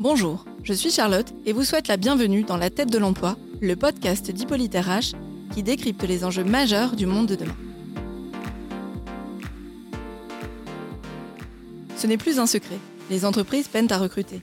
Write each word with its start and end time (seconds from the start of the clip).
Bonjour, 0.00 0.44
je 0.64 0.72
suis 0.72 0.90
Charlotte 0.90 1.32
et 1.46 1.52
vous 1.52 1.62
souhaite 1.62 1.86
la 1.86 1.96
bienvenue 1.96 2.42
dans 2.42 2.56
La 2.56 2.68
tête 2.68 2.90
de 2.90 2.98
l'emploi, 2.98 3.38
le 3.60 3.76
podcast 3.76 4.28
d'Hippolyte 4.28 4.74
RH 4.74 5.14
qui 5.54 5.62
décrypte 5.62 6.02
les 6.02 6.24
enjeux 6.24 6.42
majeurs 6.42 6.96
du 6.96 7.06
monde 7.06 7.28
de 7.28 7.36
demain. 7.36 7.56
Ce 11.96 12.08
n'est 12.08 12.16
plus 12.16 12.40
un 12.40 12.46
secret, 12.48 12.78
les 13.08 13.24
entreprises 13.24 13.68
peinent 13.68 13.92
à 13.92 13.98
recruter. 13.98 14.42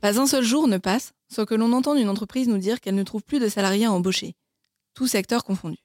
Pas 0.00 0.20
un 0.20 0.26
seul 0.28 0.44
jour 0.44 0.68
ne 0.68 0.78
passe 0.78 1.12
sans 1.28 1.46
que 1.46 1.56
l'on 1.56 1.72
entende 1.72 1.98
une 1.98 2.08
entreprise 2.08 2.46
nous 2.46 2.58
dire 2.58 2.80
qu'elle 2.80 2.94
ne 2.94 3.02
trouve 3.02 3.24
plus 3.24 3.40
de 3.40 3.48
salariés 3.48 3.86
à 3.86 3.92
embaucher, 3.92 4.36
tout 4.94 5.08
secteur 5.08 5.42
confondu. 5.42 5.78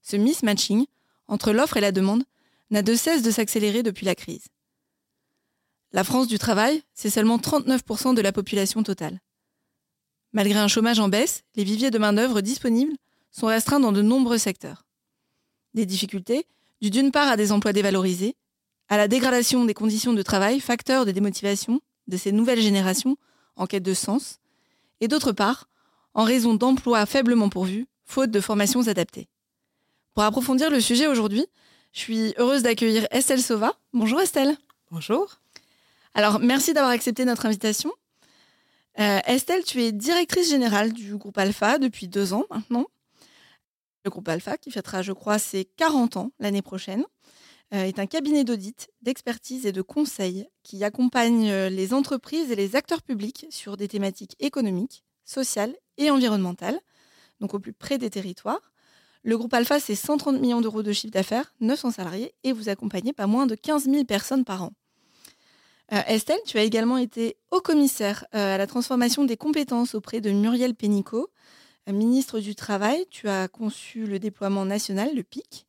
Ce 0.00 0.16
mismatching 0.16 0.86
entre 1.26 1.52
l'offre 1.52 1.76
et 1.76 1.82
la 1.82 1.92
demande 1.92 2.22
n'a 2.70 2.82
de 2.82 2.94
cesse 2.94 3.22
de 3.22 3.32
s'accélérer 3.32 3.82
depuis 3.82 4.06
la 4.06 4.14
crise. 4.14 4.44
La 5.92 6.04
France 6.04 6.26
du 6.26 6.38
travail, 6.38 6.82
c'est 6.92 7.08
seulement 7.08 7.38
39% 7.38 8.14
de 8.14 8.20
la 8.20 8.32
population 8.32 8.82
totale. 8.82 9.20
Malgré 10.32 10.58
un 10.58 10.68
chômage 10.68 11.00
en 11.00 11.08
baisse, 11.08 11.44
les 11.56 11.64
viviers 11.64 11.90
de 11.90 11.98
main-d'œuvre 11.98 12.42
disponibles 12.42 12.96
sont 13.30 13.46
restreints 13.46 13.80
dans 13.80 13.92
de 13.92 14.02
nombreux 14.02 14.36
secteurs. 14.36 14.84
Des 15.72 15.86
difficultés, 15.86 16.46
dues 16.82 16.90
d'une 16.90 17.10
part 17.10 17.28
à 17.28 17.36
des 17.36 17.52
emplois 17.52 17.72
dévalorisés, 17.72 18.36
à 18.88 18.98
la 18.98 19.08
dégradation 19.08 19.64
des 19.64 19.74
conditions 19.74 20.12
de 20.12 20.22
travail, 20.22 20.60
facteur 20.60 21.06
de 21.06 21.10
démotivation 21.10 21.80
de 22.06 22.16
ces 22.16 22.32
nouvelles 22.32 22.60
générations 22.60 23.16
en 23.56 23.66
quête 23.66 23.82
de 23.82 23.94
sens, 23.94 24.40
et 25.00 25.08
d'autre 25.08 25.32
part, 25.32 25.68
en 26.14 26.24
raison 26.24 26.54
d'emplois 26.54 27.06
faiblement 27.06 27.48
pourvus, 27.48 27.86
faute 28.04 28.30
de 28.30 28.40
formations 28.40 28.88
adaptées. 28.88 29.28
Pour 30.14 30.22
approfondir 30.22 30.70
le 30.70 30.80
sujet 30.80 31.06
aujourd'hui, 31.06 31.46
je 31.92 32.00
suis 32.00 32.34
heureuse 32.36 32.62
d'accueillir 32.62 33.06
Estelle 33.10 33.42
Sova. 33.42 33.74
Bonjour 33.92 34.20
Estelle. 34.20 34.56
Bonjour. 34.90 35.38
Alors, 36.18 36.40
merci 36.40 36.72
d'avoir 36.72 36.90
accepté 36.90 37.24
notre 37.24 37.46
invitation. 37.46 37.92
Euh, 38.98 39.20
Estelle, 39.24 39.62
tu 39.62 39.80
es 39.84 39.92
directrice 39.92 40.50
générale 40.50 40.92
du 40.92 41.16
groupe 41.16 41.38
Alpha 41.38 41.78
depuis 41.78 42.08
deux 42.08 42.32
ans 42.32 42.44
maintenant. 42.50 42.86
Le 44.04 44.10
groupe 44.10 44.28
Alpha, 44.28 44.58
qui 44.58 44.72
fêtera, 44.72 45.00
je 45.02 45.12
crois, 45.12 45.38
ses 45.38 45.64
40 45.64 46.16
ans 46.16 46.32
l'année 46.40 46.60
prochaine, 46.60 47.04
euh, 47.72 47.84
est 47.84 48.00
un 48.00 48.06
cabinet 48.06 48.42
d'audit, 48.42 48.90
d'expertise 49.00 49.64
et 49.64 49.70
de 49.70 49.80
conseil 49.80 50.48
qui 50.64 50.82
accompagne 50.82 51.50
euh, 51.50 51.68
les 51.68 51.94
entreprises 51.94 52.50
et 52.50 52.56
les 52.56 52.74
acteurs 52.74 53.02
publics 53.02 53.46
sur 53.50 53.76
des 53.76 53.86
thématiques 53.86 54.34
économiques, 54.40 55.04
sociales 55.24 55.76
et 55.98 56.10
environnementales, 56.10 56.80
donc 57.38 57.54
au 57.54 57.60
plus 57.60 57.72
près 57.72 57.96
des 57.96 58.10
territoires. 58.10 58.72
Le 59.22 59.38
groupe 59.38 59.54
Alpha, 59.54 59.78
c'est 59.78 59.94
130 59.94 60.40
millions 60.40 60.62
d'euros 60.62 60.82
de 60.82 60.90
chiffre 60.90 61.12
d'affaires, 61.12 61.54
900 61.60 61.92
salariés, 61.92 62.34
et 62.42 62.52
vous 62.52 62.68
accompagnez 62.68 63.12
pas 63.12 63.28
moins 63.28 63.46
de 63.46 63.54
15 63.54 63.84
000 63.84 64.02
personnes 64.02 64.44
par 64.44 64.64
an. 64.64 64.72
Euh, 65.92 66.02
Estelle, 66.06 66.40
tu 66.46 66.58
as 66.58 66.62
également 66.62 66.98
été 66.98 67.36
haut 67.50 67.60
commissaire 67.60 68.26
euh, 68.34 68.54
à 68.54 68.58
la 68.58 68.66
transformation 68.66 69.24
des 69.24 69.36
compétences 69.36 69.94
auprès 69.94 70.20
de 70.20 70.30
Muriel 70.30 70.74
Pénicaud, 70.74 71.28
euh, 71.88 71.92
ministre 71.92 72.40
du 72.40 72.54
Travail. 72.54 73.06
Tu 73.10 73.28
as 73.28 73.48
conçu 73.48 74.04
le 74.04 74.18
déploiement 74.18 74.64
national, 74.64 75.10
le 75.14 75.22
PIC, 75.22 75.66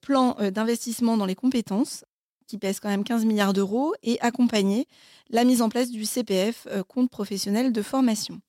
plan 0.00 0.34
d'investissement 0.50 1.18
dans 1.18 1.26
les 1.26 1.34
compétences, 1.34 2.06
qui 2.46 2.56
pèse 2.56 2.80
quand 2.80 2.88
même 2.88 3.04
15 3.04 3.26
milliards 3.26 3.52
d'euros, 3.52 3.92
et 4.02 4.18
accompagné 4.22 4.86
la 5.28 5.44
mise 5.44 5.60
en 5.60 5.68
place 5.68 5.90
du 5.90 6.06
CPF, 6.06 6.66
compte 6.88 7.10
professionnel 7.10 7.70
de 7.70 7.82
formation. 7.82 8.40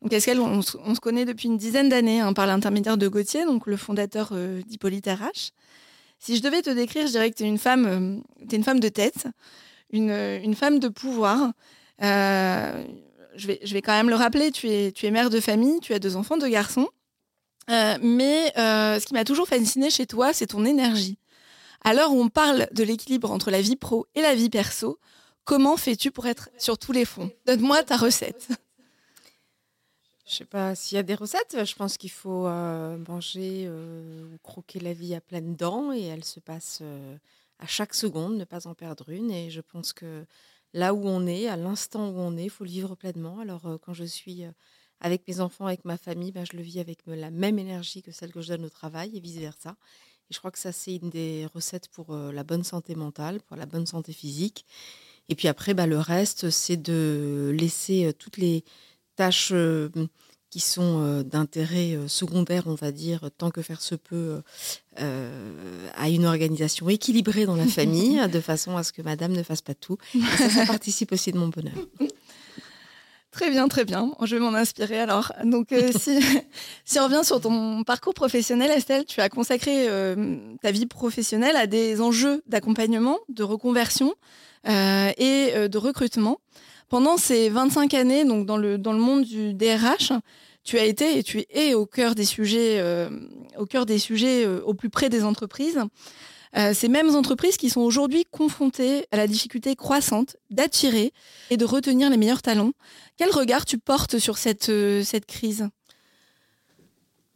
Donc 0.00 0.14
Estelle, 0.14 0.40
on, 0.40 0.62
se 0.62 1.00
connaît 1.00 1.26
depuis 1.26 1.48
une 1.48 1.58
dizaine 1.58 1.90
d'années 1.90 2.20
hein, 2.20 2.32
par 2.32 2.46
l'intermédiaire 2.46 2.96
de 2.96 3.06
Gauthier, 3.06 3.44
donc 3.44 3.66
le 3.66 3.76
fondateur 3.76 4.32
d'Hippolyte 4.66 5.08
RH. 5.08 5.50
Si 6.18 6.36
je 6.38 6.42
devais 6.42 6.62
te 6.62 6.70
décrire, 6.70 7.06
je 7.06 7.12
dirais 7.12 7.30
que 7.30 7.36
tu 7.36 7.42
une 7.42 7.56
es 7.56 8.56
une 8.56 8.64
femme 8.64 8.80
de 8.80 8.88
tête 8.88 9.26
une, 9.92 10.54
femme 10.54 10.78
de 10.78 10.88
pouvoir. 10.88 11.52
Euh, 12.02 12.84
je, 13.36 13.46
vais, 13.46 13.82
quand 13.82 13.92
même 13.92 14.10
le 14.10 14.16
rappeler, 14.16 14.50
tu 14.50 14.68
es, 14.68 15.10
mère 15.10 15.30
de 15.30 15.40
famille, 15.40 15.80
tu 15.80 15.94
as 15.94 15.98
deux 15.98 16.16
enfants, 16.16 16.38
deux 16.38 16.48
garçons. 16.48 16.88
Euh, 17.70 17.98
mais 18.02 18.52
euh, 18.58 18.98
ce 18.98 19.06
qui 19.06 19.14
m'a 19.14 19.24
toujours 19.24 19.46
fasciné 19.46 19.90
chez 19.90 20.06
toi, 20.06 20.32
c'est 20.32 20.48
ton 20.48 20.64
énergie. 20.64 21.18
Où 21.84 22.20
on 22.20 22.28
parle 22.28 22.68
de 22.72 22.82
l'équilibre 22.84 23.30
entre 23.30 23.50
la 23.50 23.62
vie 23.62 23.76
pro 23.76 24.06
et 24.14 24.20
la 24.20 24.34
vie 24.34 24.50
perso, 24.50 24.98
comment 25.44 25.76
fais-tu 25.76 26.10
pour 26.10 26.26
être 26.26 26.50
sur 26.58 26.76
tous 26.76 26.92
les 26.92 27.04
fonds 27.04 27.30
Donne-moi 27.46 27.82
ta 27.84 27.96
recette. 27.96 28.48
Je 30.26 30.36
sais 30.36 30.44
pas 30.44 30.74
s'il 30.74 30.96
y 30.96 30.98
a 30.98 31.02
des 31.02 31.14
recettes. 31.14 31.56
Je 31.64 31.74
pense 31.74 31.96
qu'il 31.96 32.10
faut 32.10 32.48
manger 33.08 33.68
ou 33.68 34.36
croquer 34.42 34.78
la 34.78 34.92
vie 34.92 35.14
à 35.14 35.20
pleines 35.20 35.56
dents 35.56 35.92
et 35.92 36.02
elle 36.02 36.24
se 36.24 36.38
passe 36.38 36.82
à 37.60 37.66
chaque 37.66 37.94
seconde, 37.94 38.36
ne 38.36 38.44
pas 38.44 38.66
en 38.66 38.74
perdre 38.74 39.10
une. 39.10 39.30
Et 39.30 39.50
je 39.50 39.60
pense 39.60 39.92
que 39.92 40.26
là 40.72 40.94
où 40.94 41.06
on 41.06 41.26
est, 41.26 41.46
à 41.46 41.56
l'instant 41.56 42.10
où 42.10 42.18
on 42.18 42.36
est, 42.36 42.44
il 42.44 42.50
faut 42.50 42.64
le 42.64 42.70
vivre 42.70 42.94
pleinement. 42.94 43.38
Alors 43.40 43.66
euh, 43.66 43.78
quand 43.78 43.92
je 43.92 44.04
suis 44.04 44.44
euh, 44.44 44.50
avec 45.00 45.26
mes 45.28 45.40
enfants, 45.40 45.66
avec 45.66 45.84
ma 45.84 45.96
famille, 45.96 46.32
ben, 46.32 46.44
je 46.44 46.56
le 46.56 46.62
vis 46.62 46.80
avec 46.80 47.00
la 47.06 47.30
même 47.30 47.58
énergie 47.58 48.02
que 48.02 48.12
celle 48.12 48.32
que 48.32 48.40
je 48.40 48.48
donne 48.48 48.64
au 48.64 48.70
travail 48.70 49.16
et 49.16 49.20
vice-versa. 49.20 49.76
Et 50.30 50.34
je 50.34 50.38
crois 50.38 50.50
que 50.50 50.58
ça, 50.58 50.72
c'est 50.72 50.96
une 50.96 51.10
des 51.10 51.46
recettes 51.54 51.88
pour 51.88 52.14
euh, 52.14 52.32
la 52.32 52.44
bonne 52.44 52.64
santé 52.64 52.94
mentale, 52.94 53.40
pour 53.42 53.56
la 53.56 53.66
bonne 53.66 53.86
santé 53.86 54.12
physique. 54.12 54.64
Et 55.28 55.34
puis 55.34 55.48
après, 55.48 55.74
ben, 55.74 55.86
le 55.86 55.98
reste, 55.98 56.50
c'est 56.50 56.76
de 56.76 57.54
laisser 57.56 58.12
toutes 58.18 58.36
les 58.36 58.64
tâches 59.16 59.52
qui 60.50 60.60
sont 60.60 61.00
euh, 61.00 61.22
d'intérêt 61.22 61.92
euh, 61.94 62.08
secondaire, 62.08 62.64
on 62.66 62.74
va 62.74 62.90
dire, 62.90 63.30
tant 63.38 63.50
que 63.50 63.62
faire 63.62 63.80
se 63.80 63.94
peut, 63.94 64.42
euh, 65.00 65.88
à 65.96 66.08
une 66.08 66.26
organisation 66.26 66.88
équilibrée 66.88 67.46
dans 67.46 67.54
la 67.54 67.66
famille, 67.78 68.20
de 68.28 68.40
façon 68.40 68.76
à 68.76 68.82
ce 68.82 68.92
que 68.92 69.00
madame 69.00 69.32
ne 69.32 69.42
fasse 69.42 69.62
pas 69.62 69.74
tout. 69.74 69.96
ça, 70.36 70.50
ça 70.50 70.66
participe 70.66 71.12
aussi 71.12 71.30
de 71.30 71.38
mon 71.38 71.48
bonheur. 71.48 71.74
Très 73.30 73.48
bien, 73.48 73.68
très 73.68 73.84
bien. 73.84 74.10
Je 74.24 74.34
vais 74.34 74.42
m'en 74.42 74.54
inspirer 74.54 74.98
alors. 74.98 75.32
Donc, 75.44 75.68
si, 75.96 76.18
si 76.84 76.98
on 76.98 77.04
revient 77.04 77.24
sur 77.24 77.40
ton 77.40 77.84
parcours 77.84 78.12
professionnel, 78.12 78.72
Estelle, 78.72 79.04
tu 79.04 79.20
as 79.20 79.28
consacré 79.28 79.86
ta 80.60 80.72
vie 80.72 80.86
professionnelle 80.86 81.54
à 81.54 81.68
des 81.68 82.00
enjeux 82.00 82.42
d'accompagnement, 82.48 83.18
de 83.28 83.44
reconversion 83.44 84.14
et 84.66 85.68
de 85.68 85.78
recrutement. 85.78 86.40
Pendant 86.90 87.16
ces 87.16 87.48
25 87.50 87.94
années, 87.94 88.24
donc 88.24 88.46
dans 88.46 88.56
le, 88.56 88.76
dans 88.76 88.92
le 88.92 88.98
monde 88.98 89.22
du 89.22 89.54
DRH, 89.54 90.12
tu 90.64 90.76
as 90.76 90.84
été 90.84 91.18
et 91.18 91.22
tu 91.22 91.44
es 91.48 91.72
au 91.72 91.86
cœur 91.86 92.16
des 92.16 92.24
sujets, 92.24 92.80
euh, 92.80 93.08
au 93.56 93.64
cœur 93.64 93.86
des 93.86 94.00
sujets 94.00 94.44
euh, 94.44 94.60
au 94.64 94.74
plus 94.74 94.90
près 94.90 95.08
des 95.08 95.22
entreprises. 95.22 95.78
Euh, 96.56 96.74
ces 96.74 96.88
mêmes 96.88 97.14
entreprises 97.14 97.56
qui 97.56 97.70
sont 97.70 97.80
aujourd'hui 97.80 98.24
confrontées 98.28 99.06
à 99.12 99.16
la 99.16 99.28
difficulté 99.28 99.76
croissante 99.76 100.36
d'attirer 100.50 101.12
et 101.50 101.56
de 101.56 101.64
retenir 101.64 102.10
les 102.10 102.16
meilleurs 102.16 102.42
talents. 102.42 102.72
Quel 103.16 103.30
regard 103.30 103.64
tu 103.64 103.78
portes 103.78 104.18
sur 104.18 104.36
cette, 104.36 104.72
cette 105.04 105.26
crise? 105.26 105.68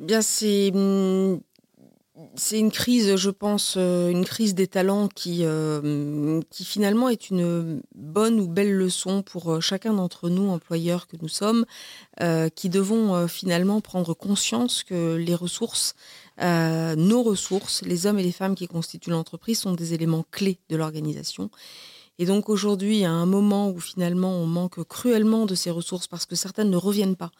Bien, 0.00 0.20
c'est 0.20 0.72
hum, 0.74 1.40
c'est 2.34 2.58
une 2.58 2.70
crise, 2.70 3.16
je 3.16 3.30
pense, 3.30 3.74
euh, 3.76 4.08
une 4.08 4.24
crise 4.24 4.54
des 4.54 4.66
talents 4.66 5.08
qui, 5.08 5.40
euh, 5.42 6.40
qui 6.50 6.64
finalement 6.64 7.08
est 7.08 7.30
une 7.30 7.82
bonne 7.94 8.40
ou 8.40 8.48
belle 8.48 8.72
leçon 8.72 9.22
pour 9.22 9.52
euh, 9.52 9.60
chacun 9.60 9.94
d'entre 9.94 10.28
nous, 10.28 10.48
employeurs 10.48 11.06
que 11.06 11.16
nous 11.20 11.28
sommes, 11.28 11.64
qui 12.54 12.68
devons 12.68 13.26
finalement 13.26 13.80
prendre 13.80 14.14
conscience 14.14 14.84
que 14.84 15.16
les 15.16 15.34
ressources, 15.34 15.94
nos 16.40 17.22
ressources, 17.22 17.82
les 17.82 18.06
hommes 18.06 18.20
et 18.20 18.22
les 18.22 18.32
femmes 18.32 18.54
qui 18.54 18.68
constituent 18.68 19.10
l'entreprise 19.10 19.58
sont 19.58 19.72
des 19.72 19.94
éléments 19.94 20.24
clés 20.30 20.60
de 20.68 20.76
l'organisation. 20.76 21.50
Et 22.18 22.26
donc 22.26 22.48
aujourd'hui, 22.48 23.04
à 23.04 23.10
un 23.10 23.26
moment 23.26 23.70
où 23.70 23.80
finalement 23.80 24.30
on 24.30 24.46
manque 24.46 24.84
cruellement 24.84 25.46
de 25.46 25.56
ces 25.56 25.70
ressources 25.70 26.06
parce 26.06 26.26
que 26.26 26.36
certaines 26.36 26.70
ne 26.70 26.76
reviennent 26.76 27.16
pas 27.16 27.32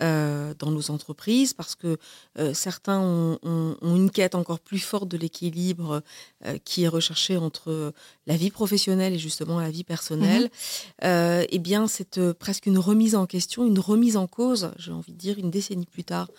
euh, 0.00 0.54
dans 0.58 0.70
nos 0.70 0.90
entreprises 0.90 1.52
parce 1.52 1.74
que 1.74 1.98
euh, 2.38 2.54
certains 2.54 2.98
ont, 2.98 3.76
une 3.82 4.10
quête 4.10 4.34
encore 4.34 4.58
plus 4.58 4.78
forte 4.78 5.06
de 5.06 5.18
l'équilibre 5.18 6.02
euh, 6.46 6.56
qui 6.64 6.84
est 6.84 6.88
recherché 6.88 7.36
entre 7.36 7.92
la 8.26 8.38
vie 8.38 8.50
professionnelle 8.50 9.12
et 9.12 9.18
justement 9.18 9.60
la 9.60 9.70
vie 9.70 9.84
personnelle, 9.84 10.44
mmh 10.44 11.44
eh 11.50 11.58
bien 11.58 11.88
c'est 11.88 12.32
presque 12.32 12.64
une 12.64 12.78
remise 12.78 13.14
en 13.14 13.26
question, 13.26 13.66
une 13.66 13.78
remise 13.78 14.16
en 14.16 14.26
cause, 14.26 14.70
j'ai 14.78 14.92
envie 14.92 15.12
de 15.12 15.18
dire, 15.18 15.38
une 15.38 15.50
décennie 15.50 15.84
plus 15.84 16.04
tard, 16.04 16.30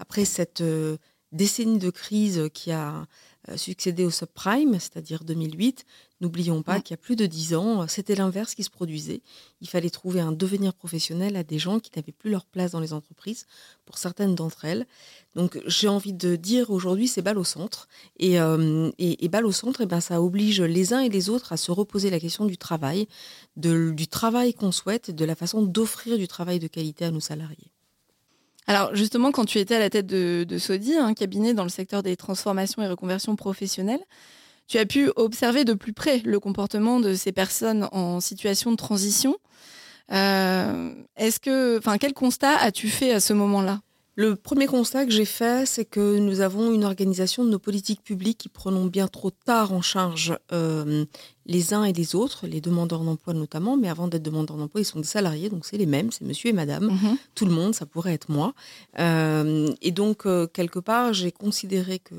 après 0.00 0.24
cette 0.24 0.64
décennie 1.30 1.78
de 1.78 1.90
crise 1.90 2.48
qui 2.52 2.72
a 2.72 3.06
succédé 3.54 4.04
au 4.04 4.10
subprime, 4.10 4.80
c'est-à-dire 4.80 5.22
2008, 5.22 5.84
N'oublions 6.22 6.62
pas 6.62 6.80
qu'il 6.80 6.94
y 6.94 6.98
a 6.98 7.02
plus 7.02 7.14
de 7.14 7.26
dix 7.26 7.54
ans, 7.54 7.86
c'était 7.88 8.14
l'inverse 8.14 8.54
qui 8.54 8.62
se 8.62 8.70
produisait. 8.70 9.20
Il 9.60 9.68
fallait 9.68 9.90
trouver 9.90 10.20
un 10.20 10.32
devenir 10.32 10.72
professionnel 10.72 11.36
à 11.36 11.42
des 11.42 11.58
gens 11.58 11.78
qui 11.78 11.90
n'avaient 11.94 12.10
plus 12.10 12.30
leur 12.30 12.46
place 12.46 12.70
dans 12.70 12.80
les 12.80 12.94
entreprises, 12.94 13.46
pour 13.84 13.98
certaines 13.98 14.34
d'entre 14.34 14.64
elles. 14.64 14.86
Donc 15.34 15.60
j'ai 15.66 15.88
envie 15.88 16.14
de 16.14 16.34
dire 16.36 16.70
aujourd'hui, 16.70 17.06
c'est 17.06 17.20
balle 17.20 17.36
au 17.36 17.44
centre. 17.44 17.86
Et, 18.18 18.40
euh, 18.40 18.90
et, 18.98 19.28
balle 19.28 19.44
au 19.44 19.52
centre, 19.52 19.82
et 19.82 19.84
eh 19.84 19.86
ben, 19.86 20.00
ça 20.00 20.22
oblige 20.22 20.62
les 20.62 20.94
uns 20.94 21.00
et 21.00 21.10
les 21.10 21.28
autres 21.28 21.52
à 21.52 21.58
se 21.58 21.70
reposer 21.70 22.08
la 22.08 22.18
question 22.18 22.46
du 22.46 22.56
travail, 22.56 23.06
du 23.56 24.08
travail 24.08 24.54
qu'on 24.54 24.72
souhaite, 24.72 25.10
de 25.10 25.24
la 25.26 25.34
façon 25.34 25.62
d'offrir 25.62 26.16
du 26.16 26.28
travail 26.28 26.58
de 26.58 26.66
qualité 26.66 27.04
à 27.04 27.10
nos 27.10 27.20
salariés. 27.20 27.70
Alors 28.66 28.94
justement, 28.96 29.32
quand 29.32 29.44
tu 29.44 29.58
étais 29.58 29.74
à 29.74 29.80
la 29.80 29.90
tête 29.90 30.06
de, 30.06 30.44
de 30.48 30.58
Sodi, 30.58 30.94
un 30.94 31.12
cabinet 31.12 31.52
dans 31.52 31.62
le 31.62 31.68
secteur 31.68 32.02
des 32.02 32.16
transformations 32.16 32.82
et 32.82 32.88
reconversions 32.88 33.36
professionnelles, 33.36 34.02
tu 34.66 34.78
as 34.78 34.86
pu 34.86 35.10
observer 35.16 35.64
de 35.64 35.74
plus 35.74 35.92
près 35.92 36.20
le 36.24 36.40
comportement 36.40 37.00
de 37.00 37.14
ces 37.14 37.32
personnes 37.32 37.88
en 37.92 38.20
situation 38.20 38.70
de 38.70 38.76
transition. 38.76 39.36
Est-ce 40.08 41.40
que, 41.40 41.78
enfin, 41.78 41.98
quel 41.98 42.12
constat 42.14 42.56
as-tu 42.56 42.88
fait 42.88 43.12
à 43.12 43.20
ce 43.20 43.32
moment-là? 43.32 43.80
Le 44.18 44.34
premier 44.34 44.66
constat 44.66 45.04
que 45.04 45.10
j'ai 45.10 45.26
fait, 45.26 45.66
c'est 45.66 45.84
que 45.84 46.18
nous 46.18 46.40
avons 46.40 46.72
une 46.72 46.84
organisation 46.84 47.44
de 47.44 47.50
nos 47.50 47.58
politiques 47.58 48.02
publiques 48.02 48.38
qui 48.38 48.48
prenons 48.48 48.86
bien 48.86 49.08
trop 49.08 49.30
tard 49.30 49.74
en 49.74 49.82
charge 49.82 50.34
euh, 50.52 51.04
les 51.44 51.74
uns 51.74 51.84
et 51.84 51.92
les 51.92 52.14
autres, 52.14 52.46
les 52.46 52.62
demandeurs 52.62 53.04
d'emploi 53.04 53.34
notamment, 53.34 53.76
mais 53.76 53.90
avant 53.90 54.08
d'être 54.08 54.22
demandeurs 54.22 54.56
d'emploi, 54.56 54.80
ils 54.80 54.86
sont 54.86 55.00
des 55.00 55.06
salariés, 55.06 55.50
donc 55.50 55.66
c'est 55.66 55.76
les 55.76 55.84
mêmes, 55.84 56.10
c'est 56.12 56.24
monsieur 56.24 56.48
et 56.48 56.54
madame, 56.54 56.86
mhm. 56.86 57.18
tout 57.34 57.44
le 57.44 57.52
monde, 57.52 57.74
ça 57.74 57.84
pourrait 57.84 58.14
être 58.14 58.30
moi. 58.30 58.54
Euh, 58.98 59.68
et 59.82 59.90
donc, 59.90 60.24
euh, 60.24 60.46
quelque 60.46 60.78
part, 60.78 61.12
j'ai 61.12 61.30
considéré 61.30 61.98
que, 61.98 62.14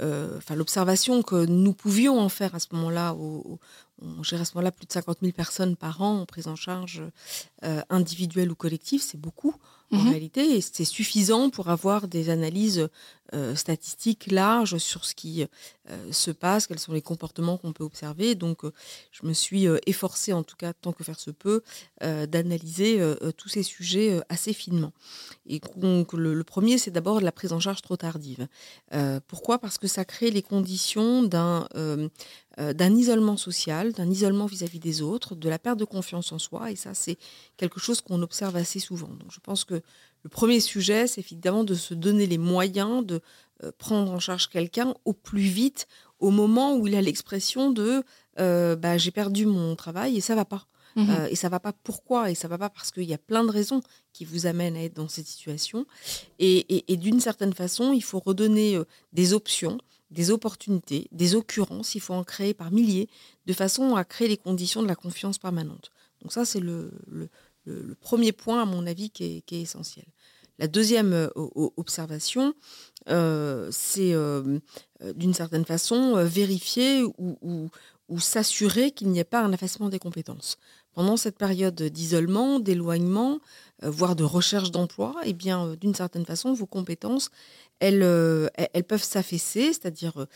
enfin, 0.00 0.54
l'observation 0.54 1.22
que 1.22 1.46
nous 1.46 1.72
pouvions 1.72 2.20
en 2.20 2.28
faire 2.28 2.54
à 2.54 2.60
ce 2.60 2.68
moment-là, 2.72 3.14
on 3.14 4.22
gère 4.22 4.40
à 4.40 4.44
ce 4.44 4.54
moment-là 4.54 4.70
plus 4.70 4.86
de 4.86 4.92
50 4.92 5.18
000 5.20 5.32
personnes 5.32 5.76
par 5.76 6.02
an 6.02 6.20
en 6.20 6.26
prise 6.26 6.46
en 6.46 6.56
charge 6.56 7.02
individuelle 7.90 8.50
ou 8.50 8.54
collective, 8.54 9.02
c'est 9.02 9.20
beaucoup 9.20 9.54
en 9.90 9.96
mmh 9.96 10.08
réalité, 10.10 10.60
c'est 10.60 10.84
suffisant 10.84 11.48
pour 11.48 11.70
avoir 11.70 12.08
des 12.08 12.28
analyses 12.28 12.88
euh, 13.34 13.54
statistiques 13.54 14.30
larges 14.30 14.78
sur 14.78 15.04
ce 15.04 15.14
qui 15.14 15.44
euh, 15.90 16.12
se 16.12 16.30
passe, 16.30 16.66
quels 16.66 16.78
sont 16.78 16.92
les 16.92 17.02
comportements 17.02 17.58
qu'on 17.58 17.74
peut 17.74 17.84
observer. 17.84 18.34
Donc, 18.34 18.64
euh, 18.64 18.72
je 19.12 19.26
me 19.26 19.34
suis 19.34 19.66
efforcée, 19.86 20.32
en 20.32 20.42
tout 20.42 20.56
cas, 20.56 20.72
tant 20.72 20.92
que 20.92 21.04
faire 21.04 21.18
se 21.18 21.30
peut, 21.30 21.62
d'analyser 22.00 23.00
tous 23.36 23.48
ces 23.48 23.62
sujets 23.62 24.20
assez 24.28 24.52
finement. 24.52 24.92
Et 25.46 25.60
donc, 25.76 26.12
le, 26.12 26.44
premier, 26.44 26.78
c'est 26.78 26.90
d'abord 26.90 27.20
la 27.20 27.32
prise 27.32 27.52
en 27.52 27.60
charge 27.60 27.82
trop 27.82 27.96
tardive. 27.96 28.46
pourquoi? 29.26 29.58
Parce 29.58 29.78
que 29.78 29.88
ça 29.88 30.04
crée 30.04 30.30
les 30.30 30.42
conditions 30.42 31.22
d'un 31.22 31.66
d'un 32.58 32.96
isolement 32.96 33.36
social, 33.36 33.92
d'un 33.92 34.10
isolement 34.10 34.46
vis-à-vis 34.46 34.80
des 34.80 35.00
autres, 35.00 35.36
de 35.36 35.48
la 35.48 35.60
perte 35.60 35.78
de 35.78 35.84
confiance 35.84 36.32
en 36.32 36.38
soi. 36.38 36.72
Et 36.72 36.76
ça, 36.76 36.92
c'est 36.92 37.16
quelque 37.56 37.78
chose 37.78 38.00
qu'on 38.00 38.20
observe 38.20 38.56
assez 38.56 38.80
souvent. 38.80 39.08
Donc, 39.08 39.30
je 39.30 39.38
pense 39.38 39.64
que 39.64 39.80
le 40.24 40.28
premier 40.28 40.60
sujet, 40.60 41.06
c'est 41.06 41.20
évidemment 41.20 41.64
de 41.64 41.74
se 41.74 41.94
donner 41.94 42.26
les 42.26 42.38
moyens 42.38 43.04
de 43.06 43.20
euh, 43.64 43.72
prendre 43.76 44.12
en 44.12 44.20
charge 44.20 44.48
quelqu'un 44.48 44.94
au 45.04 45.12
plus 45.12 45.40
vite, 45.40 45.88
au 46.20 46.30
moment 46.30 46.76
où 46.76 46.86
il 46.86 46.94
a 46.94 47.02
l'expression 47.02 47.70
de 47.70 48.04
euh, 48.38 48.76
bah, 48.76 48.98
j'ai 48.98 49.10
perdu 49.10 49.46
mon 49.46 49.74
travail 49.74 50.16
et 50.16 50.20
ça 50.20 50.34
va 50.34 50.44
pas. 50.44 50.66
Mmh 50.96 51.10
euh, 51.10 51.26
et 51.28 51.36
ça 51.36 51.48
va 51.48 51.60
pas 51.60 51.72
pourquoi? 51.72 52.30
Et 52.30 52.34
ça 52.34 52.48
va 52.48 52.56
pas 52.56 52.70
parce 52.70 52.90
qu'il 52.90 53.04
y 53.04 53.14
a 53.14 53.18
plein 53.18 53.44
de 53.44 53.50
raisons 53.50 53.82
qui 54.12 54.24
vous 54.24 54.46
amènent 54.46 54.76
à 54.76 54.82
être 54.82 54.94
dans 54.94 55.08
cette 55.08 55.26
situation. 55.26 55.86
Et, 56.38 56.84
d'une 56.96 57.20
certaine 57.20 57.52
façon, 57.52 57.92
il 57.92 58.02
faut 58.02 58.20
redonner 58.20 58.78
des 59.12 59.32
options, 59.32 59.78
des 60.10 60.30
opportunités, 60.30 61.08
des 61.12 61.34
occurrences. 61.34 61.94
Il 61.94 62.00
faut 62.00 62.14
en 62.14 62.24
créer 62.24 62.54
par 62.54 62.70
milliers, 62.70 63.08
de 63.46 63.52
façon 63.52 63.96
à 63.96 64.04
créer 64.04 64.28
les 64.28 64.36
conditions 64.36 64.82
de 64.82 64.88
la 64.88 64.94
confiance 64.94 65.38
permanente. 65.38 65.90
Donc 66.22 66.32
ça, 66.32 66.44
c'est 66.44 66.60
le, 66.60 66.90
le, 67.06 67.28
premier 68.00 68.32
point, 68.32 68.62
à 68.62 68.64
mon 68.64 68.86
avis, 68.86 69.10
qui 69.10 69.42
est, 69.46 69.52
essentiel. 69.52 70.06
La 70.58 70.66
deuxième 70.66 71.12
euh, 71.12 71.28
observation, 71.76 72.54
euh, 73.08 73.68
c'est 73.70 74.14
euh, 74.14 74.58
d'une 75.14 75.34
certaine 75.34 75.64
façon 75.64 76.24
vérifier 76.24 77.02
ou, 77.04 77.70
s'assurer 78.18 78.90
qu'il 78.90 79.10
n'y 79.10 79.18
ait 79.18 79.24
pas 79.24 79.42
un 79.42 79.52
effacement 79.52 79.90
des 79.90 79.98
compétences. 79.98 80.56
Pendant 80.94 81.18
cette 81.18 81.36
période 81.36 81.80
d'isolement, 81.80 82.58
d'éloignement, 82.58 83.38
voire 83.82 84.16
de 84.16 84.24
recherche 84.24 84.70
d'emploi, 84.70 85.14
eh 85.24 85.32
bien, 85.32 85.74
d'une 85.76 85.94
certaine 85.94 86.24
façon, 86.24 86.52
vos 86.52 86.66
compétences, 86.66 87.30
elles, 87.80 88.02
elles 88.54 88.84
peuvent 88.84 89.04
s'affaisser, 89.04 89.72
c'est-à-dire, 89.72 90.26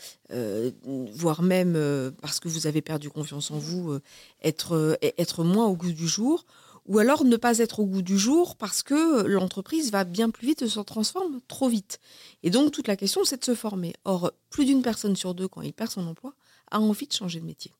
voire 1.13 1.41
même, 1.41 1.73
parce 2.21 2.39
que 2.39 2.47
vous 2.47 2.67
avez 2.67 2.81
perdu 2.81 3.09
confiance 3.09 3.51
en 3.51 3.57
vous, 3.57 3.97
être, 4.41 4.97
être 5.01 5.43
moins 5.43 5.67
au 5.67 5.75
goût 5.75 5.91
du 5.91 6.07
jour, 6.07 6.45
ou 6.85 6.99
alors 6.99 7.23
ne 7.23 7.37
pas 7.37 7.59
être 7.59 7.79
au 7.79 7.85
goût 7.85 8.01
du 8.01 8.17
jour 8.17 8.55
parce 8.55 8.83
que 8.83 9.25
l'entreprise 9.25 9.91
va 9.91 10.03
bien 10.03 10.29
plus 10.29 10.47
vite 10.47 10.61
et 10.63 10.67
se 10.67 10.79
transforme 10.81 11.39
trop 11.47 11.69
vite. 11.69 11.99
Et 12.43 12.49
donc 12.49 12.71
toute 12.71 12.87
la 12.87 12.95
question, 12.95 13.23
c'est 13.23 13.39
de 13.39 13.45
se 13.45 13.55
former. 13.55 13.93
Or, 14.05 14.31
plus 14.49 14.65
d'une 14.65 14.81
personne 14.81 15.15
sur 15.15 15.33
deux, 15.33 15.47
quand 15.47 15.61
il 15.61 15.73
perd 15.73 15.91
son 15.91 16.05
emploi, 16.07 16.33
a 16.71 16.79
envie 16.79 17.07
de 17.07 17.13
changer 17.13 17.39
de 17.39 17.45
métier. 17.45 17.71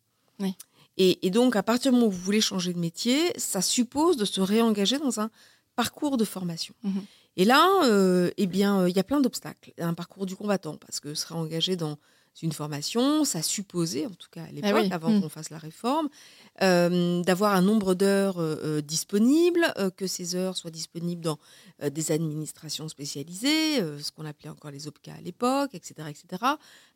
Et, 0.97 1.31
donc, 1.31 1.55
à 1.55 1.63
partir 1.63 1.91
du 1.91 1.97
moment 1.97 2.07
où 2.07 2.11
vous 2.11 2.21
voulez 2.21 2.41
changer 2.41 2.71
de 2.71 2.77
métier, 2.77 3.33
ça 3.35 3.61
suppose 3.61 4.15
de 4.15 4.25
se 4.25 4.41
réengager 4.41 4.99
dans 4.99 5.19
un 5.19 5.31
parcours 5.75 6.17
de 6.17 6.25
formation. 6.25 6.73
Mhm. 6.83 7.03
Et 7.35 7.45
là, 7.45 7.67
euh, 7.85 8.31
eh 8.37 8.45
bien, 8.45 8.81
euh, 8.81 8.89
il 8.89 8.95
y 8.95 8.99
a 8.99 9.03
plein 9.03 9.19
d'obstacles. 9.19 9.73
Un 9.79 9.93
parcours 9.93 10.25
du 10.25 10.35
combattant, 10.35 10.77
parce 10.77 10.99
que 10.99 11.13
se 11.15 11.27
réengager 11.27 11.75
dans 11.75 11.97
une 12.41 12.51
formation, 12.51 13.25
ça 13.25 13.41
supposait, 13.41 14.05
en 14.05 14.11
tout 14.11 14.29
cas 14.31 14.43
à 14.43 14.47
eh 14.49 14.61
l'époque, 14.61 14.91
avant 14.91 15.09
mm. 15.09 15.21
qu'on 15.21 15.29
fasse 15.29 15.49
la 15.49 15.57
réforme, 15.57 16.09
d'avoir 16.61 17.53
un 17.53 17.61
nombre 17.61 17.95
d'heures 17.95 18.39
euh, 18.39 18.55
euh, 18.63 18.81
disponibles, 18.81 19.73
que 19.97 20.07
ces 20.07 20.35
heures 20.35 20.55
soient 20.55 20.71
disponibles 20.71 21.21
dans 21.21 21.39
des 21.91 22.11
administrations 22.11 22.87
spécialisées, 22.87 23.79
ce 23.99 24.11
qu'on 24.11 24.25
appelait 24.25 24.49
encore 24.49 24.71
les 24.71 24.87
OPCA 24.87 25.15
à 25.15 25.21
l'époque, 25.21 25.71
etc., 25.73 26.07
etc., 26.09 26.43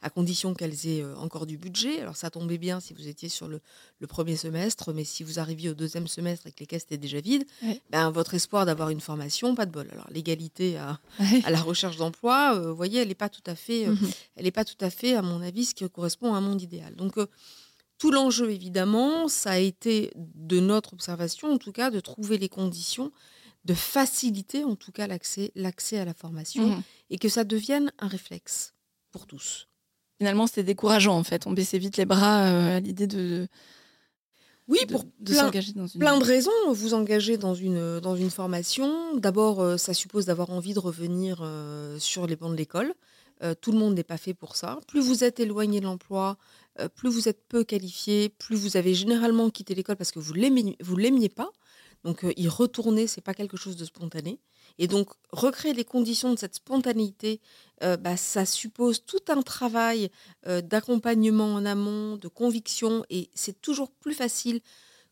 à 0.02 0.10
condition 0.10 0.54
qu'elles 0.54 0.88
aient 0.88 1.04
encore 1.18 1.46
du 1.46 1.58
budget. 1.58 2.02
Alors 2.02 2.16
ça 2.16 2.30
tombait 2.30 2.58
bien 2.58 2.80
si 2.80 2.94
vous 2.94 3.08
étiez 3.08 3.28
sur 3.28 3.48
le, 3.48 3.60
premier 4.08 4.38
semestre, 4.38 4.94
mais 4.94 5.04
si 5.04 5.24
vous 5.24 5.40
arriviez 5.40 5.70
au 5.70 5.74
deuxième 5.74 6.08
semestre 6.08 6.48
et 6.48 6.52
que 6.52 6.60
les 6.60 6.68
caisses 6.68 6.84
étaient 6.84 6.98
déjà 6.98 7.20
vides, 7.20 7.46
ben, 7.90 8.12
votre 8.12 8.36
espoir 8.36 8.66
d'avoir 8.66 8.90
une 8.90 9.02
formation, 9.02 9.56
pas 9.56 9.66
de 9.66 9.72
bol. 9.72 9.88
Alors 9.92 10.08
l'égalité 10.12 10.78
à, 10.78 11.00
la 11.50 11.60
recherche 11.62 11.98
d'emploi, 11.98 12.58
vous 12.60 12.76
voyez, 12.76 13.02
elle 13.02 13.10
n'est 13.10 13.16
pas 13.16 13.30
tout 13.30 13.44
à 13.46 13.56
fait, 13.56 13.88
elle 14.36 14.44
n'est 14.44 14.52
pas 14.52 14.66
tout 14.66 14.80
à 14.80 14.90
fait, 14.90 15.16
à 15.16 15.22
mon 15.22 15.42
avis, 15.42 15.66
ce 15.66 15.74
qui 15.74 15.90
correspond 15.90 16.34
à 16.34 16.38
un 16.38 16.42
monde 16.42 16.62
idéal. 16.62 16.96
Donc 16.96 17.18
tout 17.98 18.12
l'enjeu, 18.12 18.52
évidemment, 18.52 19.28
ça 19.28 19.52
a 19.52 19.58
été, 19.58 20.12
de 20.16 20.60
notre 20.60 20.94
observation 20.94 21.52
en 21.52 21.58
tout 21.58 21.72
cas, 21.72 21.90
de 21.90 22.00
trouver 22.00 22.38
les 22.38 22.50
conditions 22.50 23.12
de 23.68 23.74
faciliter 23.74 24.64
en 24.64 24.76
tout 24.76 24.94
cas 24.94 25.08
l'accès, 25.08 25.52
l'accès 25.54 26.00
à 26.00 26.06
la 26.06 26.14
formation 26.14 26.68
mmh. 26.68 26.84
et 27.10 27.18
que 27.20 27.28
ça 27.28 27.44
devienne 27.44 27.92
un 28.00 28.08
réflexe 28.08 28.74
pour 29.12 29.28
tous. 29.28 29.68
Finalement, 30.18 30.48
c'était 30.48 30.64
décourageant 30.64 31.18
en 31.18 31.24
fait. 31.24 31.46
On 31.46 31.52
baissait 31.52 31.78
vite 31.78 31.98
les 31.98 32.06
bras 32.06 32.46
euh, 32.46 32.78
à 32.78 32.80
l'idée 32.80 33.08
de. 33.08 33.48
Oui, 34.68 34.80
pour 34.90 35.06
plein, 35.06 35.50
dans 35.76 35.88
une... 35.88 36.00
plein 36.00 36.18
de 36.18 36.24
raisons. 36.24 36.52
Vous 36.72 36.94
engager 36.94 37.38
dans 37.38 37.56
une, 37.56 38.00
dans 38.00 38.16
une 38.16 38.30
formation, 38.30 39.16
d'abord, 39.16 39.62
euh, 39.62 39.78
ça 39.78 39.94
suppose 39.94 40.26
d'avoir 40.26 40.50
envie 40.50 40.74
de 40.74 40.80
revenir 40.80 41.40
euh, 41.42 42.00
sur 42.00 42.26
les 42.26 42.36
bancs 42.36 42.52
de 42.52 42.58
l'école. 42.58 42.94
tout 43.62 43.72
le 43.72 43.78
monde 43.78 43.94
n'est 43.94 44.04
pas 44.04 44.18
fait 44.18 44.34
pour 44.34 44.56
ça. 44.56 44.80
Plus 44.88 45.02
vous 45.02 45.24
êtes 45.24 45.40
éloigné 45.40 45.80
de 45.80 45.86
l'emploi, 45.86 46.38
euh, 46.80 46.90
plus 46.90 47.10
vous 47.10 47.28
êtes 47.28 47.48
peu 47.48 47.64
qualifié, 47.64 48.30
plus 48.30 48.56
vous 48.56 48.78
avez 48.78 48.94
généralement 48.94 49.50
quitté 49.50 49.76
l'école 49.76 49.96
parce 49.96 50.12
que 50.12 50.20
vous 50.20 50.34
vous 50.80 50.96
l'aimiez 50.96 51.30
pas. 51.30 51.52
Donc 52.04 52.24
euh, 52.24 52.34
y 52.38 52.48
retourner, 52.48 53.08
c'est 53.08 53.22
pas 53.22 53.34
quelque 53.34 53.58
chose 53.58 53.76
de 53.76 53.86
spontané. 53.86 54.40
Et 54.80 54.88
donc 54.88 55.10
recréer 55.32 55.74
les 55.74 55.86
conditions 55.86 56.34
de 56.34 56.40
cette 56.40 56.56
spontanéité, 56.56 57.42
euh, 57.84 57.98
bah, 57.98 58.18
ça 58.18 58.46
suppose 58.46 59.04
tout 59.06 59.24
un 59.30 59.42
travail 59.42 60.10
d'accompagnement 60.46 61.54
en 61.56 61.66
amont, 61.66 62.16
de 62.16 62.28
conviction, 62.28 63.04
et 63.10 63.30
c'est 63.34 63.60
toujours 63.62 63.92
plus 63.92 64.14
facile 64.14 64.62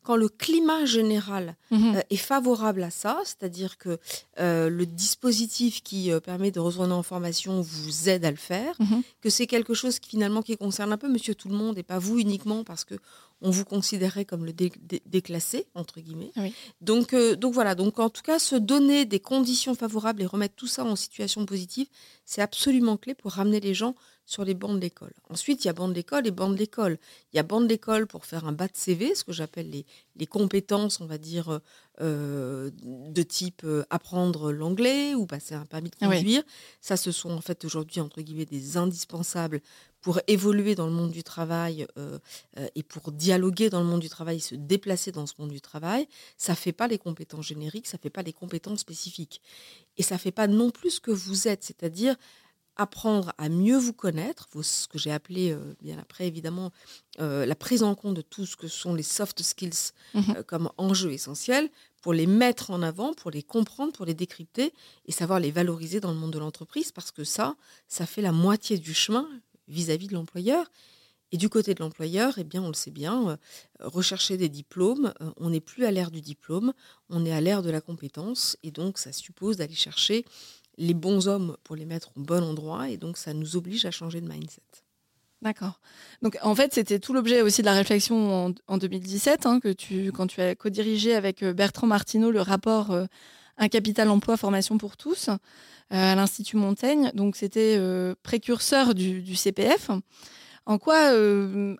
quand 0.05 0.15
le 0.15 0.29
climat 0.29 0.85
général 0.85 1.55
mmh 1.71 2.00
est 2.09 2.15
favorable 2.15 2.83
à 2.83 2.91
ça, 2.91 3.19
c'est-à-dire 3.25 3.77
que 3.77 3.97
le 4.38 4.85
dispositif 4.85 5.81
qui 5.83 6.12
permet 6.24 6.51
de 6.51 6.59
rejoindre 6.59 6.95
en 6.95 7.03
formation 7.03 7.62
vous 7.62 8.09
aide 8.09 8.24
à 8.24 8.31
le 8.31 8.38
faire, 8.38 8.75
mmh 8.79 9.01
que 9.21 9.29
c'est 9.29 9.47
quelque 9.47 9.74
chose 9.74 10.00
qui 10.00 10.12
finalement 10.12 10.41
qui 10.41 10.55
concerne 10.55 10.93
un 10.93 10.97
peu 10.97 11.09
Monsieur 11.09 11.35
tout 11.35 11.50
le 11.50 11.55
monde 11.55 11.77
et 11.77 11.83
pas 11.83 12.00
vous 12.00 12.19
uniquement 12.19 12.63
parce 12.63 12.85
que 12.85 12.95
on 13.41 13.50
vous 13.50 13.65
considérait 13.65 14.24
comme 14.24 14.45
le 14.45 14.53
déclassé 14.53 15.67
entre 15.75 16.00
guillemets. 16.00 16.31
Donc 16.81 17.13
donc 17.15 17.53
voilà, 17.53 17.75
donc 17.75 18.00
en 18.00 18.09
tout 18.09 18.21
cas 18.21 18.39
se 18.39 18.55
donner 18.55 19.05
des 19.05 19.19
conditions 19.19 19.75
favorables 19.75 20.21
et 20.21 20.25
remettre 20.25 20.55
tout 20.55 20.67
ça 20.67 20.85
en 20.85 20.95
situation 20.95 21.45
positive, 21.45 21.88
c'est 22.24 22.41
absolument 22.41 22.97
clé 22.97 23.13
pour 23.13 23.33
ramener 23.33 23.59
les 23.59 23.74
gens 23.74 23.95
sur 24.25 24.44
les 24.44 24.55
bancs 24.55 24.75
de 24.75 24.82
l'école. 24.82 25.13
Ensuite, 25.29 25.63
il 25.63 25.67
y 25.67 25.70
a 25.70 25.74
bancs 25.74 25.89
de 25.89 25.96
l'école 25.96 26.25
et 26.25 26.32
bancs 26.32 26.53
de 26.53 26.58
l'école. 26.58 26.98
Il 27.32 27.38
y 27.38 27.39
a 27.39 27.44
bancs 27.44 27.63
de 27.63 27.67
l'école 27.67 28.08
pour 28.08 28.25
faire 28.25 28.46
un 28.46 28.51
bas 28.51 28.67
de 28.67 28.75
CV, 28.75 29.13
ce 29.13 29.24
que 29.24 29.32
j'appelle 29.32 29.70
les, 29.70 29.86
les, 30.15 30.25
compétences, 30.25 31.00
on 31.00 31.05
va 31.05 31.17
dire, 31.17 31.62
euh, 32.01 32.72
de 32.84 33.24
type 33.24 33.62
euh, 33.63 33.86
apprendre 33.89 34.51
l'anglais 34.51 35.13
ou 35.13 35.25
passer 35.25 35.53
un 35.53 35.65
permis 35.65 35.91
de 35.91 35.96
conduire. 35.96 36.44
Ça, 36.82 36.98
ce 36.98 37.12
sont 37.12 37.32
en 37.32 37.41
fait 37.41 37.63
aujourd'hui, 37.63 38.01
entre 38.01 38.22
guillemets, 38.22 38.46
des 38.46 38.77
indispensables 38.77 39.62
pour 40.01 40.20
évoluer 40.27 40.75
dans 40.75 40.88
le 40.88 40.91
monde 40.91 41.12
du 41.12 41.24
travail 41.24 41.88
euh, 41.98 42.20
et 42.75 42.84
pour 42.84 43.12
dialoguer 43.12 43.70
dans 43.70 43.79
le 43.79 43.88
monde 43.88 44.01
du 44.01 44.10
travail, 44.10 44.39
se 44.39 44.53
déplacer 44.53 45.12
dans 45.12 45.25
ce 45.25 45.34
monde 45.39 45.51
du 45.51 45.62
travail. 45.62 46.08
Ça 46.38 46.51
ne 46.51 46.58
fait 46.58 46.74
pas 46.74 46.88
les 46.88 46.98
compétences 46.98 47.48
génériques, 47.48 47.88
ça 47.88 47.98
ne 47.98 48.01
fait 48.01 48.10
pas 48.10 48.22
les 48.22 48.34
compétences 48.34 48.79
spécifiques. 48.82 49.41
Et 49.98 50.03
ça 50.03 50.15
ne 50.15 50.20
fait 50.20 50.32
pas 50.32 50.48
non 50.48 50.72
plus 50.72 50.91
ce 50.91 51.00
que 51.00 51.12
vous 51.12 51.48
êtes, 51.48 51.63
c'est-à-dire 51.63 52.15
apprendre 52.77 53.34
à 53.38 53.50
mieux 53.50 53.77
vous 53.77 53.94
connaître, 53.94 54.48
ce 54.62 54.88
que 54.88 54.98
j'ai 54.98 55.12
appelé 55.12 55.51
euh, 55.51 55.75
bien 55.82 55.98
après 55.98 56.27
évidemment 56.27 56.72
euh, 57.20 57.46
la 57.46 57.55
prise 57.55 57.84
en 57.84 57.96
compte 57.96 58.15
de 58.15 58.22
tout 58.22 58.46
ce 58.46 58.55
que 58.55 58.67
sont 58.67 58.94
les 58.94 59.03
soft 59.03 59.41
skills 59.41 59.94
mmh 60.13 60.22
euh, 60.38 60.44
comme 60.44 60.70
enjeux 60.77 61.12
essentiels, 61.12 61.70
pour 62.01 62.13
les 62.13 62.27
mettre 62.27 62.72
en 62.72 62.82
avant, 62.82 63.13
pour 63.13 63.32
les 63.32 63.44
comprendre, 63.44 63.94
pour 63.94 64.05
les 64.05 64.13
décrypter 64.13 64.74
et 65.05 65.12
savoir 65.12 65.39
les 65.39 65.51
valoriser 65.51 66.00
dans 66.00 66.12
le 66.12 66.17
monde 66.17 66.34
de 66.34 66.39
l'entreprise, 66.39 66.91
parce 66.91 67.12
que 67.12 67.24
ça, 67.24 67.55
ça 67.88 68.05
fait 68.05 68.22
la 68.22 68.32
moitié 68.32 68.77
du 68.77 68.94
chemin 68.94 69.27
vis-à-vis 69.67 70.08
de 70.08 70.13
l'employeur. 70.13 70.70
Et 71.32 71.38
du 71.38 71.50
côté 71.50 71.74
de 71.74 71.79
l'employeur, 71.79 72.36
eh 72.38 72.44
bien, 72.44 72.62
on 72.62 72.67
le 72.67 72.75
sait 72.75 72.91
bien, 72.91 73.39
rechercher 73.79 74.38
des 74.38 74.48
diplômes, 74.48 75.12
on 75.38 75.50
n'est 75.50 75.60
plus 75.60 75.84
à 75.86 75.91
l'ère 75.91 76.12
du 76.12 76.22
diplôme, 76.22 76.72
on 77.10 77.25
est 77.25 77.32
à 77.32 77.41
l'ère 77.41 77.63
de 77.63 77.72
la 77.72 77.82
compétence. 77.82 78.55
Et 78.62 78.70
donc, 78.70 79.00
ça 79.00 79.12
suppose 79.12 79.58
d'aller 79.58 79.74
chercher 79.74 80.24
les 80.77 80.94
bons 80.94 81.27
hommes 81.27 81.58
pour 81.63 81.75
les 81.75 81.86
mettre 81.86 82.12
au 82.15 82.22
bon 82.22 82.44
endroit. 82.44 82.89
Et 82.89 82.98
donc, 82.98 83.17
ça 83.17 83.34
nous 83.34 83.55
oblige 83.55 83.86
à 83.86 83.91
changer 83.91 84.22
de 84.22 84.27
mindset. 84.27 84.62
D'accord. 85.41 85.79
Donc 86.22 86.38
en 86.41 86.55
fait, 86.55 86.74
c'était 86.74 86.98
tout 86.98 87.13
l'objet 87.13 87.41
aussi 87.41 87.62
de 87.62 87.67
la 87.67 87.74
réflexion 87.74 88.55
en, 88.67 88.77
2017, 88.77 89.46
hein, 89.46 89.60
que 89.60 89.72
tu, 89.72 90.12
quand 90.12 90.25
tu 90.27 90.41
as 90.41 90.55
co-dirigé 90.55 91.13
avec 91.13 91.44
euh, 91.44 91.53
Bertrand 91.53 91.88
Martineau 91.88 92.32
le 92.32 92.41
rapport 92.41 92.98
Un 93.58 93.67
capital 93.67 94.10
emploi 94.10 94.38
formation 94.38 94.77
pour 94.77 94.98
tous 94.98 95.29
à 95.91 96.15
l'Institut 96.15 96.58
Montaigne. 96.58 97.12
Donc 97.13 97.36
c'était 97.36 97.79
précurseur 98.24 98.96
du, 98.96 99.22
du, 99.22 99.36
CPF. 99.36 99.91
En 100.65 100.79
quoi 100.79 101.12
euh, 101.13 101.75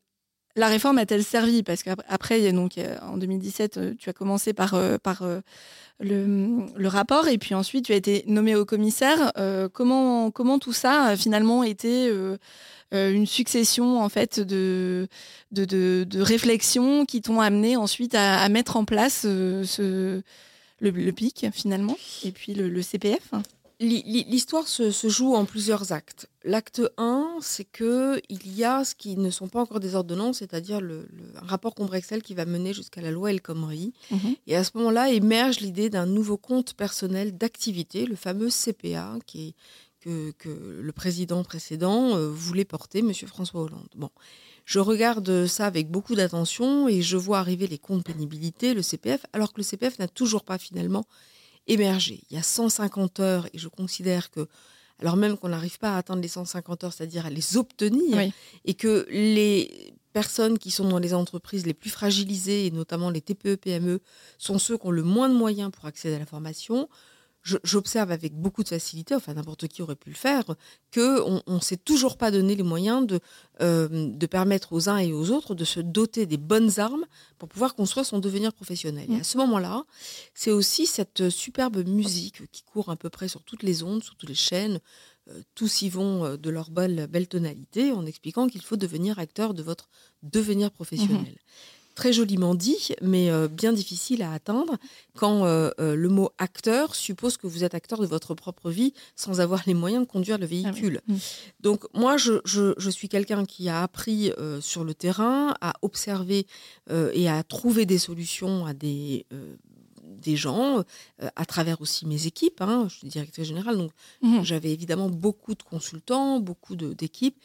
la 0.56 0.68
réforme 0.68 0.98
a-t-elle 0.98 1.24
servi? 1.24 1.64
Parce 1.64 1.84
qu'après, 1.84 2.52
donc, 2.52 2.74
en 3.02 3.18
2017, 3.18 3.78
euh, 3.78 3.94
tu 3.98 4.10
as 4.10 4.14
commencé 4.14 4.54
par, 4.54 4.74
euh, 4.74 4.98
par 4.98 5.24
le, 6.00 6.88
rapport 6.88 7.28
et 7.28 7.38
puis 7.38 7.56
ensuite 7.56 7.86
tu 7.86 7.94
as 7.94 7.96
été 7.96 8.24
nommé 8.28 8.56
au 8.56 8.66
commissaire. 8.66 9.32
comment, 9.74 10.32
comment 10.32 10.60
tout 10.60 10.74
ça 10.74 11.04
a 11.04 11.16
finalement 11.18 11.64
été 11.64 12.12
une 12.92 13.26
succession 13.26 14.02
en 14.02 14.10
fait 14.10 14.40
de, 14.40 15.08
de, 15.52 16.22
réflexions 16.22 17.06
qui 17.06 17.22
t'ont 17.22 17.40
amené 17.40 17.78
ensuite 17.78 18.14
à, 18.14 18.48
mettre 18.50 18.76
en 18.76 18.84
place 18.84 19.22
ce, 19.22 20.22
le, 20.80 21.12
PIC 21.12 21.48
finalement 21.54 21.98
et 22.26 22.32
puis 22.32 22.54
le 22.54 22.82
CPF 22.82 23.32
L'histoire 23.79 24.67
se, 24.67 24.91
joue 25.10 25.36
en 25.36 25.46
plusieurs 25.46 25.91
actes. 25.91 26.29
L'acte 26.44 26.82
1, 26.98 27.39
c'est 27.41 27.65
qu'il 27.65 28.55
y 28.55 28.63
a 28.63 28.86
ce 28.86 28.96
qui 28.96 29.17
ne 29.17 29.29
sont 29.29 29.48
pas 29.48 29.60
encore 29.60 29.79
des 29.79 29.96
ordonnances, 29.96 30.39
c'est-à-dire 30.39 30.79
le, 30.79 31.08
un 31.36 31.46
rapport 31.46 31.75
Combrexel 31.75 32.24
qui 32.24 32.34
va 32.36 32.46
mener 32.46 32.74
jusqu'à 32.74 33.01
la 33.01 33.12
loi 33.12 33.32
El 33.32 33.41
Khomri. 33.41 33.94
Mhm. 34.12 34.36
Et 34.48 34.55
à 34.55 34.63
ce 34.63 34.72
moment-là 34.75 35.10
émerge 35.10 35.60
l'idée 35.60 35.89
d'un 35.89 36.05
nouveau 36.05 36.38
compte 36.38 36.74
personnel 36.74 37.38
d'activité, 37.38 38.05
le 38.05 38.15
fameux 38.15 38.50
CPA, 38.50 39.17
qui 39.25 39.55
que, 40.05 40.82
le 40.82 40.91
président 40.91 41.44
précédent 41.44 42.15
euh, 42.15 42.29
voulait 42.29 42.65
porter, 42.65 43.00
M. 43.00 43.13
François 43.13 43.62
Hollande. 43.62 43.89
Bon. 43.96 44.10
Je 44.65 44.79
regarde 44.79 45.46
ça 45.46 45.67
avec 45.67 45.91
beaucoup 45.91 46.15
d'attention 46.15 46.88
et 46.88 47.01
je 47.01 47.17
vois 47.17 47.39
arriver 47.39 47.67
les 47.67 47.77
comptes 47.77 48.03
pénibilité, 48.03 48.74
le 48.74 48.82
CPF, 48.82 49.25
alors 49.32 49.53
que 49.53 49.58
le 49.58 49.63
CPF 49.63 50.00
n'a 50.00 50.08
toujours 50.08 50.44
pas 50.44 50.58
finalement 50.58 51.05
émerger. 51.68 52.22
Il 52.30 52.36
y 52.36 52.40
a 52.40 52.44
150 52.44 53.20
heures 53.20 53.48
et 53.54 53.58
je 53.58 53.68
considère 53.68 54.32
que, 54.32 54.48
alors 55.00 55.18
même 55.18 55.38
qu'on 55.38 55.50
n'arrive 55.50 55.80
pas 55.80 55.96
à 55.96 55.98
atteindre 55.98 56.22
les 56.22 56.28
150 56.28 56.84
heures, 56.84 56.94
c'est-à-dire 56.94 57.26
à 57.26 57.30
les 57.30 57.58
obtenir, 57.58 58.32
et 58.66 58.74
que 58.74 59.06
les 59.10 59.94
personnes 60.14 60.58
qui 60.58 60.72
sont 60.72 60.88
dans 60.88 61.00
les 61.00 61.14
entreprises 61.14 61.66
les 61.66 61.74
plus 61.74 61.90
fragilisées, 61.90 62.68
et 62.68 62.72
notamment 62.72 63.10
les 63.10 63.22
TPE-PME, 63.22 64.00
sont 64.38 64.58
ceux 64.60 64.78
qui 64.78 64.88
ont 64.88 64.92
le 64.92 65.04
moins 65.04 65.28
de 65.28 65.34
moyens 65.34 65.72
pour 65.72 65.86
accéder 65.86 66.16
à 66.16 66.20
la 66.20 66.26
formation, 66.26 66.88
j'observe 67.64 68.12
avec 68.12 68.34
beaucoup 68.34 68.64
de 68.64 68.70
facilité, 68.70 69.14
enfin 69.14 69.36
n'importe 69.36 69.68
qui 69.68 69.82
aurait 69.82 69.96
pu 69.96 70.10
le 70.10 70.16
faire, 70.16 70.44
qu'on 70.94 71.42
ne 71.48 71.60
s'est 71.60 71.78
toujours 71.78 72.18
pas 72.18 72.32
donné 72.32 72.56
les 72.56 72.64
moyens 72.64 73.06
de, 73.06 73.20
euh, 73.62 73.88
de 74.10 74.25
permettre 74.25 74.74
aux 74.74 74.90
uns 74.90 74.98
et 74.98 75.14
aux 75.14 75.30
autres 75.30 75.54
de 75.54 75.64
se 75.64 75.80
doter 75.80 76.25
des 76.25 76.38
bonnes 76.38 76.80
armes 76.80 77.06
pour 77.38 77.48
pouvoir 77.48 77.75
construire 77.75 78.06
son 78.06 78.20
devenir 78.20 78.52
professionnel. 78.52 79.06
Et 79.12 79.20
à 79.20 79.24
ce 79.24 79.38
moment-là, 79.38 79.86
c'est 80.34 80.52
aussi 80.52 80.88
cette 80.88 81.30
superbe 81.30 81.88
musique 81.88 82.50
qui 82.52 82.64
court 82.64 82.90
à 82.90 82.96
peu 82.96 83.10
près 83.10 83.28
sur 83.28 83.44
toutes 83.44 83.64
les 83.64 83.84
ondes, 83.84 84.04
sur 84.04 84.16
toutes 84.16 84.30
les 84.30 84.36
chaînes, 84.36 84.80
euh, 85.30 85.42
tous 85.54 85.84
y 85.84 85.90
vont 85.90 86.25
euh, 86.25 86.38
de 86.38 86.50
leur 86.50 86.72
belle, 86.72 87.08
belle 87.08 87.28
tonalité 87.28 87.92
en 87.92 88.06
expliquant 88.06 88.48
qu'il 88.48 88.62
faut 88.62 88.78
devenir 88.78 89.20
acteur 89.20 89.54
de 89.54 89.64
votre 89.64 89.90
devenir 90.24 90.72
professionnel. 90.72 91.34
Mmh 91.34 91.75
très 91.96 92.14
joliment 92.14 92.54
dit, 92.54 92.90
mais 93.02 93.32
euh, 93.32 93.48
bien 93.48 93.74
difficile 93.74 94.22
à 94.22 94.34
atteindre 94.34 94.78
quand 95.16 95.46
euh, 95.46 95.72
euh, 95.80 95.96
le 95.96 96.10
mot 96.10 96.30
acteur 96.38 96.94
suppose 96.94 97.38
que 97.38 97.48
vous 97.48 97.64
êtes 97.64 97.74
acteur 97.74 98.00
de 98.00 98.06
votre 98.06 98.36
propre 98.36 98.70
vie 98.70 98.94
sans 99.16 99.40
avoir 99.40 99.64
les 99.66 99.74
moyens 99.74 100.06
de 100.06 100.12
conduire 100.12 100.38
le 100.38 100.46
véhicule. 100.46 101.02
Ah 101.08 101.14
mm. 101.14 101.18
Donc 101.62 101.86
moi, 101.94 102.18
je, 102.18 102.34
je 102.46 102.90
suis 102.90 103.10
quelqu'un 103.10 103.46
qui 103.46 103.70
a 103.70 103.82
appris 103.82 104.32
sur 104.60 104.84
le 104.84 104.94
terrain, 104.94 105.56
à 105.62 105.74
observer 105.82 106.46
et 106.90 107.30
à 107.30 107.44
trouver 107.44 107.86
des 107.86 107.98
solutions 107.98 108.66
à 108.66 108.74
des 108.74 109.25
des 110.25 110.36
gens, 110.36 110.79
euh, 110.79 111.29
à 111.36 111.46
travers 111.46 111.79
aussi 111.82 112.05
mes 112.05 112.25
équipes. 112.25 112.62
Hein, 112.62 112.88
je 112.89 112.96
suis 112.98 113.08
directrice 113.08 113.48
générale, 113.48 113.77
donc 113.77 113.91
mmh 114.22 114.44
j'avais 114.44 114.72
évidemment 114.72 115.10
beaucoup 115.10 115.55
de 115.55 115.63
consultants, 115.63 116.39
beaucoup 116.39 116.75
d'équipes 116.75 117.38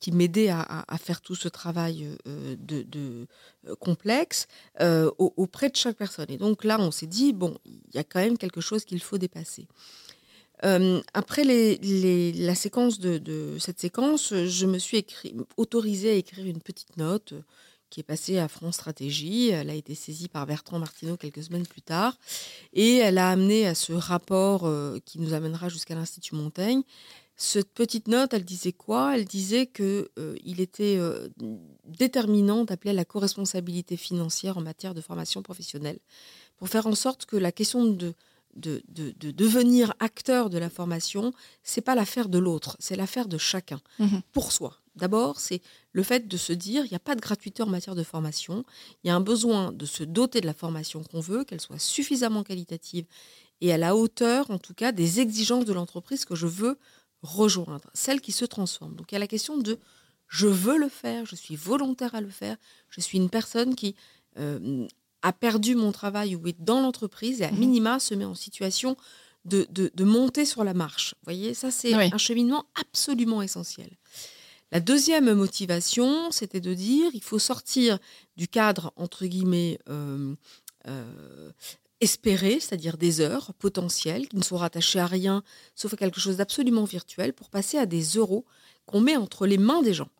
qui 0.00 0.12
m'aidaient 0.12 0.48
à, 0.50 0.98
faire 0.98 1.20
tout 1.20 1.34
ce 1.34 1.48
travail 1.48 2.08
euh, 2.26 2.56
de, 2.58 2.86
euh, 2.96 3.74
complexe 3.76 4.46
auprès 5.18 5.68
de 5.68 5.76
chaque 5.76 5.96
personne. 5.96 6.26
Et 6.28 6.38
donc 6.38 6.64
là, 6.64 6.78
on 6.80 6.90
s'est 6.90 7.06
dit, 7.06 7.32
bon, 7.32 7.58
il 7.64 7.94
y 7.94 7.98
a 7.98 8.04
quand 8.04 8.20
même 8.20 8.38
quelque 8.38 8.60
chose 8.60 8.84
qu'il 8.84 9.00
faut 9.00 9.18
dépasser. 9.18 9.66
après 10.62 11.44
les, 11.44 12.32
la 12.32 12.54
séquence 12.54 12.98
de, 12.98 13.18
de, 13.18 13.58
cette 13.58 13.80
séquence, 13.80 14.34
je 14.34 14.66
me 14.66 14.78
suis 14.78 14.98
écrit, 14.98 15.34
autorisée 15.56 16.10
à 16.10 16.14
écrire 16.14 16.46
une 16.46 16.60
petite 16.60 16.96
note 16.96 17.34
qui 17.90 18.00
est 18.00 18.04
passée 18.04 18.38
à 18.38 18.48
France 18.48 18.76
Stratégie. 18.76 19.48
Elle 19.48 19.70
a 19.70 19.74
été 19.74 19.94
saisie 19.94 20.28
par 20.28 20.46
Bertrand 20.46 20.78
Martineau 20.78 21.16
quelques 21.16 21.42
semaines 21.42 21.66
plus 21.66 21.82
tard. 21.82 22.18
Et 22.72 22.96
elle 22.96 23.18
a 23.18 23.30
amené 23.30 23.66
à 23.66 23.74
ce 23.74 23.92
rapport 23.92 24.66
euh, 24.66 24.98
qui 25.04 25.18
nous 25.20 25.34
amènera 25.34 25.68
jusqu'à 25.68 25.94
l'Institut 25.94 26.34
Montaigne. 26.34 26.82
Cette 27.36 27.72
petite 27.72 28.08
note, 28.08 28.34
elle 28.34 28.44
disait 28.44 28.72
quoi? 28.72 29.16
Elle 29.16 29.24
disait 29.24 29.66
qu'il 29.66 30.08
euh, 30.18 30.36
était 30.44 30.96
euh, 30.98 31.28
déterminant 31.86 32.64
d'appeler 32.64 32.90
à 32.90 32.94
la 32.94 33.04
co-responsabilité 33.04 33.96
financière 33.96 34.58
en 34.58 34.62
matière 34.62 34.92
de 34.94 35.00
formation 35.00 35.42
professionnelle 35.42 36.00
pour 36.56 36.68
faire 36.68 36.88
en 36.88 36.96
sorte 36.96 37.26
que 37.26 37.36
la 37.36 37.52
question 37.52 37.84
de 37.84 38.14
de, 38.58 38.82
devenir 39.32 39.94
acteur 40.00 40.50
de 40.50 40.58
la 40.58 40.70
formation, 40.70 41.32
c'est 41.62 41.80
pas 41.80 41.94
l'affaire 41.94 42.28
de 42.28 42.38
l'autre, 42.38 42.76
c'est 42.78 42.96
l'affaire 42.96 43.28
de 43.28 43.38
chacun, 43.38 43.80
mmh 43.98 44.18
pour 44.32 44.52
soi. 44.52 44.76
D'abord, 44.96 45.38
c'est 45.38 45.62
le 45.98 46.04
fait 46.04 46.28
de 46.28 46.36
se 46.36 46.52
dire, 46.52 46.84
il 46.84 46.90
n'y 46.90 46.96
a 46.96 47.00
pas 47.00 47.16
de 47.16 47.20
gratuité 47.20 47.60
en 47.64 47.66
matière 47.66 47.96
de 47.96 48.04
formation, 48.04 48.64
il 49.02 49.08
y 49.08 49.10
a 49.10 49.16
un 49.16 49.20
besoin 49.20 49.72
de 49.72 49.84
se 49.84 50.04
doter 50.04 50.40
de 50.40 50.46
la 50.46 50.54
formation 50.54 51.02
qu'on 51.02 51.18
veut, 51.18 51.42
qu'elle 51.42 51.60
soit 51.60 51.80
suffisamment 51.80 52.44
qualitative 52.44 53.04
et 53.60 53.72
à 53.72 53.78
la 53.78 53.96
hauteur, 53.96 54.48
en 54.52 54.58
tout 54.58 54.74
cas, 54.74 54.92
des 54.92 55.18
exigences 55.18 55.64
de 55.64 55.72
l'entreprise 55.72 56.24
que 56.24 56.36
je 56.36 56.46
veux 56.46 56.78
rejoindre, 57.22 57.90
celle 57.94 58.20
qui 58.20 58.30
se 58.30 58.44
transforme. 58.44 58.94
Donc 58.94 59.10
il 59.10 59.16
y 59.16 59.16
a 59.16 59.18
la 59.18 59.26
question 59.26 59.58
de 59.58 59.76
je 60.28 60.46
veux 60.46 60.78
le 60.78 60.88
faire, 60.88 61.26
je 61.26 61.34
suis 61.34 61.56
volontaire 61.56 62.14
à 62.14 62.20
le 62.20 62.30
faire, 62.30 62.56
je 62.90 63.00
suis 63.00 63.18
une 63.18 63.28
personne 63.28 63.74
qui 63.74 63.96
euh, 64.38 64.86
a 65.22 65.32
perdu 65.32 65.74
mon 65.74 65.90
travail 65.90 66.36
ou 66.36 66.46
est 66.46 66.60
dans 66.60 66.80
l'entreprise 66.80 67.40
et 67.40 67.46
à 67.46 67.50
mmh 67.50 67.58
minima 67.58 67.98
se 67.98 68.14
met 68.14 68.24
en 68.24 68.36
situation 68.36 68.96
de, 69.44 69.66
de, 69.72 70.04
monter 70.04 70.44
sur 70.44 70.62
la 70.62 70.74
marche. 70.74 71.14
Vous 71.14 71.24
voyez, 71.24 71.54
ça 71.54 71.70
c'est 71.72 71.94
un 71.94 72.18
cheminement 72.18 72.66
absolument 72.80 73.42
essentiel. 73.42 73.90
La 74.70 74.80
deuxième 74.80 75.32
motivation, 75.32 76.30
c'était 76.30 76.60
de 76.60 76.74
dire 76.74 77.10
il 77.14 77.22
faut 77.22 77.38
sortir 77.38 77.98
du 78.36 78.48
cadre, 78.48 78.92
entre 78.96 79.24
guillemets, 79.24 79.78
euh, 79.88 80.34
euh, 80.86 81.50
espéré, 82.00 82.60
c'est-à-dire 82.60 82.98
des 82.98 83.20
heures 83.20 83.54
potentielles 83.54 84.28
qui 84.28 84.36
ne 84.36 84.42
sont 84.42 84.58
rattachées 84.58 85.00
à 85.00 85.06
rien, 85.06 85.42
sauf 85.74 85.94
à 85.94 85.96
quelque 85.96 86.20
chose 86.20 86.36
d'absolument 86.36 86.84
virtuel, 86.84 87.32
pour 87.32 87.48
passer 87.48 87.78
à 87.78 87.86
des 87.86 88.02
euros 88.02 88.44
qu'on 88.84 89.00
met 89.00 89.16
entre 89.16 89.46
les 89.46 89.58
mains 89.58 89.82
des 89.82 89.94
gens. 89.94 90.10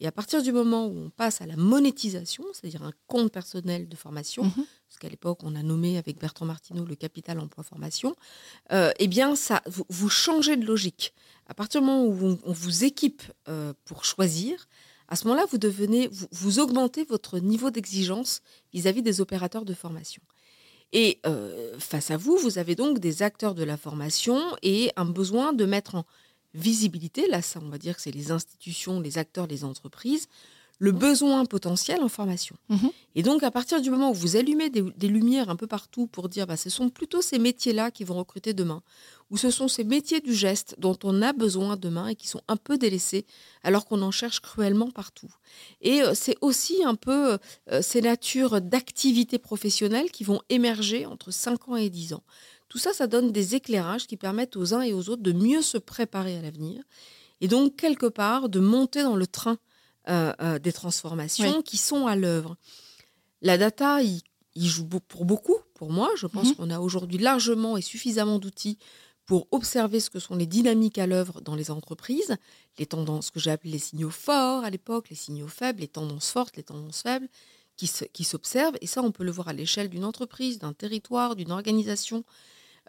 Et 0.00 0.06
à 0.06 0.12
partir 0.12 0.42
du 0.42 0.52
moment 0.52 0.86
où 0.86 0.96
on 0.96 1.10
passe 1.10 1.40
à 1.40 1.46
la 1.46 1.56
monétisation, 1.56 2.44
c'est-à-dire 2.52 2.82
un 2.82 2.92
compte 3.06 3.32
personnel 3.32 3.88
de 3.88 3.96
formation, 3.96 4.44
mhm. 4.44 4.64
ce 4.88 4.98
qu'à 4.98 5.08
l'époque 5.08 5.40
on 5.42 5.56
a 5.56 5.62
nommé 5.62 5.98
avec 5.98 6.18
Bertrand 6.18 6.46
Martineau 6.46 6.84
le 6.84 6.94
capital 6.94 7.40
emploi 7.40 7.64
formation, 7.64 8.14
euh, 8.72 8.92
eh 8.98 9.08
bien 9.08 9.34
ça, 9.34 9.62
vous, 9.66 10.08
changez 10.08 10.56
de 10.56 10.64
logique. 10.64 11.14
À 11.46 11.54
partir 11.54 11.80
du 11.80 11.86
moment 11.86 12.04
où 12.04 12.38
on 12.44 12.52
vous 12.52 12.84
équipe 12.84 13.22
euh, 13.48 13.72
pour 13.84 14.04
choisir, 14.04 14.68
à 15.08 15.16
ce 15.16 15.24
moment-là, 15.26 15.46
vous 15.50 15.58
devenez, 15.58 16.10
vous, 16.30 16.58
augmentez 16.58 17.04
votre 17.04 17.38
niveau 17.38 17.70
d'exigence 17.70 18.40
vis-à-vis 18.74 19.02
des 19.02 19.20
opérateurs 19.20 19.64
de 19.64 19.72
formation. 19.72 20.22
Et 20.92 21.18
euh, 21.26 21.78
face 21.78 22.10
à 22.10 22.16
vous, 22.16 22.36
vous 22.36 22.58
avez 22.58 22.74
donc 22.74 22.98
des 22.98 23.22
acteurs 23.22 23.54
de 23.54 23.64
la 23.64 23.76
formation 23.76 24.40
et 24.62 24.92
un 24.96 25.06
besoin 25.06 25.52
de 25.52 25.64
mettre 25.64 25.94
en 25.94 26.04
visibilité, 26.58 27.28
là 27.28 27.42
ça 27.42 27.60
on 27.62 27.68
va 27.68 27.78
dire 27.78 27.96
que 27.96 28.02
c'est 28.02 28.10
les 28.10 28.30
institutions, 28.30 29.00
les 29.00 29.18
acteurs, 29.18 29.46
les 29.46 29.64
entreprises, 29.64 30.28
le 30.78 30.92
besoin 30.92 31.44
potentiel 31.44 32.02
en 32.02 32.08
formation. 32.08 32.56
Mhm. 32.68 32.90
Et 33.16 33.22
donc 33.22 33.42
à 33.42 33.50
partir 33.50 33.80
du 33.80 33.90
moment 33.90 34.10
où 34.10 34.14
vous 34.14 34.36
allumez 34.36 34.70
des, 34.70 35.08
lumières 35.08 35.50
un 35.50 35.56
peu 35.56 35.66
partout 35.66 36.06
pour 36.06 36.28
dire 36.28 36.46
bah, 36.46 36.56
ce 36.56 36.70
sont 36.70 36.88
plutôt 36.88 37.20
ces 37.20 37.38
métiers-là 37.38 37.90
qui 37.90 38.04
vont 38.04 38.14
recruter 38.14 38.54
demain, 38.54 38.82
ou 39.30 39.36
ce 39.36 39.50
sont 39.50 39.66
ces 39.66 39.84
métiers 39.84 40.20
du 40.20 40.34
geste 40.34 40.76
dont 40.78 40.96
on 41.02 41.20
a 41.20 41.32
besoin 41.32 41.76
demain 41.76 42.08
et 42.08 42.14
qui 42.14 42.28
sont 42.28 42.42
un 42.46 42.56
peu 42.56 42.78
délaissés 42.78 43.26
alors 43.62 43.86
qu'on 43.86 44.02
en 44.02 44.12
cherche 44.12 44.40
cruellement 44.40 44.90
partout. 44.90 45.28
Et 45.80 46.02
euh, 46.02 46.12
c'est 46.14 46.36
aussi 46.40 46.84
un 46.84 46.94
peu 46.94 47.38
euh, 47.72 47.82
ces 47.82 48.00
natures 48.00 48.60
d'activités 48.60 49.38
professionnelles 49.38 50.10
qui 50.10 50.22
vont 50.22 50.40
émerger 50.48 51.06
entre 51.06 51.32
5 51.32 51.68
ans 51.68 51.76
et 51.76 51.90
10 51.90 52.14
ans. 52.14 52.22
Tout 52.68 52.78
ça, 52.78 52.92
ça 52.92 53.06
donne 53.06 53.32
des 53.32 53.54
éclairages 53.54 54.06
qui 54.06 54.16
permettent 54.16 54.56
aux 54.56 54.74
uns 54.74 54.82
et 54.82 54.92
aux 54.92 55.08
autres 55.08 55.22
de 55.22 55.32
mieux 55.32 55.62
se 55.62 55.78
préparer 55.78 56.36
à 56.36 56.42
l'avenir 56.42 56.82
et 57.40 57.48
donc 57.48 57.76
quelque 57.76 58.06
part 58.06 58.48
de 58.48 58.60
monter 58.60 59.02
dans 59.02 59.16
le 59.16 59.26
train 59.26 59.58
des 60.62 60.72
transformations 60.72 61.60
qui 61.60 61.76
sont 61.76 62.06
à 62.06 62.16
l'œuvre. 62.16 62.56
La 63.42 63.58
data, 63.58 64.00
il, 64.02 64.22
joue 64.56 64.86
pour 64.86 65.26
beaucoup, 65.26 65.56
pour 65.74 65.90
moi. 65.90 66.10
Je 66.16 66.26
pense 66.26 66.48
mhm. 66.48 66.54
qu'on 66.54 66.70
a 66.70 66.80
aujourd'hui 66.80 67.18
largement 67.18 67.76
et 67.76 67.82
suffisamment 67.82 68.38
d'outils 68.38 68.78
pour 69.26 69.46
observer 69.50 70.00
ce 70.00 70.08
que 70.08 70.18
sont 70.18 70.36
les 70.36 70.46
dynamiques 70.46 70.96
à 70.96 71.06
l'œuvre 71.06 71.42
dans 71.42 71.54
les 71.54 71.70
entreprises, 71.70 72.36
les 72.78 72.86
tendances 72.86 73.30
que 73.30 73.38
j'ai 73.38 73.50
appelées 73.50 73.72
les 73.72 73.78
signaux 73.78 74.10
forts 74.10 74.64
à 74.64 74.70
l'époque, 74.70 75.10
les 75.10 75.16
signaux 75.16 75.48
faibles, 75.48 75.80
les 75.80 75.88
tendances 75.88 76.30
fortes, 76.30 76.56
les 76.56 76.62
tendances 76.62 77.02
faibles, 77.02 77.28
qui 77.76 78.24
s'observent. 78.24 78.76
Et 78.80 78.86
ça, 78.86 79.02
on 79.02 79.12
peut 79.12 79.24
le 79.24 79.30
voir 79.30 79.48
à 79.48 79.52
l'échelle 79.52 79.90
d'une 79.90 80.04
entreprise, 80.04 80.58
d'un 80.58 80.72
territoire, 80.72 81.36
d'une 81.36 81.52
organisation, 81.52 82.24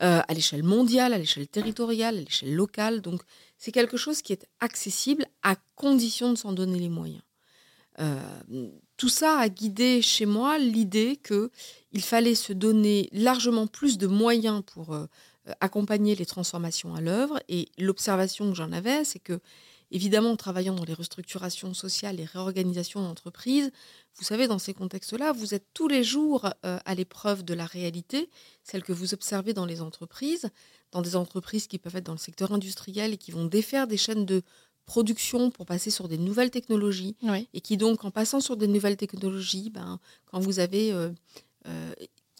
euh, 0.01 0.21
à 0.27 0.33
l'échelle 0.33 0.63
mondiale, 0.63 1.13
à 1.13 1.17
l'échelle 1.17 1.47
territoriale, 1.47 2.17
à 2.17 2.21
l'échelle 2.21 2.55
locale. 2.55 3.01
Donc, 3.01 3.21
c'est 3.57 3.71
quelque 3.71 3.97
chose 3.97 4.21
qui 4.21 4.33
est 4.33 4.47
accessible 4.59 5.25
à 5.43 5.55
condition 5.75 6.31
de 6.31 6.37
s'en 6.37 6.53
donner 6.53 6.79
les 6.79 6.89
moyens. 6.89 7.21
Euh, 7.99 8.21
tout 8.95 9.09
ça 9.09 9.37
a 9.37 9.49
guidé 9.49 10.01
chez 10.01 10.25
moi 10.25 10.57
l'idée 10.57 11.17
qu'il 11.17 12.01
fallait 12.01 12.35
se 12.35 12.53
donner 12.53 13.09
largement 13.11 13.67
plus 13.67 13.97
de 13.97 14.07
moyens 14.07 14.63
pour 14.65 14.93
euh, 14.93 15.05
accompagner 15.59 16.15
les 16.15 16.25
transformations 16.25 16.95
à 16.95 17.01
l'œuvre. 17.01 17.39
Et 17.49 17.67
l'observation 17.77 18.49
que 18.49 18.55
j'en 18.55 18.71
avais, 18.71 19.03
c'est 19.03 19.19
que, 19.19 19.39
évidemment, 19.91 20.31
en 20.31 20.35
travaillant 20.35 20.75
dans 20.75 20.85
les 20.85 20.93
restructurations 20.93 21.73
sociales, 21.73 22.17
les 22.17 22.25
réorganisations 22.25 23.01
d'entreprises, 23.01 23.71
vous 24.15 24.23
savez, 24.23 24.47
dans 24.47 24.59
ces 24.59 24.73
contextes-là, 24.73 25.31
vous 25.31 25.53
êtes 25.53 25.65
tous 25.73 25.87
les 25.87 26.03
jours 26.03 26.45
euh, 26.65 26.77
à 26.85 26.95
l'épreuve 26.95 27.43
de 27.43 27.53
la 27.53 27.65
réalité, 27.65 28.29
celle 28.63 28.83
que 28.83 28.93
vous 28.93 29.13
observez 29.13 29.53
dans 29.53 29.65
les 29.65 29.81
entreprises, 29.81 30.49
dans 30.91 31.01
des 31.01 31.15
entreprises 31.15 31.67
qui 31.67 31.77
peuvent 31.77 31.95
être 31.95 32.05
dans 32.05 32.13
le 32.13 32.17
secteur 32.17 32.51
industriel 32.51 33.13
et 33.13 33.17
qui 33.17 33.31
vont 33.31 33.45
défaire 33.45 33.87
des 33.87 33.97
chaînes 33.97 34.25
de 34.25 34.41
production 34.85 35.51
pour 35.51 35.65
passer 35.65 35.91
sur 35.91 36.07
des 36.07 36.17
nouvelles 36.17 36.49
technologies. 36.49 37.15
Et 37.53 37.61
qui 37.61 37.77
donc, 37.77 38.05
en 38.05 38.11
passant 38.11 38.41
sur 38.41 38.57
des 38.57 38.67
nouvelles 38.67 38.97
technologies, 38.97 39.69
ben, 39.69 39.99
quand 40.25 40.39
vous 40.39 40.59
avez 40.59 40.91
euh, 40.91 41.11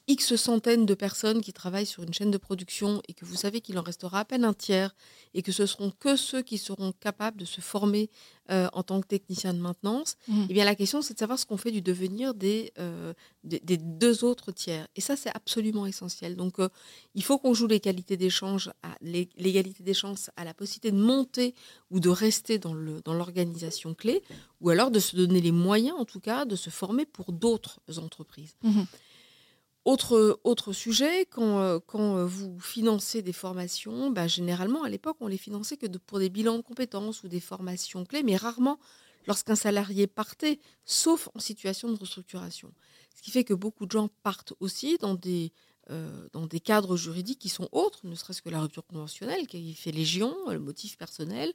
X 0.09 0.35
centaines 0.37 0.87
de 0.87 0.95
personnes 0.95 1.39
qui 1.39 1.53
travaillent 1.53 1.85
sur 1.85 2.01
une 2.01 2.15
chaîne 2.15 2.31
de 2.31 2.39
production 2.39 2.99
et 3.07 3.13
que 3.13 3.25
vous 3.25 3.35
savez 3.35 3.61
qu'il 3.61 3.77
en 3.77 3.83
restera 3.83 4.21
à 4.21 4.25
peine 4.25 4.43
un 4.43 4.55
tiers 4.55 4.95
et 5.35 5.43
que 5.43 5.51
ce 5.51 5.67
seront 5.67 5.91
que 5.91 6.15
ceux 6.15 6.41
qui 6.41 6.57
seront 6.57 6.93
capables 6.93 7.37
de 7.37 7.45
se 7.45 7.61
former 7.61 8.09
euh, 8.49 8.67
en 8.73 8.81
tant 8.81 8.99
que 9.01 9.05
technicien 9.05 9.53
de 9.53 9.59
maintenance, 9.59 10.17
mmh. 10.27 10.45
eh 10.49 10.53
bien 10.53 10.65
la 10.65 10.73
question 10.73 11.03
c'est 11.03 11.13
de 11.13 11.19
savoir 11.19 11.37
ce 11.37 11.45
qu'on 11.45 11.57
fait 11.57 11.69
du 11.69 11.83
devenir 11.83 12.33
des, 12.33 12.73
euh, 12.79 13.13
des, 13.43 13.77
deux 13.77 14.23
autres 14.23 14.51
tiers. 14.51 14.87
Et 14.95 15.01
ça 15.01 15.15
c'est 15.15 15.29
absolument 15.35 15.85
essentiel. 15.85 16.35
Donc 16.35 16.57
euh, 16.57 16.69
il 17.13 17.23
faut 17.23 17.37
qu'on 17.37 17.53
joue 17.53 17.67
l'égalité 17.67 18.17
des 18.17 18.31
chances, 18.31 18.67
l'égalité 19.01 19.83
des 19.83 19.93
chances 19.93 20.31
à 20.37 20.43
la 20.43 20.55
possibilité 20.55 20.89
de 20.89 20.97
monter 20.97 21.53
ou 21.91 21.99
de 21.99 22.09
rester 22.09 22.57
dans 22.57 22.73
l'organisation 22.73 23.91
dans 23.91 23.95
clé, 23.95 24.23
ou 24.59 24.71
alors 24.71 24.89
de 24.89 24.99
se 24.99 25.15
donner 25.15 25.39
les 25.39 25.51
moyens 25.51 25.95
en 25.99 26.05
tout 26.05 26.19
cas 26.19 26.45
de 26.45 26.55
se 26.55 26.71
former 26.71 27.05
pour 27.05 27.31
d'autres 27.31 27.79
entreprises. 27.99 28.55
Mmh. 28.63 28.81
Autre, 29.89 30.39
autre 30.43 30.71
sujet, 30.71 31.25
quand, 31.25 31.61
euh, 31.61 31.79
quand 31.83 32.17
euh, 32.17 32.23
vous 32.23 32.59
financez 32.59 33.23
des 33.23 33.33
formations, 33.33 34.11
bah, 34.11 34.27
généralement 34.27 34.83
à 34.83 34.89
l'époque 34.89 35.17
on 35.19 35.25
les 35.25 35.39
finançait 35.39 35.77
que 35.77 35.87
pour 35.87 36.19
des 36.19 36.29
bilans 36.29 36.57
de 36.57 36.61
compétences 36.61 37.23
ou 37.23 37.27
des 37.27 37.39
formations 37.39 38.05
clés, 38.05 38.21
mais 38.21 38.35
rarement 38.35 38.77
lorsqu'un 39.25 39.55
salarié 39.55 40.05
partait, 40.05 40.59
sauf 40.85 41.27
en 41.33 41.39
situation 41.39 41.91
de 41.91 41.97
restructuration. 41.97 42.71
Ce 43.15 43.23
qui 43.23 43.31
fait 43.31 43.43
que 43.43 43.55
beaucoup 43.55 43.87
de 43.87 43.91
gens 43.91 44.09
partent 44.21 44.53
aussi 44.59 44.99
dans 44.99 45.15
des, 45.15 45.53
euh, 45.89 46.27
dans 46.33 46.45
des 46.45 46.59
cadres 46.59 46.95
juridiques 46.95 47.39
qui 47.39 47.49
sont 47.49 47.67
autres, 47.71 48.01
ne 48.03 48.13
serait-ce 48.13 48.43
que 48.43 48.49
la 48.49 48.61
rupture 48.61 48.85
conventionnelle, 48.85 49.47
qui 49.47 49.73
fait 49.73 49.91
légion, 49.91 50.35
le 50.51 50.59
motif 50.59 50.99
personnel, 50.99 51.51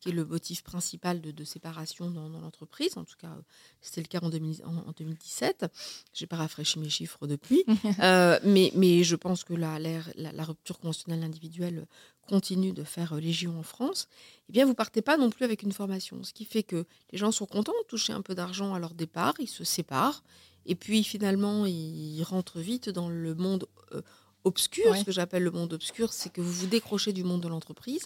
qui 0.00 0.10
est 0.10 0.12
le 0.12 0.24
motif 0.24 0.62
principal 0.62 1.20
de, 1.20 1.44
séparation 1.44 2.10
dans, 2.10 2.28
l'entreprise. 2.28 2.96
En 2.96 3.04
tout 3.04 3.16
cas, 3.18 3.34
c'était 3.80 4.02
le 4.02 4.08
cas 4.08 4.20
en, 4.20 4.28
2017. 4.28 5.66
Je 6.12 6.24
n'ai 6.24 6.26
pas 6.26 6.36
rafraîchi 6.36 6.78
mes 6.78 6.90
chiffres 6.90 7.26
depuis. 7.26 7.64
Euh, 8.02 8.38
mais, 8.44 8.72
mais 8.74 9.04
je 9.04 9.16
pense 9.16 9.42
que 9.42 9.54
la, 9.54 9.78
la, 9.78 10.44
rupture 10.44 10.78
conventionnelle 10.78 11.24
individuelle 11.24 11.86
continue 12.28 12.72
de 12.72 12.84
faire 12.84 13.14
euh, 13.14 13.20
légion 13.20 13.58
en 13.58 13.62
France. 13.62 14.08
Eh 14.48 14.52
bien, 14.52 14.66
vous 14.66 14.74
partez 14.74 15.02
pas 15.02 15.16
non 15.16 15.30
plus 15.30 15.44
avec 15.44 15.62
une 15.62 15.72
formation. 15.72 16.22
Ce 16.22 16.32
qui 16.32 16.44
fait 16.44 16.62
que 16.62 16.84
les 17.12 17.18
gens 17.18 17.32
sont 17.32 17.46
contents 17.46 17.72
de 17.82 17.86
toucher 17.88 18.12
un 18.12 18.22
peu 18.22 18.34
d'argent 18.34 18.74
à 18.74 18.78
leur 18.78 18.92
départ, 18.92 19.34
ils 19.38 19.48
se 19.48 19.64
séparent. 19.64 20.22
Et 20.66 20.74
puis 20.74 21.04
finalement, 21.04 21.64
ils 21.64 22.22
rentrent 22.22 22.60
vite 22.60 22.88
dans 22.90 23.08
le 23.08 23.34
monde 23.34 23.66
euh, 23.92 24.02
obscur, 24.46 24.96
ce 24.96 25.04
que 25.04 25.12
j'appelle 25.12 25.42
le 25.42 25.50
monde 25.50 25.72
obscur, 25.72 26.12
c'est 26.12 26.32
que 26.32 26.40
vous 26.40 26.52
vous 26.52 26.66
décrochez 26.68 27.12
du 27.12 27.24
monde 27.24 27.42
de 27.42 27.48
l'entreprise 27.48 28.04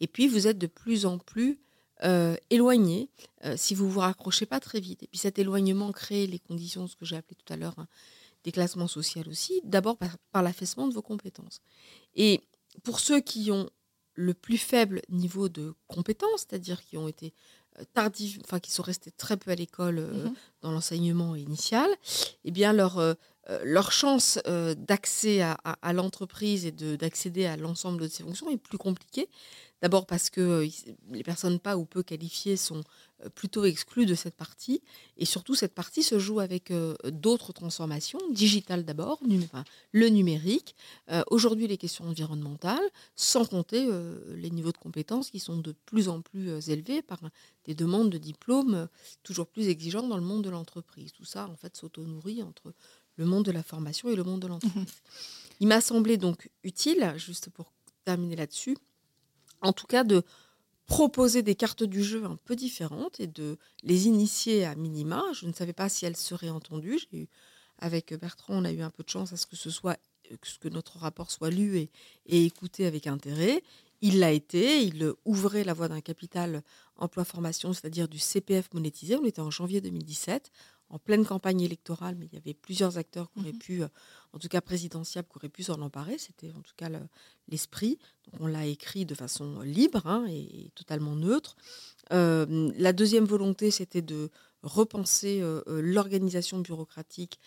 et 0.00 0.08
puis 0.08 0.26
vous 0.26 0.48
êtes 0.48 0.58
de 0.58 0.66
plus 0.66 1.06
en 1.06 1.18
plus 1.18 1.60
euh, 2.02 2.36
éloigné 2.50 3.08
euh, 3.44 3.54
si 3.56 3.74
vous 3.74 3.88
vous 3.88 4.00
raccrochez 4.00 4.46
pas 4.46 4.58
très 4.58 4.80
vite. 4.80 5.04
Et 5.04 5.06
puis 5.06 5.18
cet 5.18 5.38
éloignement 5.38 5.92
crée 5.92 6.26
les 6.26 6.40
conditions, 6.40 6.88
ce 6.88 6.96
que 6.96 7.04
j'ai 7.04 7.16
appelé 7.16 7.36
tout 7.36 7.52
à 7.52 7.56
l'heure, 7.56 7.78
hein, 7.78 7.86
des 8.42 8.52
classements 8.52 8.88
sociaux 8.88 9.22
aussi, 9.30 9.60
d'abord 9.64 9.96
par, 9.96 10.42
l'affaissement 10.42 10.88
de 10.88 10.92
vos 10.92 11.02
compétences. 11.02 11.60
Et 12.16 12.40
pour 12.82 12.98
ceux 12.98 13.20
qui 13.20 13.50
ont 13.52 13.70
le 14.14 14.34
plus 14.34 14.58
faible 14.58 15.02
niveau 15.08 15.48
de 15.48 15.74
compétences, 15.86 16.46
c'est-à-dire 16.48 16.82
qui 16.82 16.96
ont 16.96 17.06
été 17.06 17.32
euh, 17.78 17.84
tardifs, 17.94 18.38
enfin 18.44 18.58
qui 18.60 18.70
sont 18.70 18.82
restés 18.82 19.10
très 19.10 19.36
peu 19.36 19.50
à 19.50 19.54
l'école 19.54 20.00
mmh 20.00 20.34
dans 20.62 20.72
l'enseignement 20.72 21.36
initial, 21.36 21.88
eh 22.44 22.50
bien 22.50 22.72
leur 22.72 22.98
euh, 23.48 23.60
leur 23.64 23.92
chance 23.92 24.40
euh, 24.48 24.74
d'accès 24.76 25.40
à, 25.40 25.92
l'entreprise 25.92 26.66
et 26.66 26.72
d'accéder 26.72 27.46
à 27.46 27.56
l'ensemble 27.56 28.02
de 28.02 28.08
ses 28.08 28.24
fonctions 28.24 28.50
est 28.50 28.56
plus 28.56 28.78
compliquée. 28.78 29.28
D'abord 29.82 30.06
parce 30.06 30.30
que 30.30 30.40
euh, 30.40 30.68
les 31.12 31.22
personnes 31.22 31.60
pas 31.60 31.76
ou 31.76 31.84
peu 31.84 32.02
qualifiées 32.02 32.56
sont 32.56 32.82
plutôt 33.34 33.64
exclues 33.64 34.06
de 34.06 34.14
cette 34.14 34.36
partie. 34.36 34.82
Et 35.16 35.24
surtout, 35.24 35.54
cette 35.54 35.74
partie 35.74 36.02
se 36.02 36.18
joue 36.18 36.40
avec 36.40 36.72
d'autres 37.04 37.52
transformations, 37.52 38.20
digitales 38.30 38.84
d'abord, 38.84 39.20
le 39.92 40.08
numérique, 40.08 40.74
aujourd'hui 41.28 41.66
les 41.66 41.78
questions 41.78 42.04
environnementales, 42.04 42.88
sans 43.14 43.46
compter 43.46 43.88
les 44.34 44.50
niveaux 44.50 44.72
de 44.72 44.78
compétences 44.78 45.30
qui 45.30 45.40
sont 45.40 45.56
de 45.56 45.72
plus 45.86 46.08
en 46.08 46.20
plus 46.20 46.68
élevés 46.68 47.02
par 47.02 47.20
des 47.64 47.74
demandes 47.74 48.10
de 48.10 48.18
diplômes 48.18 48.88
toujours 49.22 49.46
plus 49.46 49.68
exigeantes 49.68 50.08
dans 50.08 50.18
le 50.18 50.22
monde 50.22 50.44
de 50.44 50.50
l'entreprise. 50.50 51.12
Tout 51.12 51.24
ça, 51.24 51.48
en 51.48 51.56
fait, 51.56 51.76
s'auto-nourrit 51.76 52.42
entre 52.42 52.74
le 53.16 53.24
monde 53.24 53.46
de 53.46 53.50
la 53.50 53.62
formation 53.62 54.10
et 54.10 54.16
le 54.16 54.24
monde 54.24 54.40
de 54.40 54.46
l'entreprise. 54.46 54.82
Mhm. 54.82 54.86
Il 55.60 55.68
m'a 55.68 55.80
semblé 55.80 56.18
donc 56.18 56.50
utile, 56.64 57.14
juste 57.16 57.48
pour 57.48 57.72
terminer 58.04 58.36
là-dessus, 58.36 58.76
en 59.62 59.72
tout 59.72 59.86
cas 59.86 60.04
de 60.04 60.22
proposer 60.86 61.42
des 61.42 61.54
cartes 61.54 61.82
du 61.82 62.02
jeu 62.02 62.24
un 62.24 62.36
peu 62.36 62.56
différentes 62.56 63.20
et 63.20 63.26
de 63.26 63.58
les 63.82 64.06
initier 64.06 64.64
à 64.64 64.74
minima. 64.74 65.22
Je 65.32 65.46
ne 65.46 65.52
savais 65.52 65.72
pas 65.72 65.88
si 65.88 66.06
elles 66.06 66.16
seraient 66.16 66.50
entendues. 66.50 67.00
Eu, 67.12 67.26
avec 67.78 68.14
Bertrand, 68.14 68.54
on 68.54 68.64
a 68.64 68.72
eu 68.72 68.80
un 68.80 68.90
peu 68.90 69.02
de 69.02 69.08
chance 69.08 69.32
à 69.32 69.36
ce 69.36 69.46
que 69.46 69.56
ce 69.56 70.58
que 70.58 70.68
notre 70.68 70.98
rapport 70.98 71.30
soit 71.30 71.50
lu 71.50 71.78
et, 71.78 71.90
et 72.26 72.44
écouté 72.44 72.86
avec 72.86 73.06
intérêt. 73.06 73.62
Il 74.02 74.18
l'a 74.18 74.32
été, 74.32 74.82
il 74.82 75.14
ouvrait 75.24 75.64
la 75.64 75.72
voie 75.72 75.88
d'un 75.88 76.00
capital 76.00 76.62
emploi-formation, 76.96 77.72
c'est-à-dire 77.72 78.08
du 78.08 78.18
CPF 78.18 78.72
monétisé. 78.72 79.16
On 79.16 79.24
était 79.24 79.40
en 79.40 79.50
janvier 79.50 79.80
2017 79.80 80.50
en 80.88 80.98
pleine 80.98 81.24
campagne 81.24 81.60
électorale, 81.62 82.16
mais 82.18 82.26
il 82.26 82.34
y 82.34 82.38
avait 82.38 82.54
plusieurs 82.54 82.98
acteurs 82.98 83.30
qui 83.32 83.40
auraient 83.40 83.52
mmh 83.52 83.58
pu, 83.58 83.82
euh, 83.82 83.88
en 84.32 84.38
tout 84.38 84.48
cas 84.48 84.60
présidentiables, 84.60 85.28
qui 85.28 85.36
auraient 85.36 85.48
pu 85.48 85.64
s'en 85.64 85.80
emparer. 85.80 86.18
C'était 86.18 86.52
en 86.52 86.60
tout 86.60 86.74
cas 86.76 86.88
l'esprit. 87.48 87.98
on 88.40 88.46
l'a 88.46 88.66
écrit 88.66 89.04
de 89.04 89.14
façon 89.14 89.60
libre 89.60 90.06
hein, 90.06 90.26
et, 90.28 90.70
totalement 90.74 91.16
neutre. 91.16 91.56
Euh, 92.12 92.70
la 92.76 92.92
deuxième 92.92 93.24
volonté, 93.24 93.70
c'était 93.70 94.02
de 94.02 94.30
repenser 94.62 95.40
euh, 95.42 95.62
l'organisation 95.66 96.58
bureaucratique 96.58 97.38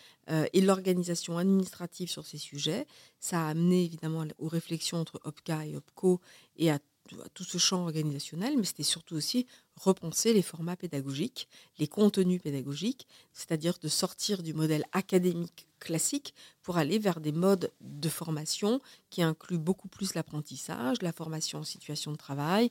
et 0.52 0.60
l'organisation 0.60 1.38
administrative 1.38 2.08
sur 2.08 2.24
ces 2.24 2.38
sujets. 2.38 2.86
Ça 3.18 3.46
a 3.46 3.50
amené 3.50 3.84
évidemment 3.84 4.24
aux 4.38 4.46
réflexions 4.46 4.98
entre 4.98 5.20
OPCA 5.24 5.66
et 5.66 5.76
OPCO 5.76 6.20
et 6.56 6.70
à 6.70 6.78
tout 7.34 7.44
ce 7.44 7.58
champ 7.58 7.82
organisationnel, 7.82 8.56
mais 8.56 8.64
c'était 8.64 8.82
surtout 8.82 9.14
aussi 9.14 9.46
repenser 9.76 10.32
les 10.32 10.42
formats 10.42 10.76
pédagogiques, 10.76 11.48
les 11.78 11.86
contenus 11.86 12.42
pédagogiques, 12.42 13.06
c'est-à-dire 13.32 13.78
de 13.80 13.88
sortir 13.88 14.42
du 14.42 14.52
modèle 14.52 14.84
académique 14.92 15.66
classique 15.78 16.34
pour 16.62 16.76
aller 16.76 16.98
vers 16.98 17.20
des 17.20 17.32
modes 17.32 17.72
de 17.80 18.08
formation 18.08 18.80
qui 19.08 19.22
incluent 19.22 19.58
beaucoup 19.58 19.88
plus 19.88 20.14
l'apprentissage, 20.14 20.98
la 21.00 21.12
formation 21.12 21.60
en 21.60 21.64
situation 21.64 22.12
de 22.12 22.16
travail, 22.16 22.70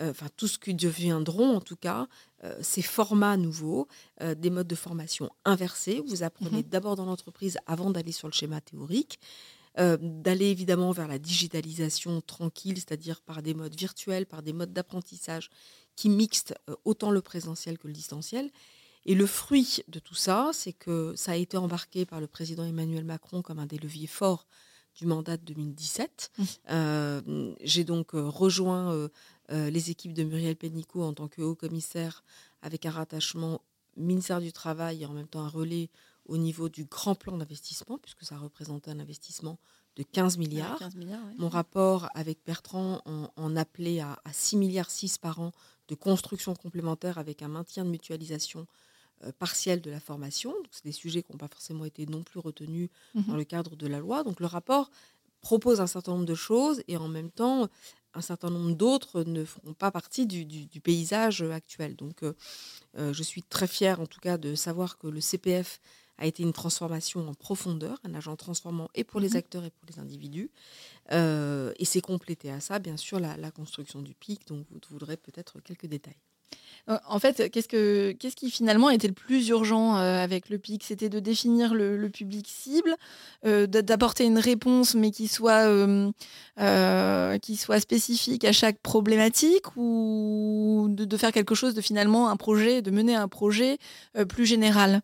euh, 0.00 0.10
enfin 0.10 0.26
tout 0.36 0.48
ce 0.48 0.58
que 0.58 0.70
deviendront 0.70 1.56
en 1.56 1.60
tout 1.60 1.76
cas 1.76 2.08
euh, 2.44 2.56
ces 2.62 2.82
formats 2.82 3.36
nouveaux, 3.36 3.86
euh, 4.22 4.34
des 4.34 4.50
modes 4.50 4.66
de 4.66 4.74
formation 4.74 5.30
inversés. 5.44 6.02
Vous 6.06 6.22
apprenez 6.22 6.60
mmh 6.60 6.70
d'abord 6.70 6.96
dans 6.96 7.04
l'entreprise 7.04 7.58
avant 7.66 7.90
d'aller 7.90 8.12
sur 8.12 8.28
le 8.28 8.32
schéma 8.32 8.60
théorique. 8.60 9.20
Euh, 9.78 9.98
d'aller 10.00 10.46
évidemment 10.46 10.90
vers 10.92 11.06
la 11.06 11.18
digitalisation 11.18 12.22
tranquille, 12.22 12.76
c'est-à-dire 12.76 13.20
par 13.20 13.42
des 13.42 13.52
modes 13.52 13.74
virtuels, 13.74 14.24
par 14.24 14.42
des 14.42 14.54
modes 14.54 14.72
d'apprentissage 14.72 15.50
qui 15.96 16.08
mixent 16.08 16.54
euh, 16.70 16.74
autant 16.86 17.10
le 17.10 17.20
présentiel 17.20 17.76
que 17.76 17.86
le 17.86 17.92
distanciel. 17.92 18.50
Et 19.04 19.14
le 19.14 19.26
fruit 19.26 19.82
de 19.88 19.98
tout 19.98 20.14
ça, 20.14 20.50
c'est 20.54 20.72
que 20.72 21.12
ça 21.14 21.32
a 21.32 21.36
été 21.36 21.58
embarqué 21.58 22.06
par 22.06 22.20
le 22.20 22.26
président 22.26 22.64
Emmanuel 22.64 23.04
Macron 23.04 23.42
comme 23.42 23.58
un 23.58 23.66
des 23.66 23.76
leviers 23.76 24.06
forts 24.06 24.46
du 24.94 25.04
mandat 25.04 25.36
de 25.36 25.44
2017. 25.44 26.30
Mmh. 26.38 26.44
Euh, 26.70 27.54
j'ai 27.62 27.84
donc 27.84 28.12
rejoint 28.12 29.08
les 29.50 29.90
équipes 29.90 30.14
de 30.14 30.24
Muriel 30.24 30.56
Pénicaud 30.56 31.04
en 31.04 31.12
tant 31.12 31.28
que 31.28 31.42
haut 31.42 31.54
commissaire 31.54 32.24
avec 32.62 32.84
un 32.84 32.90
rattachement 32.90 33.60
ministère 33.96 34.40
du 34.40 34.52
Travail 34.52 35.02
et 35.02 35.06
en 35.06 35.12
même 35.12 35.28
temps 35.28 35.44
un 35.44 35.48
relais 35.48 35.90
au 36.28 36.36
niveau 36.36 36.68
du 36.68 36.84
grand 36.84 37.14
plan 37.14 37.36
d'investissement, 37.36 37.98
puisque 37.98 38.24
ça 38.24 38.36
représentait 38.38 38.90
un 38.90 39.00
investissement 39.00 39.58
de 39.96 40.02
15 40.02 40.36
milliards. 40.38 40.78
Mon 41.38 41.48
rapport 41.48 42.08
avec 42.14 42.38
Bertrand 42.46 43.00
en, 43.36 43.56
appelait 43.56 44.00
à, 44.00 44.18
6 44.30 44.56
milliards 44.56 44.90
6 44.90 45.18
par 45.18 45.40
an 45.40 45.52
de 45.88 45.94
construction 45.94 46.54
complémentaire 46.54 47.18
avec 47.18 47.42
un 47.42 47.48
maintien 47.48 47.84
de 47.84 47.90
mutualisation 47.90 48.66
euh, 49.24 49.32
partielle 49.38 49.80
de 49.80 49.90
la 49.90 50.00
formation. 50.00 50.54
C'est 50.70 50.84
des 50.84 50.92
sujets 50.92 51.22
qui 51.22 51.32
n'ont 51.32 51.38
pas 51.38 51.48
forcément 51.48 51.84
été 51.84 52.06
non 52.06 52.22
plus 52.22 52.40
retenus 52.40 52.90
mhm. 53.14 53.24
dans 53.24 53.36
le 53.36 53.44
cadre 53.44 53.76
de 53.76 53.86
la 53.86 53.98
loi. 54.00 54.22
Donc 54.24 54.40
le 54.40 54.46
rapport 54.46 54.90
propose 55.40 55.80
un 55.80 55.86
certain 55.86 56.12
nombre 56.12 56.26
de 56.26 56.34
choses 56.34 56.82
et 56.88 56.96
en 56.96 57.08
même 57.08 57.30
temps, 57.30 57.68
un 58.14 58.20
certain 58.20 58.50
nombre 58.50 58.74
d'autres 58.74 59.22
ne 59.22 59.44
feront 59.44 59.74
pas 59.74 59.90
partie 59.90 60.26
du, 60.26 60.80
paysage 60.80 61.42
actuel. 61.42 61.96
Donc 61.96 62.22
euh, 62.22 62.34
euh, 62.98 63.12
je 63.12 63.22
suis 63.22 63.42
très 63.42 63.66
fière 63.66 64.00
en 64.00 64.06
tout 64.06 64.20
cas 64.20 64.36
de 64.36 64.54
savoir 64.54 64.98
que 64.98 65.06
le 65.06 65.20
CPF 65.20 65.80
a 66.18 66.26
été 66.26 66.42
une 66.42 66.52
transformation 66.52 67.28
en 67.28 67.34
profondeur, 67.34 67.98
un 68.04 68.14
agent 68.14 68.36
transformant 68.36 68.88
et 68.94 69.04
pour 69.04 69.20
les 69.20 69.30
mhm. 69.30 69.36
acteurs 69.36 69.64
et 69.64 69.70
pour 69.70 69.88
les 69.88 70.00
individus. 70.00 70.50
Euh, 71.12 71.72
et 71.78 71.84
c'est 71.84 72.00
complété 72.00 72.50
à 72.50 72.60
ça, 72.60 72.78
bien 72.78 72.96
sûr, 72.96 73.20
la, 73.20 73.50
construction 73.50 74.02
du 74.02 74.14
PIC, 74.14 74.46
dont 74.48 74.64
vous 74.70 74.80
voudrez 74.90 75.16
peut-être 75.16 75.60
quelques 75.60 75.86
détails. 75.86 76.16
Euh, 76.88 76.98
en 77.08 77.18
fait, 77.18 77.50
qu'est-ce, 77.50 77.68
que, 77.68 78.12
qu'est-ce 78.12 78.36
qui 78.36 78.50
finalement 78.50 78.90
était 78.90 79.08
le 79.08 79.14
plus 79.14 79.48
urgent 79.48 79.96
euh, 79.96 80.18
avec 80.18 80.48
le 80.48 80.58
PIC? 80.58 80.84
C'était 80.84 81.08
de 81.08 81.18
définir 81.18 81.74
le, 81.74 82.08
public 82.08 82.46
cible, 82.48 82.94
d'apporter 83.44 84.24
une 84.24 84.38
réponse, 84.38 84.94
mais 84.94 85.10
qui 85.10 85.28
soit, 85.28 85.68
qui 87.40 87.56
soit 87.56 87.80
spécifique 87.80 88.44
à 88.44 88.52
chaque 88.52 88.78
problématique, 88.78 89.76
ou 89.76 90.86
de, 90.90 91.04
de, 91.04 91.16
faire 91.16 91.32
quelque 91.32 91.54
chose 91.54 91.74
de 91.74 91.80
finalement 91.80 92.28
un 92.28 92.36
projet, 92.36 92.82
de 92.82 92.90
mener 92.90 93.14
un 93.14 93.28
projet 93.28 93.78
plus 94.28 94.46
général? 94.46 95.02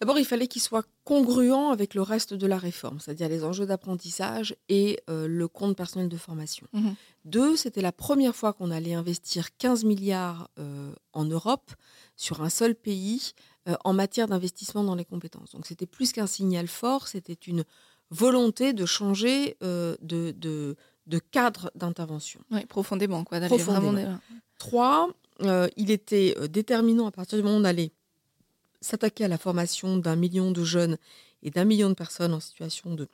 D'abord, 0.00 0.18
il 0.18 0.24
fallait 0.24 0.46
qu'il 0.46 0.62
soit 0.62 0.86
congruent 1.04 1.70
avec 1.70 1.94
le 1.94 2.00
reste 2.00 2.32
de 2.32 2.46
la 2.46 2.56
réforme, 2.56 3.00
c'est-à-dire 3.00 3.28
les 3.28 3.44
enjeux 3.44 3.66
d'apprentissage 3.66 4.56
et 4.70 4.98
euh, 5.10 5.28
le 5.28 5.46
compte 5.46 5.76
personnel 5.76 6.08
de 6.08 6.16
formation. 6.16 6.66
Mhm. 6.72 6.94
Deux, 7.26 7.54
c'était 7.56 7.82
la 7.82 7.92
première 7.92 8.34
fois 8.34 8.54
qu'on 8.54 8.70
allait 8.70 8.94
investir 8.94 9.54
15 9.58 9.84
milliards 9.84 10.48
euh, 10.58 10.90
en 11.12 11.26
Europe 11.26 11.70
sur 12.16 12.40
un 12.40 12.48
seul 12.48 12.74
pays 12.74 13.32
euh, 13.68 13.74
en 13.84 13.92
matière 13.92 14.26
d'investissement 14.26 14.84
dans 14.84 14.94
les 14.94 15.04
compétences. 15.04 15.50
Donc 15.52 15.66
c'était 15.66 15.86
plus 15.86 16.12
qu'un 16.12 16.26
signal 16.26 16.66
fort, 16.66 17.06
c'était 17.06 17.34
une 17.34 17.64
volonté 18.08 18.72
de 18.72 18.86
changer 18.86 19.56
de, 19.60 19.96
de, 20.00 21.18
cadre 21.30 21.70
d'intervention. 21.74 22.40
Oui, 22.50 22.64
profondément. 22.64 23.22
Quoi, 23.22 23.38
profondément. 23.40 24.18
Trois, 24.58 25.10
il 25.76 25.90
était 25.92 26.34
déterminant 26.48 27.06
à 27.06 27.12
partir 27.12 27.38
du 27.38 27.44
moment 27.44 27.58
où 27.58 27.60
on 27.60 27.64
allait 27.64 27.92
s'attaquer 28.80 29.24
à 29.24 29.28
la 29.28 29.38
formation 29.38 29.96
d'un 29.96 30.16
million 30.16 30.50
de 30.50 30.64
jeunes 30.64 30.96
et 31.42 31.50
d'un 31.50 31.64
million 31.64 31.88
de 31.88 31.94
personnes 31.94 32.34
en 32.34 32.40
situation 32.40 32.94
de 32.94 33.08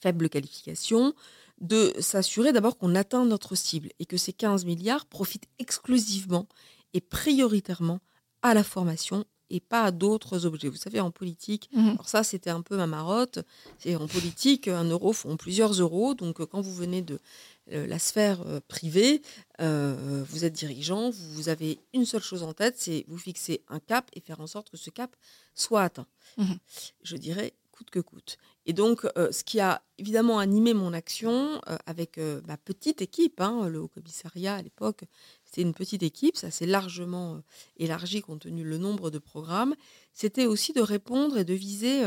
faible 0.00 0.28
qualification, 0.28 1.14
de 1.60 1.92
s'assurer 2.00 2.52
d'abord 2.52 2.76
qu'on 2.76 2.94
atteint 2.94 3.24
notre 3.24 3.54
cible 3.54 3.90
et 3.98 4.06
que 4.06 4.16
ces 4.16 4.32
15 4.32 4.64
milliards 4.64 5.06
profitent 5.06 5.48
exclusivement 5.58 6.46
et 6.92 7.00
prioritairement 7.00 8.00
à 8.42 8.54
la 8.54 8.64
formation 8.64 9.24
et 9.52 9.60
pas 9.60 9.84
à 9.84 9.90
d'autres 9.90 10.46
objets. 10.46 10.68
Vous 10.68 10.76
savez, 10.76 10.98
en 10.98 11.10
politique, 11.10 11.68
mmh 11.72 11.90
alors 11.90 12.08
ça 12.08 12.24
c'était 12.24 12.50
un 12.50 12.62
peu 12.62 12.76
ma 12.76 12.86
marotte, 12.86 13.40
c'est 13.78 13.94
en 13.94 14.08
politique, 14.08 14.66
un 14.66 14.84
euro 14.84 15.12
font 15.12 15.36
plusieurs 15.36 15.72
euros, 15.72 16.14
donc 16.14 16.44
quand 16.46 16.62
vous 16.62 16.74
venez 16.74 17.02
de 17.02 17.14
euh, 17.14 17.18
la 17.68 17.98
sphère 17.98 18.42
euh, 18.42 18.60
privée, 18.66 19.22
euh, 19.60 20.24
vous 20.28 20.44
êtes 20.44 20.52
dirigeant, 20.52 21.10
vous 21.10 21.48
avez 21.48 21.78
une 21.94 22.04
seule 22.04 22.22
chose 22.22 22.42
en 22.42 22.52
tête, 22.52 22.74
c'est 22.78 23.04
vous 23.08 23.18
fixer 23.18 23.62
un 23.68 23.80
cap 23.80 24.10
et 24.14 24.20
faire 24.20 24.40
en 24.40 24.46
sorte 24.46 24.70
que 24.70 24.76
ce 24.76 24.90
cap 24.90 25.14
soit 25.54 25.82
atteint. 25.82 26.06
Mmh 26.36 26.54
Je 27.02 27.16
dirais 27.16 27.52
coûte 27.70 27.90
que 27.90 28.00
coûte. 28.00 28.36
Et 28.66 28.74
donc, 28.74 29.06
ce 29.16 29.42
qui 29.42 29.58
a 29.58 29.82
évidemment 29.96 30.38
animé 30.38 30.74
mon 30.74 30.92
action 30.92 31.60
avec 31.86 32.20
ma 32.46 32.58
petite 32.58 33.00
équipe, 33.00 33.40
hein, 33.40 33.66
le 33.66 33.80
haut-commissariat 33.80 34.56
à 34.56 34.62
l'époque, 34.62 35.04
c'était 35.46 35.62
une 35.62 35.72
petite 35.72 36.02
équipe, 36.02 36.36
ça 36.36 36.50
s'est 36.50 36.66
largement 36.66 37.40
élargi 37.78 38.20
compte 38.20 38.42
tenu 38.42 38.62
le 38.62 38.76
nombre 38.76 39.10
de 39.10 39.18
programmes, 39.18 39.74
c'était 40.12 40.44
aussi 40.44 40.74
de 40.74 40.82
répondre 40.82 41.38
et 41.38 41.44
de 41.44 41.54
viser 41.54 42.04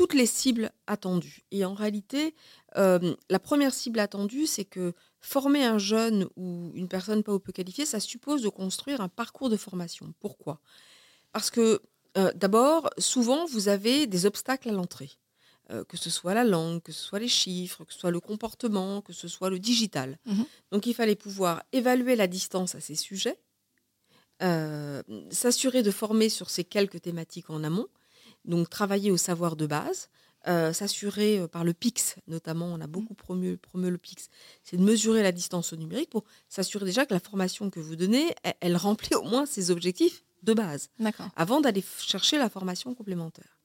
toutes 0.00 0.14
les 0.14 0.24
cibles 0.24 0.70
attendues. 0.86 1.44
Et 1.50 1.62
en 1.66 1.74
réalité, 1.74 2.34
euh, 2.78 3.14
la 3.28 3.38
première 3.38 3.74
cible 3.74 3.98
attendue, 3.98 4.46
c'est 4.46 4.64
que 4.64 4.94
former 5.20 5.62
un 5.62 5.76
jeune 5.76 6.26
ou 6.36 6.72
une 6.74 6.88
personne 6.88 7.22
pas 7.22 7.34
ou 7.34 7.38
peu 7.38 7.52
qualifiée, 7.52 7.84
ça 7.84 8.00
suppose 8.00 8.40
de 8.40 8.48
construire 8.48 9.02
un 9.02 9.10
parcours 9.10 9.50
de 9.50 9.58
formation. 9.58 10.14
Pourquoi? 10.18 10.62
Parce 11.32 11.50
que 11.50 11.82
euh, 12.16 12.32
d'abord, 12.34 12.88
souvent, 12.96 13.44
vous 13.44 13.68
avez 13.68 14.06
des 14.06 14.24
obstacles 14.24 14.70
à 14.70 14.72
l'entrée. 14.72 15.18
Euh, 15.70 15.84
que 15.84 15.98
ce 15.98 16.08
soit 16.08 16.32
la 16.32 16.44
langue, 16.44 16.80
que 16.80 16.92
ce 16.92 17.04
soit 17.04 17.18
les 17.18 17.28
chiffres, 17.28 17.84
que 17.84 17.92
ce 17.92 17.98
soit 17.98 18.10
le 18.10 18.20
comportement, 18.20 19.02
que 19.02 19.12
ce 19.12 19.28
soit 19.28 19.50
le 19.50 19.58
digital. 19.58 20.18
Mmh 20.24 20.42
Donc 20.72 20.86
il 20.86 20.94
fallait 20.94 21.14
pouvoir 21.14 21.62
évaluer 21.72 22.16
la 22.16 22.26
distance 22.26 22.74
à 22.74 22.80
ces 22.80 22.94
sujets, 22.94 23.38
s'assurer 25.30 25.82
de 25.82 25.90
former 25.90 26.30
sur 26.30 26.48
ces 26.48 26.64
quelques 26.64 27.02
thématiques 27.02 27.50
en 27.50 27.62
amont, 27.62 27.88
donc 28.44 28.70
travailler 28.70 29.10
au 29.10 29.16
savoir 29.16 29.56
de 29.56 29.66
base, 29.66 30.08
euh, 30.48 30.72
s'assurer 30.72 31.38
euh, 31.38 31.48
par 31.48 31.64
le 31.64 31.74
PIX, 31.74 32.16
notamment, 32.26 32.66
on 32.66 32.80
a 32.80 32.86
beaucoup 32.86 33.12
promu, 33.12 33.58
le 33.74 33.98
PIX, 33.98 34.28
c'est 34.64 34.78
de 34.78 34.82
mesurer 34.82 35.22
la 35.22 35.32
distance 35.32 35.74
au 35.74 35.76
numérique 35.76 36.08
pour 36.08 36.24
s'assurer 36.48 36.86
déjà 36.86 37.04
que 37.04 37.12
la 37.12 37.20
formation 37.20 37.68
que 37.68 37.78
vous 37.78 37.94
donnez, 37.94 38.34
elle, 38.60 38.76
remplit 38.76 39.14
au 39.14 39.22
moins 39.22 39.44
ses 39.44 39.70
objectifs 39.70 40.24
de 40.42 40.54
base, 40.54 40.88
avant 41.36 41.60
d'aller 41.60 41.84
chercher 41.98 42.38
la 42.38 42.48
formation 42.48 42.94
complémentaire. 42.94 43.58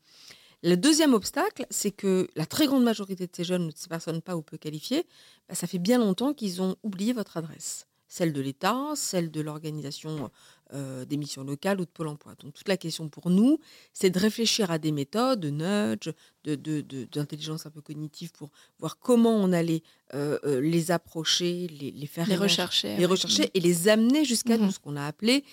Le 0.63 0.75
deuxième 0.75 1.13
obstacle, 1.13 1.65
c'est 1.69 1.91
que 1.91 2.27
la 2.35 2.45
très 2.45 2.65
grande 2.65 2.83
majorité 2.83 3.25
de 3.27 3.31
ces 3.33 3.45
jeunes 3.45 3.69
de 3.69 3.73
ces 3.73 3.87
personnes 3.87 4.21
pas 4.21 4.35
ou 4.35 4.41
peu 4.41 4.57
qualifiées, 4.57 5.05
bah, 5.47 5.55
ça 5.55 5.67
fait 5.67 5.79
bien 5.79 5.99
longtemps 5.99 6.33
qu'ils 6.33 6.61
ont 6.61 6.75
oublié 6.83 7.13
votre 7.13 7.37
adresse, 7.37 7.87
celle 8.07 8.33
de 8.33 8.41
l'État, 8.41 8.93
celle 8.95 9.31
de 9.31 9.41
l'organisation 9.41 10.29
euh, 10.73 11.05
des 11.05 11.17
missions 11.17 11.43
locales 11.43 11.79
ou 11.79 11.85
de 11.85 11.89
Pôle 11.89 12.07
emploi. 12.07 12.33
Donc 12.39 12.53
toute 12.53 12.67
la 12.67 12.77
question 12.77 13.07
pour 13.07 13.29
nous, 13.29 13.59
c'est 13.93 14.09
de 14.09 14.19
réfléchir 14.19 14.71
à 14.71 14.79
des 14.79 14.91
méthodes 14.91 15.39
de 15.39 15.49
nudge, 15.49 16.09
d'intelligence 16.43 17.63
de, 17.63 17.67
un 17.67 17.71
peu 17.71 17.81
cognitive 17.81 18.31
pour 18.31 18.49
voir 18.79 18.97
comment 18.97 19.35
on 19.35 19.51
allait 19.51 19.83
euh, 20.13 20.61
les 20.61 20.91
approcher, 20.91 21.67
les, 21.67 22.07
faire 22.07 22.27
les 22.27 22.35
rechercher, 22.35 22.97
les 22.97 23.05
rechercher 23.05 23.51
et 23.53 23.59
les 23.59 23.87
amener 23.89 24.25
jusqu'à 24.25 24.57
mmh 24.57 24.71
ce 24.71 24.79
qu'on 24.79 24.95
a 24.95 25.05
appelé 25.05 25.43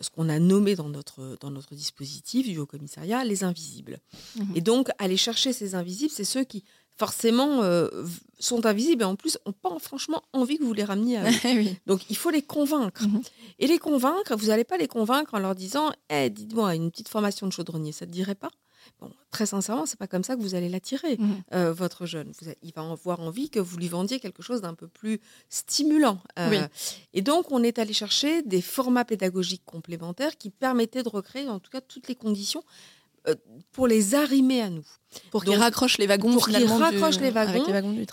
ce 0.00 0.10
qu'on 0.10 0.28
a 0.28 0.38
nommé 0.38 0.76
dans 0.76 0.88
notre, 0.88 1.36
dans 1.40 1.50
notre 1.50 1.74
dispositif 1.74 2.46
du 2.46 2.58
haut-commissariat, 2.58 3.24
les 3.24 3.42
invisibles. 3.42 3.98
Mmh 4.36 4.42
et 4.54 4.60
donc, 4.60 4.90
aller 4.98 5.16
chercher 5.16 5.52
ces 5.52 5.74
invisibles, 5.74 6.12
c'est 6.12 6.24
ceux 6.24 6.44
qui 6.44 6.62
forcément 6.98 7.62
euh, 7.62 7.88
sont 8.38 8.66
invisibles 8.66 9.02
et 9.02 9.06
en 9.06 9.16
plus 9.16 9.38
n'ont 9.46 9.52
pas 9.52 9.78
franchement 9.78 10.22
envie 10.32 10.58
que 10.58 10.64
vous 10.64 10.74
les 10.74 10.84
rameniez 10.84 11.18
à 11.18 11.30
eux. 11.30 11.34
Eh 11.44 11.76
Donc 11.86 12.10
il 12.10 12.16
faut 12.16 12.30
les 12.30 12.42
convaincre. 12.42 13.06
Mhm. 13.06 13.22
Et 13.58 13.66
les 13.66 13.78
convaincre, 13.78 14.34
vous 14.36 14.48
n'allez 14.48 14.64
pas 14.64 14.76
les 14.76 14.88
convaincre 14.88 15.34
en 15.34 15.38
leur 15.38 15.54
disant 15.54 15.92
hey, 16.10 16.30
dites-moi, 16.30 16.74
une 16.74 16.90
petite 16.90 17.08
formation 17.08 17.46
de 17.46 17.52
chaudronnier, 17.52 17.92
ça 17.92 18.04
ne 18.04 18.10
te 18.10 18.14
dirait 18.14 18.34
pas? 18.34 18.50
Bon, 19.00 19.10
très 19.30 19.46
sincèrement, 19.46 19.86
c'est 19.86 19.98
pas 19.98 20.06
comme 20.06 20.24
ça 20.24 20.34
que 20.34 20.40
vous 20.40 20.54
allez 20.54 20.68
l'attirer, 20.68 21.16
mhm. 21.18 21.42
euh, 21.52 21.72
votre 21.72 22.06
jeune. 22.06 22.32
il 22.62 22.72
va 22.72 22.82
avoir 22.90 23.20
envie 23.20 23.50
que 23.50 23.60
vous 23.60 23.76
lui 23.76 23.88
vendiez 23.88 24.18
quelque 24.18 24.42
chose 24.42 24.60
d'un 24.60 24.74
peu 24.74 24.88
plus 24.88 25.20
stimulant. 25.50 26.18
Euh, 26.38 26.66
et 27.12 27.22
donc, 27.22 27.52
on 27.52 27.62
est 27.62 27.78
allé 27.78 27.92
chercher 27.92 28.42
des 28.42 28.62
formats 28.62 29.04
pédagogiques 29.04 29.64
complémentaires 29.64 30.36
qui 30.36 30.50
permettaient 30.50 31.02
de 31.02 31.08
recréer, 31.08 31.48
en 31.48 31.60
tout 31.60 31.70
cas, 31.70 31.80
toutes 31.80 32.08
les 32.08 32.16
conditions 32.16 32.64
pour 33.72 33.86
les 33.86 34.14
arrimer 34.14 34.62
à 34.62 34.70
nous. 34.70 34.86
Pour 35.30 35.44
qu'ils 35.44 35.56
raccrochent 35.56 35.98
les 35.98 36.06
wagons. 36.06 36.32
Pour 36.32 36.48
qu'ils 36.48 36.66
raccrochent 36.66 37.20
les 37.20 37.30
wagons. 37.30 37.64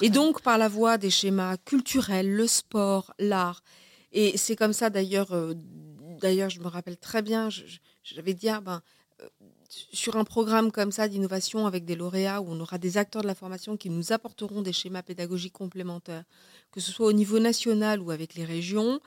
et 0.02 0.10
donc, 0.10 0.42
par 0.42 0.58
la 0.58 0.68
voie 0.68 0.98
des 0.98 1.10
schémas 1.10 1.58
culturels, 1.58 2.32
le 2.32 2.48
sport, 2.48 3.14
l'art. 3.20 3.64
Et 4.12 4.38
c'est 4.38 4.56
comme 4.56 4.74
ça, 4.74 4.90
d'ailleurs, 4.90 5.34
euh, 5.34 5.54
d'ailleurs, 6.22 6.50
je 6.50 6.60
me 6.60 6.68
rappelle 6.68 6.98
très 6.98 7.22
bien, 7.22 7.50
j'avais 8.04 8.34
dit, 8.34 8.48
ah, 8.50 8.62
ben, 8.62 8.76
euh, 8.76 8.80
sur 9.70 10.18
un 10.18 10.24
programme 10.24 10.72
comme 10.72 10.92
ça 10.92 11.08
d'innovation 11.08 11.66
avec 11.68 11.86
des 11.86 11.96
lauréats 11.96 12.42
où 12.42 12.48
on 12.50 12.60
aura 12.60 12.78
des 12.78 12.98
acteurs 12.98 13.22
de 13.22 13.28
la 13.28 13.36
formation 13.36 13.78
qui 13.78 13.90
nous 13.90 14.12
apporteront 14.12 14.62
des 14.62 14.74
schémas 14.74 15.04
pédagogiques 15.04 15.54
complémentaires, 15.54 16.24
que 16.72 16.80
ce 16.80 16.92
soit 16.92 17.08
au 17.08 17.14
niveau 17.14 17.40
national 17.40 18.00
ou 18.02 18.12
avec 18.12 18.36
les 18.36 18.46
régions, 18.46 19.00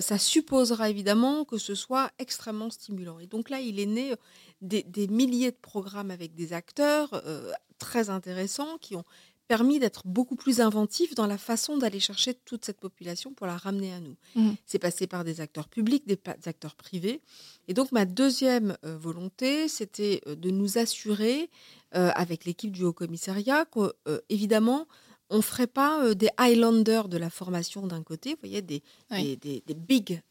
ça 0.00 0.18
supposera 0.18 0.90
évidemment 0.90 1.44
que 1.44 1.58
ce 1.58 1.74
soit 1.74 2.10
extrêmement 2.18 2.70
stimulant. 2.70 3.18
Et 3.18 3.26
donc 3.26 3.50
là, 3.50 3.60
il 3.60 3.78
est 3.78 3.86
né 3.86 4.14
des, 4.60 5.08
milliers 5.08 5.50
de 5.50 5.56
programmes 5.56 6.10
avec 6.10 6.34
des 6.34 6.52
acteurs 6.52 7.08
euh, 7.26 7.52
très 7.78 8.10
intéressants 8.10 8.78
qui 8.78 8.96
ont 8.96 9.04
permis 9.50 9.80
d'être 9.80 10.06
beaucoup 10.06 10.36
plus 10.36 10.60
inventifs 10.60 11.16
dans 11.16 11.26
la 11.26 11.36
façon 11.36 11.76
d'aller 11.76 11.98
chercher 11.98 12.34
toute 12.34 12.64
cette 12.64 12.78
population 12.78 13.34
pour 13.34 13.48
la 13.48 13.56
ramener 13.56 13.92
à 13.92 13.98
nous. 13.98 14.14
Mmh. 14.36 14.50
C'est 14.64 14.78
passé 14.78 15.08
par 15.08 15.24
des 15.24 15.40
acteurs 15.40 15.66
publics, 15.66 16.06
des, 16.06 16.20
acteurs 16.46 16.76
privés. 16.76 17.20
Et 17.66 17.74
donc 17.74 17.90
ma 17.90 18.04
deuxième 18.04 18.76
euh, 18.84 18.96
volonté, 18.96 19.66
c'était 19.66 20.20
euh, 20.28 20.36
de 20.36 20.50
nous 20.50 20.78
assurer, 20.78 21.50
avec 21.92 22.44
l'équipe 22.44 22.70
du 22.70 22.84
Haut 22.84 22.92
Commissariat, 22.92 23.64
qu'évidemment, 23.64 24.86
on 25.28 25.38
ne 25.38 25.42
ferait 25.42 25.66
pas 25.66 26.14
des 26.14 26.28
Highlanders 26.36 27.08
de 27.08 27.16
la 27.16 27.30
formation 27.30 27.84
d'un 27.88 28.04
côté, 28.04 28.30
vous 28.34 28.48
voyez, 28.48 28.62
des, 28.62 28.84
des, 29.10 29.74
big 29.74 30.22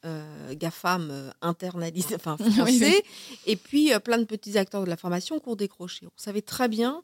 GAFAM 0.53 1.33
internalisés, 1.41 2.15
enfin 2.15 2.37
français, 2.55 3.03
et 3.45 3.57
puis 3.57 3.91
plein 4.05 4.19
de 4.19 4.23
petits 4.23 4.57
acteurs 4.57 4.85
de 4.85 4.89
la 4.89 4.95
formation 4.95 5.37
qui 5.41 5.49
ont 5.49 5.57
décroché. 5.57 6.05
On 6.05 6.11
savait 6.15 6.41
très 6.41 6.69
bien 6.69 7.03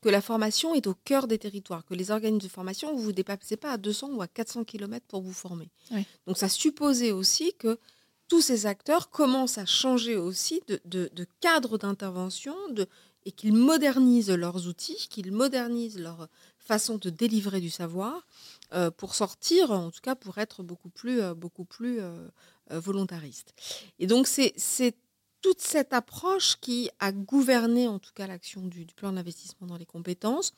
que 0.00 0.08
la 0.08 0.20
formation 0.20 0.74
est 0.74 0.86
au 0.86 0.94
cœur 0.94 1.26
des 1.26 1.38
territoires, 1.38 1.84
que 1.84 1.94
les 1.94 2.10
organismes 2.10 2.46
de 2.46 2.52
formation, 2.52 2.92
vous 2.92 3.00
ne 3.00 3.04
vous 3.04 3.12
dépassez 3.12 3.56
pas 3.56 3.72
à 3.72 3.76
200 3.78 4.10
ou 4.12 4.22
à 4.22 4.28
400 4.28 4.64
km 4.64 5.04
pour 5.08 5.22
vous 5.22 5.32
former. 5.32 5.68
Donc 6.26 6.38
ça 6.38 6.48
supposait 6.48 7.12
aussi 7.12 7.54
que 7.58 7.78
tous 8.28 8.40
ces 8.40 8.66
acteurs 8.66 9.10
commencent 9.10 9.58
à 9.58 9.66
changer 9.66 10.16
aussi 10.16 10.62
de, 10.66 11.26
cadre 11.40 11.78
d'intervention 11.78 12.56
et 13.24 13.32
qu'ils 13.32 13.54
modernisent 13.54 14.30
leurs 14.30 14.66
outils, 14.66 15.08
qu'ils 15.08 15.32
modernisent 15.32 15.98
leur 15.98 16.28
façon 16.58 16.98
de 16.98 17.10
délivrer 17.10 17.60
du 17.60 17.70
savoir 17.70 18.26
euh, 18.74 18.90
pour 18.90 19.14
sortir, 19.14 19.70
en 19.70 19.90
tout 19.90 20.00
cas 20.02 20.16
pour 20.16 20.38
être 20.38 20.64
beaucoup 20.64 20.88
plus, 20.88 21.20
euh, 21.20 21.34
beaucoup 21.34 21.64
plus 21.64 22.00
euh, 22.00 22.28
volontariste. 22.70 23.54
Et 24.00 24.08
donc 24.08 24.26
c'est 24.26 24.96
toute 25.42 25.60
cette 25.60 25.92
approche 25.92 26.56
qui 26.60 26.90
a 26.98 27.12
gouverné 27.12 27.88
en 27.88 27.98
tout 27.98 28.12
cas 28.14 28.26
l'action 28.26 28.62
du, 28.62 28.86
plan 28.86 29.12
d'investissement 29.12 29.66
dans 29.66 29.76
les 29.76 29.86
compétences, 29.86 30.52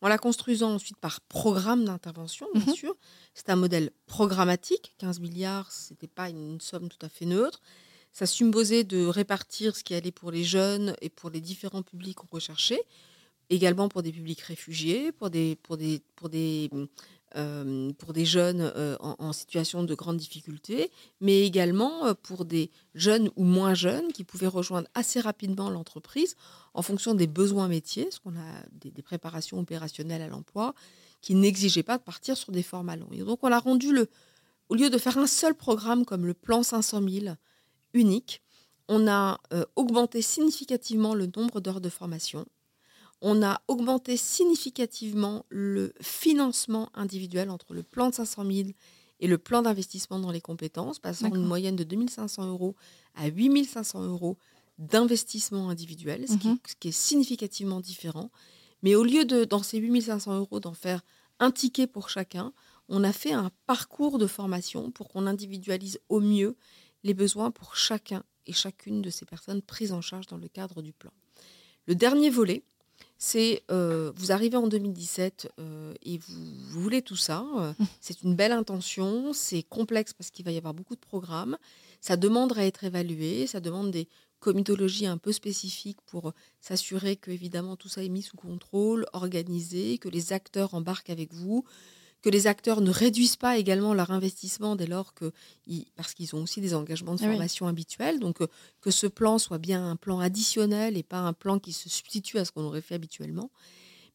en 0.00 0.08
la 0.08 0.18
construisant 0.18 0.74
ensuite 0.74 0.96
par 0.98 1.20
programme 1.22 1.84
d'intervention, 1.84 2.46
bien 2.54 2.72
mmh 2.72 2.76
sûr. 2.76 2.96
C'est 3.34 3.50
un 3.50 3.56
modèle 3.56 3.90
programmatique. 4.06 4.94
15 4.98 5.20
milliards, 5.20 5.72
ce 5.72 5.92
n'était 5.92 6.08
pas 6.08 6.28
une 6.28 6.60
somme 6.60 6.88
tout 6.88 7.04
à 7.04 7.08
fait 7.08 7.26
neutre. 7.26 7.60
Ça 8.12 8.26
supposait 8.26 8.84
de 8.84 9.06
répartir 9.06 9.74
ce 9.74 9.82
qui 9.82 9.94
allait 9.94 10.12
pour 10.12 10.30
les 10.30 10.44
jeunes 10.44 10.94
et 11.00 11.08
pour 11.08 11.30
les 11.30 11.40
différents 11.40 11.82
publics 11.82 12.16
qu'on 12.16 12.28
recherchait, 12.30 12.82
également 13.50 13.88
pour 13.88 14.02
des 14.02 14.12
publics 14.12 14.40
réfugiés, 14.40 15.10
pour 15.10 15.30
des, 15.30 15.56
pour 15.56 15.76
des, 15.76 16.00
pour 16.14 16.28
des 16.28 16.70
euh, 17.36 17.92
pour 17.98 18.12
des 18.12 18.24
jeunes 18.24 18.60
euh, 18.60 18.96
en, 19.00 19.32
situation 19.32 19.82
de 19.82 19.94
grande 19.96 20.18
difficulté, 20.18 20.92
mais 21.20 21.44
également 21.44 22.06
euh, 22.06 22.14
pour 22.14 22.44
des 22.44 22.70
jeunes 22.94 23.28
ou 23.34 23.42
moins 23.42 23.74
jeunes 23.74 24.12
qui 24.12 24.22
pouvaient 24.22 24.46
rejoindre 24.46 24.86
assez 24.94 25.20
rapidement 25.20 25.68
l'entreprise 25.68 26.36
en 26.74 26.82
fonction 26.82 27.12
des 27.12 27.26
besoins 27.26 27.66
métiers, 27.66 28.08
ce 28.12 28.20
qu'on 28.20 28.36
a 28.36 28.62
des, 28.72 29.02
préparations 29.02 29.58
opérationnelles 29.58 30.22
à 30.22 30.28
l'emploi, 30.28 30.74
qui 31.20 31.34
n'exigeaient 31.34 31.82
pas 31.82 31.98
de 31.98 32.04
partir 32.04 32.36
sur 32.36 32.52
des 32.52 32.62
formats 32.62 32.94
longs. 32.94 33.10
Et 33.10 33.24
donc 33.24 33.40
on 33.42 33.50
a 33.50 33.58
rendu 33.58 33.92
le, 33.92 34.08
au 34.68 34.76
lieu 34.76 34.88
de 34.88 34.98
faire 34.98 35.18
un 35.18 35.26
seul 35.26 35.56
programme 35.56 36.04
comme 36.04 36.26
le 36.26 36.34
plan 36.34 36.62
500 36.62 37.02
000 37.02 37.34
unique, 37.94 38.42
on 38.86 39.08
a 39.08 39.40
augmenté 39.76 40.22
significativement 40.22 41.14
le 41.14 41.26
nombre 41.34 41.60
d'heures 41.60 41.80
de 41.80 41.88
formation 41.88 42.44
on 43.20 43.42
a 43.42 43.62
augmenté 43.68 44.16
significativement 44.16 45.46
le 45.48 45.92
financement 46.00 46.90
individuel 46.94 47.50
entre 47.50 47.74
le 47.74 47.82
plan 47.82 48.10
de 48.10 48.14
500 48.14 48.44
000 48.50 48.68
et 49.20 49.26
le 49.26 49.38
plan 49.38 49.62
d'investissement 49.62 50.18
dans 50.18 50.30
les 50.30 50.40
compétences, 50.40 50.98
passant 50.98 51.28
d'une 51.28 51.46
moyenne 51.46 51.76
de 51.76 51.84
2500 51.84 52.46
euros 52.48 52.74
à 53.14 53.28
8500 53.28 54.04
euros 54.04 54.36
d'investissement 54.78 55.70
individuel, 55.70 56.26
ce, 56.28 56.36
qui, 56.36 56.48
mhm. 56.48 56.58
ce, 56.66 56.74
qui, 56.74 56.88
est 56.88 56.92
significativement 56.92 57.80
différent. 57.80 58.30
Mais 58.82 58.94
au 58.96 59.04
lieu 59.04 59.24
de, 59.24 59.44
dans 59.44 59.62
ces 59.62 59.78
8500 59.78 60.36
euros, 60.36 60.60
d'en 60.60 60.74
faire 60.74 61.00
un 61.38 61.50
ticket 61.50 61.86
pour 61.86 62.10
chacun, 62.10 62.52
on 62.88 63.04
a 63.04 63.12
fait 63.12 63.32
un 63.32 63.50
parcours 63.66 64.18
de 64.18 64.26
formation 64.26 64.90
pour 64.90 65.08
qu'on 65.08 65.26
individualise 65.26 66.00
au 66.08 66.20
mieux 66.20 66.56
les 67.02 67.14
besoins 67.14 67.50
pour 67.50 67.76
chacun 67.76 68.24
et 68.46 68.52
chacune 68.52 69.00
de 69.00 69.10
ces 69.10 69.24
personnes 69.24 69.62
prises 69.62 69.92
en 69.92 70.00
charge 70.00 70.26
dans 70.26 70.36
le 70.36 70.48
cadre 70.48 70.82
du 70.82 70.92
plan. 70.92 71.12
Le 71.86 71.94
dernier 71.94 72.30
volet, 72.30 72.64
c'est 73.26 73.62
euh, 73.70 74.12
vous 74.16 74.32
arrivez 74.32 74.58
en 74.58 74.66
2017 74.68 75.50
euh, 75.58 75.94
et 76.02 76.18
vous, 76.18 76.80
voulez 76.80 77.00
tout 77.00 77.16
ça. 77.16 77.46
Euh, 77.56 77.72
c'est 78.02 78.20
une 78.22 78.36
belle 78.36 78.52
intention, 78.52 79.32
c'est 79.32 79.62
complexe 79.62 80.12
parce 80.12 80.30
qu'il 80.30 80.44
va 80.44 80.52
y 80.52 80.58
avoir 80.58 80.74
beaucoup 80.74 80.94
de 80.94 81.00
programmes. 81.00 81.56
Ça 82.02 82.18
demande 82.18 82.52
à 82.58 82.66
être 82.66 82.84
évalué, 82.84 83.46
ça 83.46 83.60
demande 83.60 83.90
des 83.90 84.08
comitologies 84.40 85.06
un 85.06 85.16
peu 85.16 85.32
spécifiques 85.32 86.02
pour 86.04 86.34
s'assurer 86.60 87.16
que 87.16 87.30
évidemment 87.30 87.76
tout 87.76 87.88
ça 87.88 88.04
est 88.04 88.10
mis 88.10 88.20
sous 88.20 88.36
contrôle, 88.36 89.06
organisé, 89.14 89.96
que 89.96 90.10
les 90.10 90.34
acteurs 90.34 90.74
embarquent 90.74 91.08
avec 91.08 91.32
vous, 91.32 91.64
que 92.24 92.30
les 92.30 92.46
acteurs 92.46 92.80
ne 92.80 92.90
réduisent 92.90 93.36
pas 93.36 93.58
également 93.58 93.92
leur 93.92 94.10
investissement 94.10 94.76
dès 94.76 94.86
lors 94.86 95.12
que, 95.12 95.30
parce 95.94 96.14
qu'ils 96.14 96.34
ont 96.34 96.42
aussi 96.42 96.62
des 96.62 96.72
engagements 96.72 97.14
de 97.14 97.20
ah 97.22 97.28
formation 97.28 97.66
habituels, 97.66 98.18
donc 98.18 98.40
euh, 98.40 98.46
que 98.80 98.90
ce 98.90 99.06
plan 99.06 99.38
soit 99.38 99.58
bien 99.58 99.90
un 99.90 99.96
plan 99.96 100.20
additionnel 100.20 100.96
et 100.96 101.02
pas 101.02 101.18
un 101.18 101.34
plan 101.34 101.58
qui 101.58 101.74
se 101.74 101.90
substitue 101.90 102.38
à 102.38 102.46
ce 102.46 102.52
qu'on 102.52 102.62
aurait 102.62 102.80
fait 102.80 102.94
habituellement, 102.94 103.50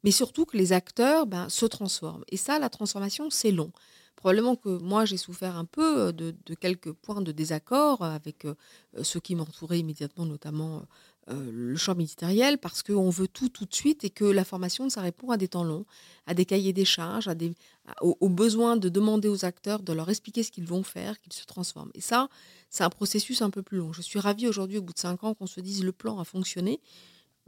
mais 0.03 0.09
surtout 0.09 0.45
que 0.45 0.57
les 0.57 0.73
acteurs 0.73 1.27
ben, 1.27 1.49
se 1.49 1.67
transforment. 1.67 2.23
Et 2.29 2.37
ça, 2.37 2.57
la 2.57 2.69
transformation, 2.69 3.29
c'est 3.29 3.51
long. 3.51 3.71
Probablement 4.15 4.55
que 4.55 4.69
moi, 4.79 5.05
j'ai 5.05 5.17
souffert 5.17 5.55
un 5.55 5.65
peu 5.65 6.07
euh, 6.07 6.11
de, 6.11 6.33
quelques 6.59 6.91
points 6.91 7.21
de 7.21 7.31
désaccord 7.31 8.03
avec 8.03 8.43
euh, 8.45 8.55
ceux 9.03 9.19
qui 9.19 9.35
m'entouraient 9.35 9.79
immédiatement, 9.79 10.25
notamment 10.25 10.81
euh, 11.29 11.51
le 11.51 11.75
champ 11.75 11.95
ministériel 11.95 12.57
parce 12.57 12.81
qu'on 12.83 13.09
veut 13.09 13.27
tout 13.27 13.49
tout 13.49 13.65
de 13.65 13.73
suite 13.73 14.03
et 14.03 14.09
que 14.09 14.25
la 14.25 14.43
formation, 14.43 14.89
ça 14.89 15.01
répond 15.01 15.31
à 15.31 15.37
des 15.37 15.47
temps 15.47 15.63
longs, 15.63 15.85
à 16.25 16.33
des 16.33 16.45
cahiers 16.45 16.73
des 16.73 16.85
charges, 16.85 17.27
à 17.27 17.35
des, 17.35 17.53
au, 18.01 18.29
besoin 18.29 18.77
de 18.77 18.89
demander 18.89 19.27
aux 19.27 19.45
acteurs 19.45 19.81
de 19.81 19.93
leur 19.93 20.09
expliquer 20.09 20.43
ce 20.43 20.51
qu'ils 20.51 20.65
vont 20.65 20.83
faire, 20.83 21.19
qu'ils 21.19 21.33
se 21.33 21.45
transforment. 21.45 21.91
Et 21.93 22.01
ça, 22.01 22.29
c'est 22.69 22.83
un 22.83 22.89
processus 22.89 23.41
un 23.41 23.49
peu 23.49 23.61
plus 23.61 23.77
long. 23.77 23.93
Je 23.93 24.01
suis 24.01 24.19
ravie 24.19 24.47
aujourd'hui, 24.47 24.77
au 24.77 24.81
bout 24.81 24.93
de 24.93 24.99
cinq 24.99 25.23
ans, 25.23 25.33
qu'on 25.33 25.47
se 25.47 25.59
dise 25.59 25.83
le 25.83 25.91
plan 25.91 26.19
a 26.19 26.23
fonctionné. 26.23 26.79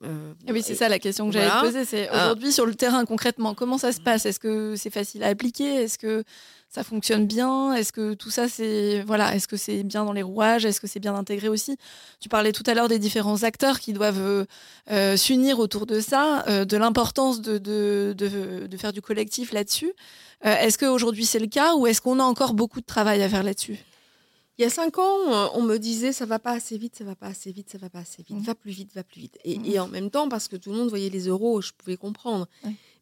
Euh, 0.04 0.34
oui, 0.50 0.62
c'est 0.64 0.76
ça 0.76 0.90
la 0.90 1.00
question 1.00 1.28
que 1.28 1.34
j'allais 1.34 1.50
te 1.50 1.62
poser. 1.62 1.86
C'est 1.86 2.10
ah. 2.10 2.26
aujourd'hui 2.26 2.52
sur 2.52 2.66
le 2.66 2.74
terrain 2.74 3.06
concrètement, 3.06 3.54
comment 3.54 3.78
ça 3.78 3.92
se 3.92 4.02
passe? 4.02 4.26
Est-ce 4.26 4.40
que 4.40 4.76
c'est 4.76 4.90
facile 4.90 5.24
à 5.24 5.28
appliquer? 5.28 5.84
Est-ce 5.84 6.00
que 6.00 6.24
ça 6.70 6.84
fonctionne 6.84 7.28
bien? 7.28 7.74
Est-ce 7.74 7.92
que 7.92 8.14
tout 8.14 8.32
ça, 8.32 8.48
c'est 8.48 9.04
voilà, 9.06 9.36
est-ce 9.36 9.48
que 9.48 9.58
c'est 9.58 9.84
bien 9.84 10.04
dans 10.06 10.14
les 10.14 10.24
rouages? 10.24 10.66
Est-ce 10.66 10.82
que 10.82 10.88
c'est 10.88 11.00
bien 11.00 11.14
intégré 11.14 11.50
aussi? 11.50 11.78
Tu 12.20 12.30
parlais 12.30 12.52
tout 12.52 12.64
à 12.66 12.74
l'heure 12.74 12.88
des 12.88 13.00
différents 13.00 13.44
acteurs 13.44 13.80
qui 13.80 13.94
doivent 13.94 14.48
euh, 14.92 15.18
s'unir 15.18 15.60
autour 15.60 15.86
de 15.86 16.00
ça, 16.00 16.44
euh, 16.48 16.66
de 16.66 16.78
l'importance 16.78 17.42
de, 17.42 17.58
de, 17.58 18.16
de, 18.18 18.78
faire 18.78 18.94
du 18.94 19.02
collectif 19.02 19.52
là-dessus. 19.52 19.94
est-ce 20.44 20.78
qu'aujourd'hui 20.78 21.26
c'est 21.26 21.40
le 21.40 21.48
cas? 21.48 21.76
Ou 21.76 21.86
est-ce 21.86 22.02
qu'on 22.02 22.20
a 22.20 22.24
encore 22.24 22.54
beaucoup 22.54 22.82
de 22.82 22.86
travail 22.86 23.22
à 23.22 23.30
faire 23.30 23.44
là-dessus? 23.44 23.78
Il 24.62 24.66
y 24.66 24.68
a 24.68 24.70
cinq 24.70 25.00
ans, 25.00 25.34
euh, 25.34 25.48
on 25.56 25.64
me 25.64 25.78
disait 25.78 26.14
ça 26.14 26.28
va 26.28 26.38
pas 26.38 26.52
assez 26.52 26.78
vite, 26.78 26.96
ça 26.96 27.04
va 27.04 27.16
pas 27.16 27.26
assez 27.26 27.52
vite, 27.52 27.72
ça 27.72 27.80
va 27.80 27.90
pas 27.90 27.98
assez 27.98 28.22
vite, 28.22 28.38
mmh. 28.38 28.44
va 28.44 28.54
plus 28.54 28.70
vite, 28.70 28.94
va 28.94 29.04
plus 29.04 29.22
vite. 29.22 29.40
Et, 29.44 29.58
mmh. 29.58 29.80
en 29.80 29.88
même 29.88 30.12
temps, 30.12 30.30
parce 30.30 30.48
que 30.48 30.56
tout 30.56 30.70
le 30.70 30.78
monde 30.78 30.90
voyait 30.90 31.10
les 31.10 31.28
euros, 31.30 31.62
je 31.62 31.72
pouvais 31.76 31.98
comprendre. 31.98 32.48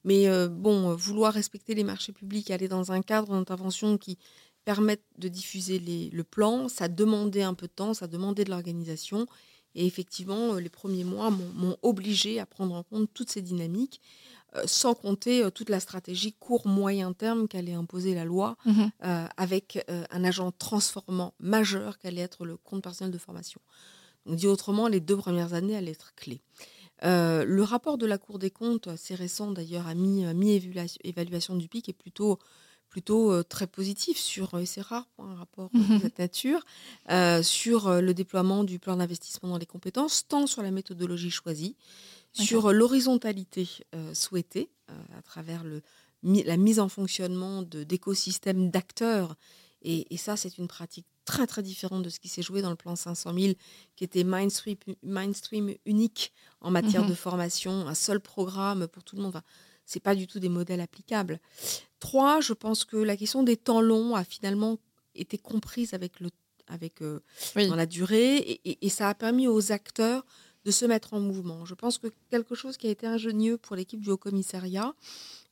Mais 0.06 0.30
euh, 0.30 0.48
bon, 0.48 0.96
vouloir 0.96 1.34
respecter 1.34 1.76
les 1.76 1.84
marchés 1.84 2.14
publics, 2.14 2.50
aller 2.50 2.70
dans 2.70 2.94
un 2.94 3.02
cadre 3.02 3.34
d'intervention 3.34 3.98
qui 3.98 4.18
permette 4.64 5.04
de 5.18 5.28
diffuser 5.28 5.80
le 5.80 6.24
plan, 6.24 6.70
ça 6.70 6.88
demandait 6.88 7.44
un 7.44 7.54
peu 7.54 7.68
de 7.68 7.74
temps, 7.74 7.94
ça 7.94 8.08
demandait 8.08 8.46
de 8.46 8.52
l'organisation. 8.52 9.28
Et 9.76 9.86
effectivement, 9.86 10.54
euh, 10.54 10.60
les 10.62 10.70
premiers 10.70 11.04
mois 11.04 11.30
m'ont 11.30 11.76
obligé 11.82 12.40
à 12.40 12.46
prendre 12.46 12.74
en 12.74 12.84
compte 12.84 13.10
toutes 13.14 13.32
ces 13.32 13.42
dynamiques. 13.42 14.00
Euh, 14.56 14.64
sans 14.66 14.96
compter 14.96 15.44
euh, 15.44 15.52
toute 15.52 15.70
la 15.70 15.80
stratégie 15.80 16.34
court-moyen 16.34 17.14
terme 17.14 17.48
qu'allait 17.48 17.74
imposer 17.74 18.16
la 18.16 18.26
loi, 18.26 18.58
mhm. 18.66 18.92
euh, 19.06 19.28
avec 19.38 19.86
un 20.12 20.24
agent 20.24 20.52
transformant 20.54 21.36
majeur 21.40 22.00
qu'allait 22.00 22.22
être 22.22 22.46
le 22.46 22.58
compte 22.58 22.82
personnel 22.82 23.12
de 23.14 23.18
formation. 23.20 23.62
Donc, 24.26 24.38
dit 24.38 24.48
autrement, 24.48 24.88
les 24.88 25.00
deux 25.00 25.18
premières 25.18 25.54
années 25.54 25.76
allaient 25.76 25.92
être 25.92 26.16
clés. 26.16 26.42
le 27.04 27.62
rapport 27.62 27.98
de 27.98 28.06
la 28.06 28.18
Cour 28.18 28.40
des 28.40 28.50
comptes, 28.50 28.88
assez 28.88 29.14
récent 29.14 29.52
d'ailleurs, 29.52 29.88
a 29.88 29.94
mis 29.94 30.26
mi-évaluation 30.34 31.56
du 31.56 31.68
PIC, 31.68 31.90
est 31.90 31.94
plutôt 31.94 32.40
plutôt 32.90 33.44
très 33.44 33.68
positif 33.68 34.18
sur, 34.18 34.58
et 34.58 34.66
c'est 34.66 34.82
rare 34.82 35.06
pour 35.16 35.26
un 35.26 35.36
rapport 35.36 35.70
de 35.76 35.78
mhm. 35.78 36.00
cette 36.02 36.18
nature, 36.18 36.66
sur 37.44 38.02
le 38.02 38.14
déploiement 38.14 38.64
du 38.64 38.80
plan 38.80 38.98
d'investissement 38.98 39.50
dans 39.50 39.60
les 39.60 39.68
compétences, 39.68 40.28
tant 40.28 40.48
sur 40.48 40.64
la 40.64 40.72
méthodologie 40.72 41.30
choisie, 41.30 41.76
sur 42.34 42.72
l'horizontalité 42.72 43.68
euh, 43.96 44.14
souhaitée 44.14 44.70
euh, 44.90 44.94
à 45.18 45.22
travers 45.22 45.64
le, 45.64 45.82
la 46.24 46.58
mise 46.58 46.80
en 46.80 46.90
fonctionnement 46.90 47.62
d'écosystèmes 47.64 48.70
d'acteurs. 48.70 49.36
Et, 49.82 50.18
ça, 50.18 50.36
c'est 50.36 50.58
une 50.58 50.68
pratique 50.68 51.06
très 51.24 51.48
très 51.48 51.64
différente 51.64 52.04
de 52.04 52.10
ce 52.10 52.20
qui 52.20 52.28
s'est 52.28 52.42
joué 52.42 52.62
dans 52.62 52.70
le 52.70 52.76
plan 52.76 52.96
500 52.96 53.34
000, 53.34 53.54
qui 53.96 54.04
était 54.04 54.26
mainstream, 54.26 54.76
mainstream 55.04 55.74
unique 55.86 56.34
en 56.60 56.70
matière 56.70 57.04
mhm. 57.04 57.10
de 57.10 57.14
formation, 57.14 57.88
un 57.88 57.96
seul 57.96 58.20
programme 58.20 58.88
pour 58.88 59.04
tout 59.04 59.16
le 59.16 59.22
monde. 59.22 59.30
Enfin, 59.36 59.44
c'est 59.86 60.02
pas 60.02 60.16
du 60.16 60.28
tout 60.28 60.40
des 60.40 60.50
modèles 60.50 60.82
applicables. 60.82 61.40
Trois, 62.00 62.42
je 62.42 62.54
pense 62.54 62.84
que 62.84 62.98
la 62.98 63.16
question 63.16 63.42
des 63.42 63.58
temps 63.58 63.82
longs 63.82 64.16
a 64.16 64.24
finalement 64.24 64.80
été 65.16 65.38
comprise 65.38 65.94
avec 65.94 66.20
le, 66.20 66.30
avec 66.68 67.02
euh, 67.02 67.22
dans 67.56 67.76
la 67.76 67.86
durée, 67.86 68.38
et, 68.38 68.86
et, 68.86 68.90
ça 68.90 69.10
a 69.10 69.16
permis 69.16 69.48
aux 69.48 69.72
acteurs 69.72 70.26
de 70.66 70.72
se 70.72 70.86
mettre 70.86 71.14
en 71.14 71.20
mouvement. 71.20 71.66
Je 71.66 71.74
pense 71.74 71.98
que 71.98 72.08
quelque 72.30 72.56
chose 72.56 72.78
qui 72.78 72.88
a 72.88 72.90
été 72.90 73.08
ingénieux 73.08 73.58
pour 73.58 73.76
l'équipe 73.76 74.02
du 74.02 74.10
Haut-Commissariat 74.10 74.94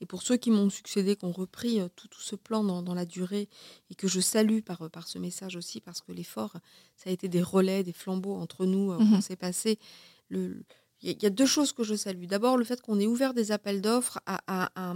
et 0.02 0.06
pour 0.06 0.22
ceux 0.22 0.38
qui 0.38 0.52
m'ont 0.52 0.70
succédé, 0.70 1.15
qui 1.15 1.26
ont 1.26 1.32
repris 1.32 1.80
euh, 1.80 1.88
tout, 1.96 2.10
ce 2.20 2.36
plan 2.36 2.63
dans, 2.63 2.93
la 2.93 3.06
durée 3.06 3.48
et 3.89 3.96
que 3.96 4.08
je 4.08 4.20
salue 4.20 4.60
par, 4.60 4.82
euh, 4.84 4.89
par 4.89 5.08
ce 5.08 5.17
message 5.17 5.56
aussi 5.56 5.80
parce 5.80 6.02
que 6.02 6.12
l'effort, 6.12 6.54
ça 6.96 7.10
a 7.10 7.13
été 7.13 7.30
des 7.30 7.41
relais, 7.41 7.84
des 7.84 7.93
flambeaux 7.93 8.36
entre 8.36 8.65
nous 8.65 8.91
euh, 8.91 9.00
mmh 9.00 9.22
s'est 9.22 9.36
passé. 9.36 9.80
il 10.30 10.63
y 11.02 11.26
a 11.26 11.30
deux 11.30 11.46
choses 11.46 11.72
que 11.72 11.84
je 11.84 11.96
salue. 11.96 12.26
D'abord, 12.26 12.58
le 12.58 12.65
fait 12.65 12.82
qu'on 12.82 13.00
ait 13.00 13.08
ouvert 13.08 13.34
des 13.34 13.52
appels 13.52 13.82
d'offres 13.82 14.20
à, 14.26 14.93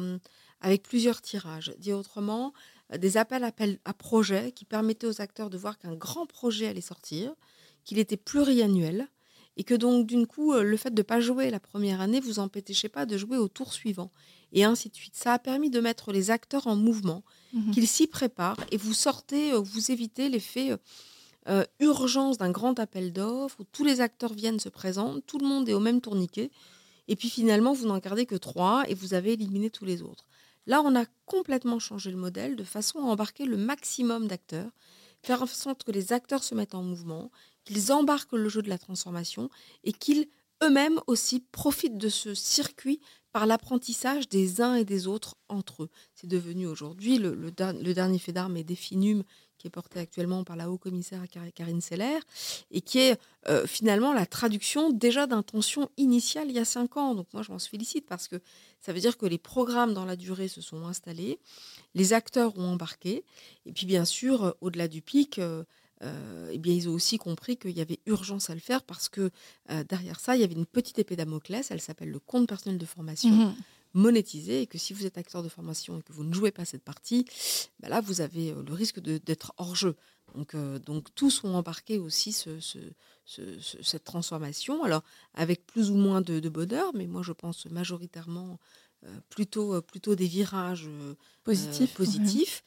avec 0.60 0.84
plusieurs 0.84 1.22
tirages. 1.22 1.74
Dit 1.80 1.94
autrement, 1.94 2.54
des 2.98 3.18
appels, 3.18 3.44
appels 3.44 3.80
à 3.86 3.94
projets 3.94 4.52
qui 4.52 4.66
permettaient 4.66 5.08
aux 5.08 5.22
acteurs 5.22 5.50
de 5.50 5.58
voir 5.58 5.78
qu'un 5.78 5.96
grand 5.96 6.26
projet 6.26 6.68
allait 6.68 6.82
sortir, 6.82 7.34
qu'il 7.84 7.98
était 7.98 8.18
pluriannuel, 8.18 9.08
et 9.58 9.64
que 9.64 9.74
donc, 9.74 10.08
d'une 10.08 10.28
coup, 10.28 10.54
le 10.54 10.78
fait 10.78 10.92
de 10.92 11.02
ne 11.02 11.06
pas 11.06 11.20
jouer 11.20 11.50
la 11.50 11.60
première 11.60 12.02
année 12.02 12.20
vous 12.20 12.40
empêchait 12.40 12.90
pas 12.90 13.06
de 13.06 13.18
jouer 13.18 13.38
au 13.38 13.48
tour 13.48 13.74
suivant, 13.74 14.12
et 14.54 14.64
ainsi 14.64 14.90
de 14.90 14.96
suite. 14.96 15.16
Ça 15.16 15.34
a 15.34 15.40
permis 15.40 15.70
de 15.70 15.80
mettre 15.80 16.12
les 16.12 16.32
acteurs 16.32 16.68
en 16.68 16.76
mouvement, 16.76 17.24
mmh 17.54 17.72
qu'ils 17.72 17.88
s'y 17.88 18.08
préparent, 18.08 18.64
et 18.72 18.78
vous 18.78 18.94
sortez, 18.94 19.54
vous 19.54 19.92
évitez 19.92 20.30
l'effet 20.30 20.78
euh, 21.50 21.66
urgence 21.80 22.38
d'un 22.38 22.52
grand 22.52 22.80
appel 22.80 23.12
d'offres 23.12 23.62
où 23.62 23.64
tous 23.64 23.84
les 23.84 24.00
acteurs 24.00 24.34
viennent 24.34 24.60
se 24.60 24.70
présenter, 24.70 25.22
tout 25.26 25.40
le 25.40 25.48
monde 25.48 25.68
est 25.68 25.74
au 25.74 25.80
même 25.80 26.00
tourniquet, 26.00 26.52
et 27.08 27.16
puis 27.16 27.30
finalement, 27.30 27.74
vous 27.74 27.88
n'en 27.88 27.98
gardez 27.98 28.26
que 28.26 28.36
trois 28.36 28.84
et 28.88 28.94
vous 28.94 29.14
avez 29.14 29.34
éliminé 29.34 29.70
tous 29.70 29.86
les 29.86 30.02
autres. 30.02 30.28
Là, 30.68 30.82
on 30.82 30.96
a 30.96 31.06
complètement 31.26 31.80
changé 31.80 32.12
le 32.12 32.18
modèle 32.18 32.56
de 32.56 32.64
façon 32.64 33.00
à 33.00 33.04
embarquer 33.04 33.46
le 33.46 33.58
maximum 33.58 34.28
d'acteurs, 34.28 34.72
faire 35.24 35.42
en 35.42 35.48
sorte 35.48 35.84
que 35.84 35.92
les 35.92 36.14
acteurs 36.14 36.44
se 36.44 36.56
mettent 36.56 36.76
en 36.76 36.84
mouvement, 36.84 37.32
qu'ils 37.64 37.92
embarquent 37.92 38.34
le 38.34 38.50
jeu 38.50 38.62
de 38.62 38.70
la 38.70 38.78
transformation 38.78 39.50
et 39.84 39.94
qu'ils 39.94 40.28
eux-mêmes 40.64 41.00
aussi 41.08 41.40
profitent 41.52 41.98
de 41.98 42.10
ce 42.10 42.34
circuit 42.34 43.00
par 43.32 43.46
l'apprentissage 43.46 44.28
des 44.28 44.62
uns 44.62 44.76
et 44.76 44.86
des 44.86 45.08
autres 45.08 45.36
entre 45.48 45.84
eux. 45.84 45.90
C'est 46.14 46.28
devenu 46.28 46.68
aujourd'hui 46.68 47.18
le, 47.18 47.52
dernier 47.52 48.20
fait 48.20 48.34
d'armes 48.34 48.58
et 48.58 48.64
définum 48.64 49.24
qui 49.58 49.68
est 49.68 49.72
porté 49.72 50.00
actuellement 50.00 50.44
par 50.44 50.56
la 50.56 50.72
haut-commissaire 50.72 51.24
Karine 51.54 51.82
Seller, 51.82 52.18
et 52.72 52.82
qui 52.82 52.98
est 52.98 53.20
euh, 53.48 53.68
finalement 53.68 54.12
la 54.12 54.26
traduction 54.26 54.90
déjà 54.90 55.28
d'intentions 55.28 55.88
initiales 55.98 56.50
il 56.50 56.56
y 56.56 56.60
a 56.60 56.66
cinq 56.66 56.98
ans. 56.98 57.14
Donc 57.14 57.28
moi, 57.32 57.44
je 57.44 57.52
m'en 57.52 57.60
félicite 57.60 58.08
parce 58.08 58.28
que 58.28 58.38
ça 58.80 58.92
veut 58.92 59.00
dire 59.00 59.20
que 59.20 59.28
les 59.28 59.38
programmes 59.38 59.94
dans 59.94 60.06
la 60.06 60.16
durée 60.16 60.48
se 60.48 60.62
sont 60.62 60.88
installés, 60.88 61.40
les 61.94 62.14
acteurs 62.14 62.58
ont 62.58 62.72
embarqué, 62.72 63.24
et 63.68 63.72
puis 63.72 63.86
bien 63.86 64.04
sûr, 64.04 64.46
euh, 64.46 64.52
au-delà 64.62 64.88
du 64.88 65.04
pic, 65.04 65.38
euh, 65.38 65.64
eh 66.02 66.58
bien, 66.58 66.74
ils 66.74 66.90
ont 66.90 66.94
aussi 66.94 67.18
compris 67.18 67.58
qu'il 67.58 67.78
y 67.78 67.82
avait 67.82 68.00
urgence 68.06 68.50
à 68.50 68.56
le 68.56 68.60
faire 68.60 68.84
parce 68.84 69.08
que 69.08 69.30
derrière 69.88 70.20
ça, 70.20 70.36
il 70.36 70.42
y 70.42 70.44
avait 70.44 70.56
une 70.56 70.66
petite 70.66 70.98
épée 71.00 71.16
Damoclès, 71.16 71.70
elle 71.70 71.82
s'appelle 71.82 72.10
le 72.10 72.20
compte 72.20 72.48
personnel 72.48 72.78
de 72.80 72.86
formation. 72.86 73.30
Mmh 73.30 73.56
monétiser 73.94 74.62
et 74.62 74.68
que 74.68 74.78
si 74.78 74.94
vous 74.94 75.06
êtes 75.06 75.18
acteur 75.18 75.44
de 75.44 75.50
formation 75.50 76.00
et 76.00 76.02
que 76.02 76.14
vous 76.14 76.24
ne 76.24 76.34
jouez 76.34 76.52
pas 76.52 76.66
cette 76.66 76.84
partie, 76.84 77.26
bah 77.80 77.90
là, 77.90 78.02
vous 78.02 78.22
avez 78.22 78.52
euh, 78.52 78.64
le 78.66 78.74
risque 78.74 79.00
d'être 79.00 79.54
hors 79.58 79.76
jeu. 79.76 79.96
Donc, 80.36 80.56
euh, 80.56 80.80
donc 80.80 81.14
tous 81.14 81.44
ont 81.44 81.56
embarqué 81.56 81.98
aussi 81.98 82.32
ce, 82.32 82.60
cette 83.26 84.04
transformation, 84.04 84.84
alors 84.84 85.04
avec 85.34 85.66
plus 85.68 85.92
ou 85.92 85.96
moins 85.96 86.22
de, 86.22 86.48
bonheur, 86.48 86.92
mais 86.94 87.06
moi 87.06 87.22
je 87.22 87.34
pense 87.34 87.66
majoritairement 87.66 88.52
euh, 88.52 88.56
plutôt, 89.30 89.82
plutôt 89.82 90.16
des 90.16 90.28
virages 90.28 90.90
positifs. 91.44 91.94
positifs. 91.94 92.64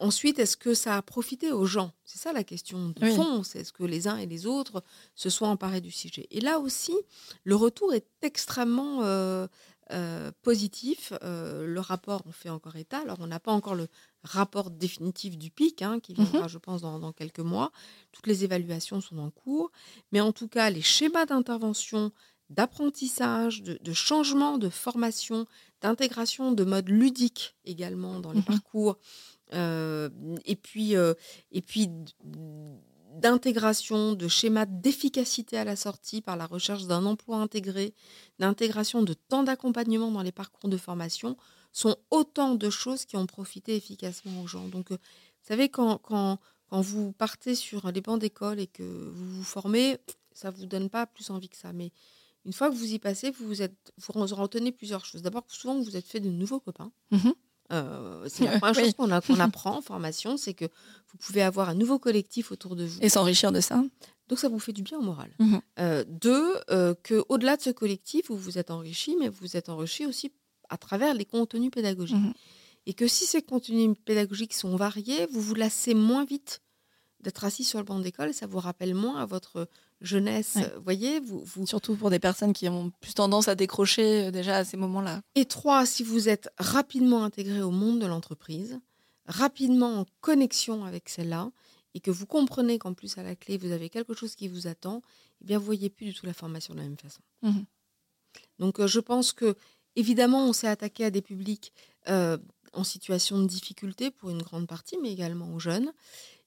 ensuite, 0.00 0.38
est-ce 0.38 0.56
que 0.56 0.74
ça 0.74 0.96
a 0.96 1.02
profité 1.02 1.52
aux 1.52 1.66
gens? 1.66 1.92
C'est 2.04 2.18
ça 2.18 2.32
la 2.32 2.44
question 2.44 2.88
de 2.90 3.06
fond, 3.10 3.42
c'est 3.42 3.60
est-ce 3.60 3.72
que 3.72 3.84
les 3.84 4.08
uns 4.08 4.16
et 4.16 4.26
les 4.26 4.46
autres 4.46 4.82
se 5.14 5.30
sont 5.30 5.46
emparés 5.46 5.80
du 5.80 5.90
sujet? 5.90 6.26
Et 6.30 6.40
là 6.40 6.58
aussi, 6.58 6.94
le 7.44 7.56
retour 7.56 7.92
est 7.94 8.06
extrêmement 8.22 9.02
euh, 9.92 10.30
positif. 10.42 11.12
Euh, 11.24 11.66
le 11.66 11.80
rapport, 11.80 12.22
on 12.26 12.30
fait 12.30 12.48
encore 12.48 12.76
état. 12.76 12.98
Alors, 13.00 13.16
on 13.20 13.26
n'a 13.26 13.40
pas 13.40 13.50
encore 13.50 13.74
le 13.74 13.88
rapport 14.22 14.70
définitif 14.70 15.36
du 15.36 15.50
pic, 15.50 15.82
hein, 15.82 15.98
qui 15.98 16.14
viendra, 16.14 16.42
mhm. 16.42 16.48
je 16.48 16.58
pense, 16.58 16.80
dans, 16.80 17.12
quelques 17.12 17.40
mois. 17.40 17.72
Toutes 18.12 18.28
les 18.28 18.44
évaluations 18.44 19.00
sont 19.00 19.18
en 19.18 19.30
cours. 19.30 19.72
Mais 20.12 20.20
en 20.20 20.30
tout 20.30 20.46
cas, 20.46 20.70
les 20.70 20.82
schémas 20.82 21.26
d'intervention, 21.26 22.12
d'apprentissage, 22.50 23.62
de, 23.62 23.92
changement 23.92 24.58
de 24.58 24.68
formation, 24.68 25.46
d'intégration 25.80 26.52
de 26.52 26.64
modes 26.64 26.88
ludiques 26.88 27.56
également 27.64 28.20
dans 28.20 28.32
les 28.32 28.40
mhm. 28.40 28.44
parcours, 28.44 28.98
euh, 29.54 30.10
et 30.44 30.56
puis, 30.56 30.94
et 30.94 31.62
puis 31.62 31.88
d'intégration, 33.14 34.14
de 34.14 34.28
schémas 34.28 34.66
d'efficacité 34.66 35.58
à 35.58 35.64
la 35.64 35.76
sortie 35.76 36.20
par 36.20 36.36
la 36.36 36.46
recherche 36.46 36.86
d'un 36.86 37.04
emploi 37.06 37.38
intégré, 37.38 37.94
d'intégration 38.38 39.02
de 39.02 39.14
temps 39.14 39.42
d'accompagnement 39.42 40.10
dans 40.10 40.22
les 40.22 40.32
parcours 40.32 40.70
de 40.70 40.76
formation, 40.76 41.36
sont 41.72 41.96
autant 42.10 42.54
de 42.54 42.70
choses 42.70 43.04
qui 43.04 43.16
ont 43.16 43.26
profité 43.26 43.76
efficacement 43.76 44.42
aux 44.42 44.46
gens. 44.46 44.66
Donc, 44.68 44.90
euh, 44.90 44.96
vous 44.96 45.48
savez, 45.48 45.68
quand, 45.68 45.98
quand, 45.98 46.38
quand 46.68 46.80
vous 46.80 47.12
partez 47.12 47.54
sur 47.54 47.90
les 47.90 48.00
bancs 48.00 48.20
d'école 48.20 48.60
et 48.60 48.66
que 48.66 48.82
vous 48.82 49.36
vous 49.36 49.44
formez, 49.44 49.98
ça 50.32 50.50
ne 50.50 50.56
vous 50.56 50.66
donne 50.66 50.88
pas 50.90 51.06
plus 51.06 51.30
envie 51.30 51.48
que 51.48 51.56
ça. 51.56 51.72
Mais 51.72 51.92
une 52.44 52.52
fois 52.52 52.70
que 52.70 52.74
vous 52.74 52.92
y 52.92 52.98
passez, 52.98 53.30
vous, 53.30 53.46
vous, 53.46 53.62
êtes, 53.62 53.92
vous 53.98 54.12
retenez 54.12 54.72
plusieurs 54.72 55.04
choses. 55.04 55.22
D'abord, 55.22 55.44
souvent, 55.48 55.80
vous 55.80 55.96
êtes 55.96 56.06
fait 56.06 56.20
de 56.20 56.30
nouveaux 56.30 56.60
copains. 56.60 56.92
Mmh 57.10 57.30
euh, 57.72 58.26
c'est 58.28 58.46
la 58.46 58.58
première 58.58 58.74
chose 58.74 58.94
qu'on 58.94 59.10
apprend 59.40 59.76
en 59.76 59.80
formation, 59.80 60.36
c'est 60.36 60.54
que 60.54 60.64
vous 60.64 61.18
pouvez 61.18 61.42
avoir 61.42 61.68
un 61.68 61.74
nouveau 61.74 62.00
collectif 62.00 62.50
autour 62.50 62.74
de 62.74 62.84
vous. 62.84 62.98
Et 63.00 63.08
s'enrichir 63.08 63.52
de 63.52 63.60
ça. 63.60 63.84
Donc 64.28 64.38
ça 64.38 64.48
vous 64.48 64.58
fait 64.58 64.72
du 64.72 64.82
bien 64.82 64.98
au 64.98 65.02
moral. 65.02 65.30
Mmh 65.38 65.56
euh, 65.78 66.04
deux, 66.08 66.56
euh, 66.70 66.94
qu'au-delà 67.06 67.56
de 67.56 67.62
ce 67.62 67.70
collectif, 67.70 68.28
vous 68.28 68.36
vous 68.36 68.58
êtes 68.58 68.70
enrichi, 68.70 69.16
mais 69.18 69.28
vous 69.28 69.38
vous 69.40 69.56
êtes 69.56 69.68
enrichi 69.68 70.06
aussi 70.06 70.32
à 70.68 70.78
travers 70.78 71.14
les 71.14 71.24
contenus 71.24 71.70
pédagogiques. 71.70 72.16
Mmh 72.16 72.32
Et 72.86 72.94
que 72.94 73.06
si 73.06 73.26
ces 73.26 73.42
contenus 73.42 73.96
pédagogiques 74.04 74.54
sont 74.54 74.74
variés, 74.76 75.26
vous 75.26 75.40
vous 75.40 75.54
lassez 75.54 75.94
moins 75.94 76.24
vite 76.24 76.62
d'être 77.20 77.44
assis 77.44 77.64
sur 77.64 77.78
le 77.78 77.84
banc 77.84 77.98
d'école, 77.98 78.32
ça 78.32 78.46
vous 78.46 78.58
rappelle 78.58 78.94
moins 78.94 79.20
à 79.20 79.26
votre 79.26 79.68
jeunesse. 80.00 80.58
voyez, 80.84 81.20
vous, 81.20 81.42
vous, 81.44 81.66
Surtout 81.66 81.96
pour 81.96 82.10
des 82.10 82.18
personnes 82.18 82.52
qui 82.52 82.68
ont 82.68 82.90
plus 83.00 83.14
tendance 83.14 83.48
à 83.48 83.54
décrocher 83.54 84.26
euh, 84.26 84.30
déjà 84.30 84.56
à 84.56 84.64
ces 84.64 84.76
moments-là. 84.76 85.22
Et 85.34 85.44
trois, 85.44 85.86
si 85.86 86.02
vous 86.02 86.28
êtes 86.28 86.50
rapidement 86.58 87.24
intégré 87.24 87.62
au 87.62 87.70
monde 87.70 88.00
de 88.00 88.06
l'entreprise, 88.06 88.80
rapidement 89.26 90.00
en 90.00 90.06
connexion 90.20 90.84
avec 90.84 91.08
celle-là, 91.08 91.50
et 91.94 92.00
que 92.00 92.10
vous 92.10 92.26
comprenez 92.26 92.78
qu'en 92.78 92.94
plus 92.94 93.18
à 93.18 93.22
la 93.22 93.34
clé, 93.34 93.58
vous 93.58 93.72
avez 93.72 93.88
quelque 93.88 94.14
chose 94.14 94.34
qui 94.34 94.48
vous 94.48 94.66
attend, 94.66 95.02
eh 95.40 95.44
bien, 95.44 95.58
vous 95.58 95.64
voyez 95.64 95.90
plus 95.90 96.06
du 96.06 96.14
tout 96.14 96.26
la 96.26 96.34
formation 96.34 96.74
de 96.74 96.78
la 96.78 96.84
même 96.84 96.98
façon. 96.98 97.20
Mmh 97.42 97.60
Donc, 98.58 98.80
euh, 98.80 98.86
je 98.86 99.00
pense 99.00 99.32
que, 99.32 99.56
évidemment, 99.96 100.48
on 100.48 100.52
s'est 100.52 100.68
attaqué 100.68 101.04
à 101.04 101.10
des 101.10 101.22
publics 101.22 101.72
euh, 102.08 102.38
en 102.72 102.84
situation 102.84 103.40
de 103.40 103.46
difficulté 103.46 104.10
pour 104.10 104.30
une 104.30 104.42
grande 104.42 104.68
partie, 104.68 104.96
mais 105.02 105.12
également 105.12 105.52
aux 105.52 105.58
jeunes. 105.58 105.92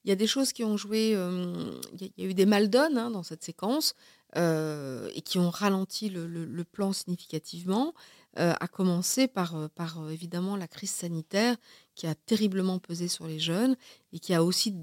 Il 0.04 0.10
y 0.10 0.12
a 0.12 0.16
des 0.16 0.28
choses 0.28 0.52
qui 0.54 0.64
ont 0.64 0.78
joué, 0.78 1.12
il 1.12 2.12
y, 2.18 2.24
a 2.24 2.26
eu 2.26 2.34
des 2.34 2.46
mal 2.46 2.70
hein, 2.76 3.10
dans 3.12 3.24
cette 3.24 3.44
séquence 3.44 3.94
et 4.36 5.22
qui 5.24 5.38
ont 5.38 5.50
ralenti 5.50 6.10
le, 6.10 6.64
plan 6.64 6.92
significativement, 6.92 7.94
à 8.36 8.68
commencer 8.68 9.28
par, 9.28 9.70
par 9.76 10.10
évidemment 10.10 10.58
la 10.58 10.68
crise 10.68 10.92
sanitaire 10.92 11.56
qui 11.96 12.08
a 12.08 12.16
terriblement 12.16 12.80
pesé 12.80 13.08
sur 13.08 13.28
les 13.28 13.40
jeunes 13.40 13.78
et 14.12 14.20
qui 14.20 14.34
a 14.34 14.44
aussi 14.44 14.76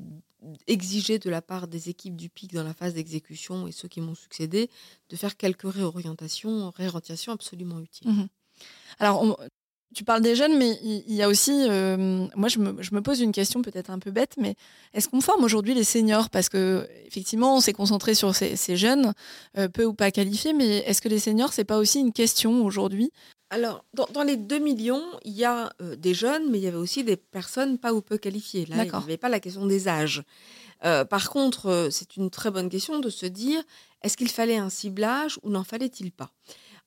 exigé 0.66 1.18
de 1.18 1.30
la 1.30 1.42
part 1.42 1.68
des 1.68 1.88
équipes 1.88 2.16
du 2.16 2.28
PIC 2.28 2.54
dans 2.54 2.64
la 2.64 2.74
phase 2.74 2.94
d'exécution 2.94 3.66
et 3.66 3.72
ceux 3.72 3.88
qui 3.88 4.00
m'ont 4.00 4.14
succédé 4.14 4.70
de 5.09 5.16
faire 5.16 5.37
quelques 5.37 5.70
réorientations, 5.70 6.70
réorientations 6.70 7.33
absolument 7.33 7.80
utiles. 7.80 8.11
Mmh 8.11 8.26
Alors, 8.98 9.38
tu 9.94 10.05
parles 10.05 10.22
des 10.22 10.37
jeunes, 10.37 10.57
mais 10.57 10.79
il 10.83 11.14
y, 11.14 11.22
a 11.22 11.29
aussi, 11.29 11.66
euh, 11.68 12.26
moi 12.37 12.48
je 12.48 12.61
me, 12.61 13.00
pose 13.00 13.20
une 13.20 13.33
question 13.33 13.61
peut-être 13.61 13.90
un 13.90 13.98
peu 13.98 14.12
bête, 14.12 14.35
mais 14.38 14.55
est-ce 14.94 15.09
qu'on 15.09 15.20
forme 15.20 15.42
aujourd'hui 15.42 15.74
les 15.74 15.85
seniors? 15.85 16.31
Parce 16.31 16.48
que 16.48 16.88
effectivement, 17.07 17.57
on 17.57 17.61
s'est 17.61 17.72
concentré 17.72 18.14
sur 18.14 18.35
ces, 18.35 18.76
jeunes, 18.76 19.14
euh, 19.59 19.68
peu 19.68 19.85
ou 19.85 19.92
pas 19.92 20.12
qualifiés, 20.12 20.53
mais 20.53 20.79
est-ce 20.79 21.03
que 21.03 21.09
les 21.09 21.18
seniors, 21.18 21.53
c'est 21.53 21.64
pas 21.64 21.79
aussi 21.79 21.98
une 21.98 22.12
question 22.12 22.64
aujourd'hui? 22.64 23.11
Alors, 23.53 23.85
dans, 23.94 24.22
les 24.22 24.37
2 24.37 24.61
millions, 24.61 25.03
il 25.24 25.33
y 25.33 25.44
a 25.44 25.72
euh, 25.83 25.96
des 25.96 26.14
jeunes, 26.14 26.50
mais 26.50 26.59
il 26.59 26.62
y 26.62 26.68
avait 26.68 26.76
aussi 26.76 27.03
des 27.03 27.16
personnes 27.16 27.79
pas 27.79 27.92
ou 27.92 28.00
peu 28.00 28.16
qualifiées. 28.16 28.66
Là, 28.66 28.85
il 28.85 28.90
n'y 28.90 28.96
avait 28.96 29.16
pas 29.16 29.29
la 29.29 29.40
question 29.40 29.66
des 29.66 29.88
âges. 29.88 30.22
par 30.83 31.31
contre, 31.31 31.88
c'est 31.90 32.16
une 32.16 32.31
très 32.31 32.53
bonne 32.53 32.68
question 32.68 33.00
de 33.00 33.11
se 33.11 33.26
dire, 33.26 33.61
est-ce 34.03 34.16
qu'il 34.16 34.31
fallait 34.31 34.57
un 34.57 34.70
ciblage 34.70 35.40
ou 35.42 35.50
n'en 35.50 35.64
fallait-il 35.64 36.12
pas? 36.12 36.31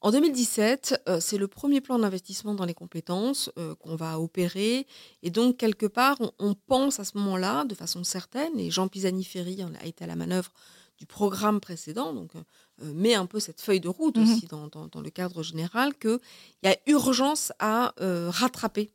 En 0.04 0.12
2017, 0.12 1.04
euh, 1.08 1.20
c'est 1.22 1.38
le 1.38 1.48
premier 1.48 1.80
plan 1.80 1.98
d'investissement 1.98 2.54
dans 2.54 2.66
les 2.66 2.74
compétences 2.74 3.50
euh, 3.58 3.74
qu'on 3.76 3.96
va 3.96 4.20
opérer. 4.20 4.86
Et 5.22 5.32
donc, 5.32 5.56
quelque 5.56 5.86
part, 5.86 6.18
on, 6.40 6.56
pense 6.56 7.00
à 7.00 7.06
ce 7.06 7.18
moment-là, 7.18 7.64
de 7.64 7.74
façon 7.74 8.04
certaine, 8.04 8.60
et 8.60 8.70
Jean 8.70 8.90
Pisani-Ferry 8.90 9.60
a 9.62 9.86
été 9.86 10.04
à 10.04 10.08
la 10.08 10.18
manœuvre 10.18 10.52
du 10.98 11.06
programme 11.06 11.62
précédent, 11.62 12.14
donc 12.14 12.36
euh, 12.36 12.94
met 12.94 13.14
un 13.14 13.26
peu 13.26 13.40
cette 13.40 13.62
feuille 13.62 13.80
de 13.80 13.88
route 13.88 14.18
mmh 14.18 14.24
aussi 14.24 14.48
dans, 14.48 15.02
le 15.02 15.10
cadre 15.10 15.42
général, 15.42 15.98
qu'il 15.98 16.20
y 16.64 16.68
a 16.68 16.78
urgence 16.88 17.54
à 17.60 17.94
rattraper 17.98 18.92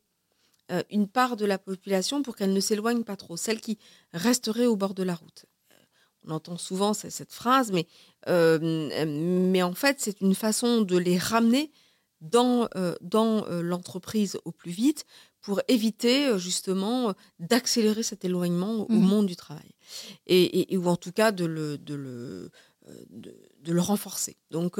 une 0.91 1.07
part 1.07 1.35
de 1.35 1.45
la 1.45 1.57
population 1.57 2.21
pour 2.21 2.35
qu'elle 2.35 2.53
ne 2.53 2.59
s'éloigne 2.59 3.03
pas 3.03 3.15
trop, 3.15 3.35
celle 3.35 3.59
qui 3.59 3.79
resterait 4.13 4.67
au 4.67 4.75
bord 4.75 4.93
de 4.93 5.01
la 5.01 5.15
route 5.15 5.45
on 6.29 6.35
entend 6.35 6.57
souvent 6.57 6.93
cette 6.93 7.33
phrase, 7.33 7.71
mais, 7.71 7.87
euh, 8.27 9.05
mais 9.05 9.63
en 9.63 9.73
fait, 9.73 9.97
c'est 9.99 10.21
une 10.21 10.35
façon 10.35 10.81
de 10.81 10.97
les 10.97 11.17
ramener 11.17 11.71
dans, 12.21 12.67
euh, 12.75 12.95
dans 13.01 13.45
euh, 13.47 13.61
l'entreprise 13.61 14.37
au 14.45 14.51
plus 14.51 14.71
vite 14.71 15.05
pour 15.41 15.61
éviter 15.67 16.37
justement 16.37 17.13
d'accélérer 17.39 18.03
cet 18.03 18.25
éloignement 18.25 18.85
au 18.89 18.93
mmh 18.93 18.99
monde 18.99 19.25
du 19.25 19.37
travail. 19.37 19.71
Et, 20.27 20.75
ou 20.77 20.87
en 20.87 20.97
tout 20.97 21.13
cas 21.13 21.31
de 21.31 21.45
le, 21.45 21.77
de 21.77 21.95
le, 21.95 22.51
de, 23.09 23.71
le 23.71 23.81
renforcer. 23.81 24.35
Donc, 24.51 24.77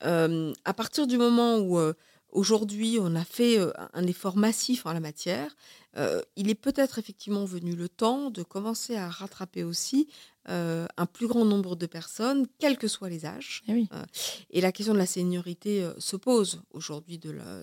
à 0.00 0.74
partir 0.74 1.06
du 1.06 1.16
moment 1.16 1.58
où, 1.58 1.78
Aujourd'hui, 2.32 2.98
on 3.00 3.14
a 3.14 3.24
fait 3.24 3.60
un 3.92 4.06
effort 4.08 4.36
massif 4.36 4.86
en 4.86 4.92
la 4.92 4.98
matière. 4.98 5.54
il 6.34 6.50
est 6.50 6.56
peut-être 6.56 6.98
effectivement 6.98 7.44
venu 7.44 7.76
le 7.76 7.88
temps 7.88 8.30
de 8.30 8.42
commencer 8.42 8.96
à 8.96 9.08
rattraper 9.08 9.62
aussi 9.62 10.08
un 10.46 11.06
plus 11.06 11.26
grand 11.26 11.44
nombre 11.44 11.76
de 11.76 11.86
personnes, 11.86 12.46
quels 12.58 12.76
que 12.76 12.88
soient 12.88 13.08
les 13.08 13.26
âges. 13.26 13.62
Eh 13.68 13.86
et 14.50 14.60
la 14.60 14.72
question 14.72 14.92
de 14.92 14.98
la 14.98 15.06
seniorité 15.06 15.88
se 15.98 16.16
pose 16.16 16.60
aujourd'hui 16.70 17.20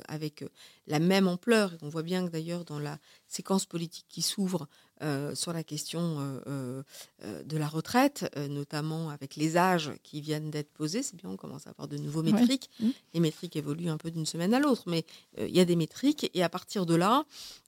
avec 0.08 0.44
la 0.88 1.00
même 1.00 1.28
ampleur. 1.28 1.74
on 1.82 1.90
voit 1.90 2.04
bien 2.04 2.26
que 2.26 2.32
d'ailleurs 2.32 2.66
dans 2.66 2.80
la 2.80 2.98
séquence 3.28 3.66
politique 3.66 4.06
qui 4.10 4.22
s'ouvre 4.22 4.68
sur 5.34 5.54
la 5.54 5.64
question 5.64 6.42
de 7.20 7.58
la 7.58 7.68
retraite, 7.68 8.30
notamment 8.50 9.10
avec 9.10 9.36
les 9.36 9.58
âges 9.58 9.92
qui 10.04 10.22
viennent 10.22 10.52
d'être 10.52 10.72
posés, 10.72 11.04
c'est 11.04 11.16
bien, 11.16 11.30
on 11.30 11.38
commence 11.38 11.68
à 11.68 11.72
avoir 11.72 11.88
de 11.88 11.98
nouveaux 11.98 12.24
métriques. 12.24 12.70
Mmh. 12.80 12.90
Les 13.14 13.20
métriques 13.20 13.56
évoluent 13.56 13.90
un 13.90 13.98
peu 13.98 14.12
d'une 14.12 14.26
semaine 14.26 14.54
à 14.54 14.60
l'autre, 14.60 14.84
mais 14.88 15.06
il 15.38 15.56
y 15.56 15.60
a 15.60 15.66
des 15.66 15.76
métriques. 15.76 16.30
Et 16.34 16.44
à 16.44 16.50
partir 16.50 16.86
de 16.86 16.96
là, 16.96 17.26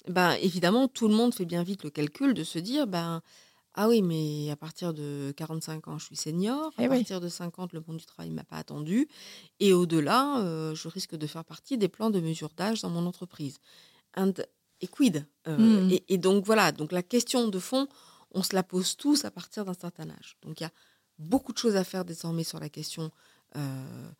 ben, 0.07 0.33
évidemment, 0.41 0.87
tout 0.87 1.07
le 1.07 1.13
monde 1.15 1.33
fait 1.33 1.45
bien 1.45 1.63
vite 1.63 1.83
le 1.83 1.89
calcul 1.89 2.33
de 2.33 2.43
se 2.43 2.59
dire, 2.59 2.87
ben, 2.87 3.21
ah 3.75 3.87
oui, 3.87 4.01
mais 4.01 4.51
à 4.51 4.55
partir 4.55 4.93
de 4.93 5.33
45 5.35 5.87
ans, 5.87 5.97
je 5.97 6.05
suis 6.05 6.15
senior. 6.15 6.71
À 6.77 6.83
eh 6.83 6.87
partir 6.87 7.19
de 7.19 7.27
50, 7.27 7.73
le 7.73 7.83
monde 7.87 7.97
du 7.97 8.05
travail 8.05 8.29
ne 8.29 8.35
m'a 8.35 8.43
pas 8.43 8.57
attendu. 8.57 9.07
Et 9.59 9.73
au-delà, 9.73 10.39
euh, 10.39 10.75
je 10.75 10.87
risque 10.87 11.15
de 11.15 11.25
faire 11.25 11.43
partie 11.43 11.77
des 11.77 11.87
plans 11.87 12.11
de 12.11 12.19
mesure 12.19 12.51
d'âge 12.55 12.81
dans 12.81 12.89
mon 12.89 13.05
entreprise. 13.07 13.59
And, 14.15 14.33
et 14.81 14.87
quid 14.87 15.25
euh, 15.47 15.57
mmh. 15.57 15.99
et, 16.07 16.17
donc 16.19 16.45
voilà, 16.45 16.71
donc 16.71 16.91
la 16.91 17.01
question 17.01 17.47
de 17.47 17.57
fond, 17.57 17.87
on 18.31 18.43
se 18.43 18.53
la 18.53 18.61
pose 18.61 18.95
tous 18.95 19.25
à 19.25 19.31
partir 19.31 19.65
d'un 19.65 19.73
certain 19.73 20.09
âge. 20.09 20.37
Donc 20.43 20.59
il 20.59 20.63
y 20.63 20.67
a 20.67 20.71
beaucoup 21.17 21.51
de 21.51 21.57
choses 21.57 21.75
à 21.75 21.83
faire 21.83 22.05
désormais 22.05 22.43
sur 22.43 22.59
la 22.59 22.69
question 22.69 23.09
euh, 23.55 24.11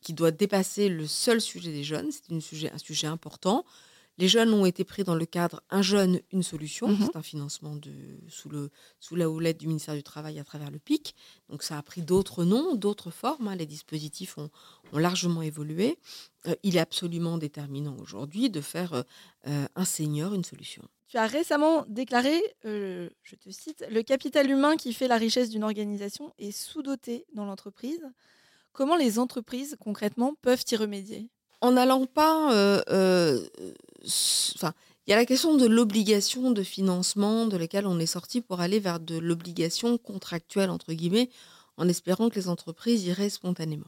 qui 0.00 0.12
doit 0.12 0.30
dépasser 0.30 0.88
le 0.88 1.06
seul 1.08 1.40
sujet 1.40 1.72
des 1.72 1.82
jeunes. 1.82 2.10
C'est 2.12 2.40
sujet, 2.40 2.70
un 2.70 2.78
sujet 2.78 3.08
important. 3.08 3.64
Les 4.16 4.28
jeunes 4.28 4.52
ont 4.52 4.64
été 4.64 4.84
pris 4.84 5.02
dans 5.02 5.16
le 5.16 5.26
cadre 5.26 5.62
Un 5.70 5.82
jeune, 5.82 6.20
une 6.30 6.44
solution. 6.44 6.88
Mhm. 6.88 7.06
C'est 7.06 7.16
un 7.16 7.22
financement 7.22 7.74
de, 7.74 7.90
sous, 8.28 8.48
le, 8.48 8.70
sous 9.00 9.16
la 9.16 9.28
houlette 9.28 9.58
du 9.58 9.66
ministère 9.66 9.94
du 9.94 10.04
Travail 10.04 10.38
à 10.38 10.44
travers 10.44 10.70
le 10.70 10.78
PIC. 10.78 11.14
Donc 11.48 11.62
ça 11.62 11.78
a 11.78 11.82
pris 11.82 12.02
d'autres 12.02 12.44
noms, 12.44 12.76
d'autres 12.76 13.10
formes. 13.10 13.48
Hein. 13.48 13.56
Les 13.56 13.66
dispositifs 13.66 14.38
ont, 14.38 14.50
largement 14.92 15.42
évolué. 15.42 15.98
Euh, 16.46 16.54
il 16.62 16.76
est 16.76 16.80
absolument 16.80 17.36
déterminant 17.38 17.96
aujourd'hui 18.00 18.48
de 18.50 18.60
faire 18.60 18.92
euh, 18.92 19.02
euh, 19.48 19.66
un 19.74 19.84
senior 19.84 20.34
une 20.34 20.44
solution. 20.44 20.84
Tu 21.08 21.16
as 21.16 21.26
récemment 21.26 21.84
déclaré, 21.88 22.40
je 22.64 23.36
te 23.36 23.50
cite, 23.50 23.84
le 23.88 24.02
capital 24.02 24.50
humain 24.50 24.76
qui 24.76 24.92
fait 24.92 25.06
la 25.06 25.16
richesse 25.16 25.48
d'une 25.48 25.62
organisation 25.62 26.32
est 26.38 26.50
sous-doté 26.50 27.24
dans 27.34 27.44
l'entreprise. 27.44 28.00
Comment 28.72 28.96
les 28.96 29.20
entreprises, 29.20 29.76
concrètement, 29.78 30.34
peuvent 30.42 30.64
y 30.72 30.76
remédier? 30.76 31.28
En 31.60 31.72
n'allant 31.72 32.06
pas. 32.06 32.50
Euh, 34.04 34.08
euh, 34.08 34.52
enfin, 34.56 34.74
il 35.06 35.10
y 35.10 35.12
a 35.12 35.16
la 35.16 35.26
question 35.26 35.56
de 35.56 35.66
l'obligation 35.66 36.50
de 36.50 36.62
financement 36.62 37.46
de 37.46 37.56
laquelle 37.56 37.86
on 37.86 37.98
est 37.98 38.06
sorti 38.06 38.40
pour 38.40 38.60
aller 38.60 38.80
vers 38.80 39.00
de 39.00 39.18
l'obligation 39.18 39.98
contractuelle, 39.98 40.70
entre 40.70 40.92
guillemets, 40.92 41.28
en 41.76 41.88
espérant 41.88 42.30
que 42.30 42.36
les 42.36 42.48
entreprises 42.48 43.04
iraient 43.04 43.30
spontanément. 43.30 43.86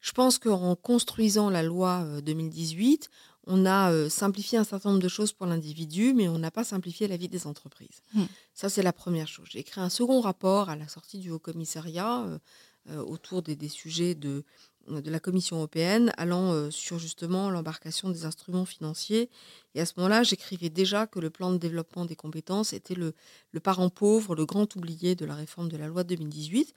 Je 0.00 0.12
pense 0.12 0.38
qu'en 0.38 0.74
construisant 0.76 1.50
la 1.50 1.62
loi 1.62 2.04
2018, 2.22 3.04
euh, 3.10 3.16
on 3.46 3.66
a 3.66 4.08
simplifié 4.08 4.58
un 4.58 4.64
certain 4.64 4.90
nombre 4.90 5.02
de 5.02 5.08
choses 5.08 5.32
pour 5.32 5.46
l'individu, 5.46 6.14
mais 6.14 6.28
on 6.28 6.38
n'a 6.38 6.50
pas 6.50 6.64
simplifié 6.64 7.06
la 7.06 7.16
vie 7.16 7.28
des 7.28 7.46
entreprises. 7.46 8.02
Mmh. 8.14 8.24
Ça, 8.54 8.68
c'est 8.68 8.82
la 8.82 8.92
première 8.92 9.28
chose. 9.28 9.48
J'ai 9.50 9.60
écrit 9.60 9.80
un 9.80 9.88
second 9.88 10.20
rapport 10.20 10.68
à 10.68 10.76
la 10.76 10.88
sortie 10.88 11.18
du 11.18 11.30
Haut-Commissariat 11.30 12.40
autour 12.88 13.42
des, 13.42 13.68
sujets 13.68 14.14
de 14.14 14.44
de 14.90 15.10
la 15.10 15.20
Commission 15.20 15.56
européenne 15.56 16.12
allant 16.16 16.52
euh, 16.52 16.70
sur 16.70 16.98
justement 16.98 17.50
l'embarcation 17.50 18.10
des 18.10 18.24
instruments 18.24 18.64
financiers. 18.64 19.30
Et 19.74 19.80
à 19.80 19.86
ce 19.86 19.94
moment-là, 19.96 20.22
j'écrivais 20.22 20.70
déjà 20.70 21.06
que 21.06 21.18
le 21.18 21.30
plan 21.30 21.52
de 21.52 21.58
développement 21.58 22.04
des 22.04 22.16
compétences 22.16 22.72
était 22.72 22.94
le, 22.94 23.14
parent 23.62 23.88
pauvre, 23.88 24.34
le 24.34 24.46
grand 24.46 24.74
oublié 24.76 25.14
de 25.14 25.24
la 25.24 25.34
réforme 25.34 25.68
de 25.68 25.76
la 25.76 25.86
loi 25.86 26.02
de 26.02 26.14
2018, 26.16 26.74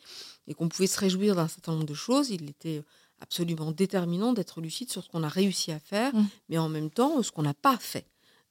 et 0.47 0.53
qu'on 0.53 0.69
pouvait 0.69 0.87
se 0.87 0.99
réjouir 0.99 1.35
d'un 1.35 1.47
certain 1.47 1.73
nombre 1.73 1.85
de 1.85 1.93
choses. 1.93 2.29
Il 2.29 2.49
était 2.49 2.83
absolument 3.19 3.71
déterminant 3.71 4.33
d'être 4.33 4.61
lucide 4.61 4.91
sur 4.91 5.03
ce 5.03 5.09
qu'on 5.09 5.23
a 5.23 5.29
réussi 5.29 5.71
à 5.71 5.79
faire, 5.79 6.13
mmh. 6.13 6.27
mais 6.49 6.57
en 6.57 6.69
même 6.69 6.89
temps 6.89 7.23
ce 7.23 7.31
qu'on 7.31 7.43
n'a 7.43 7.53
pas 7.53 7.77
fait. 7.77 8.05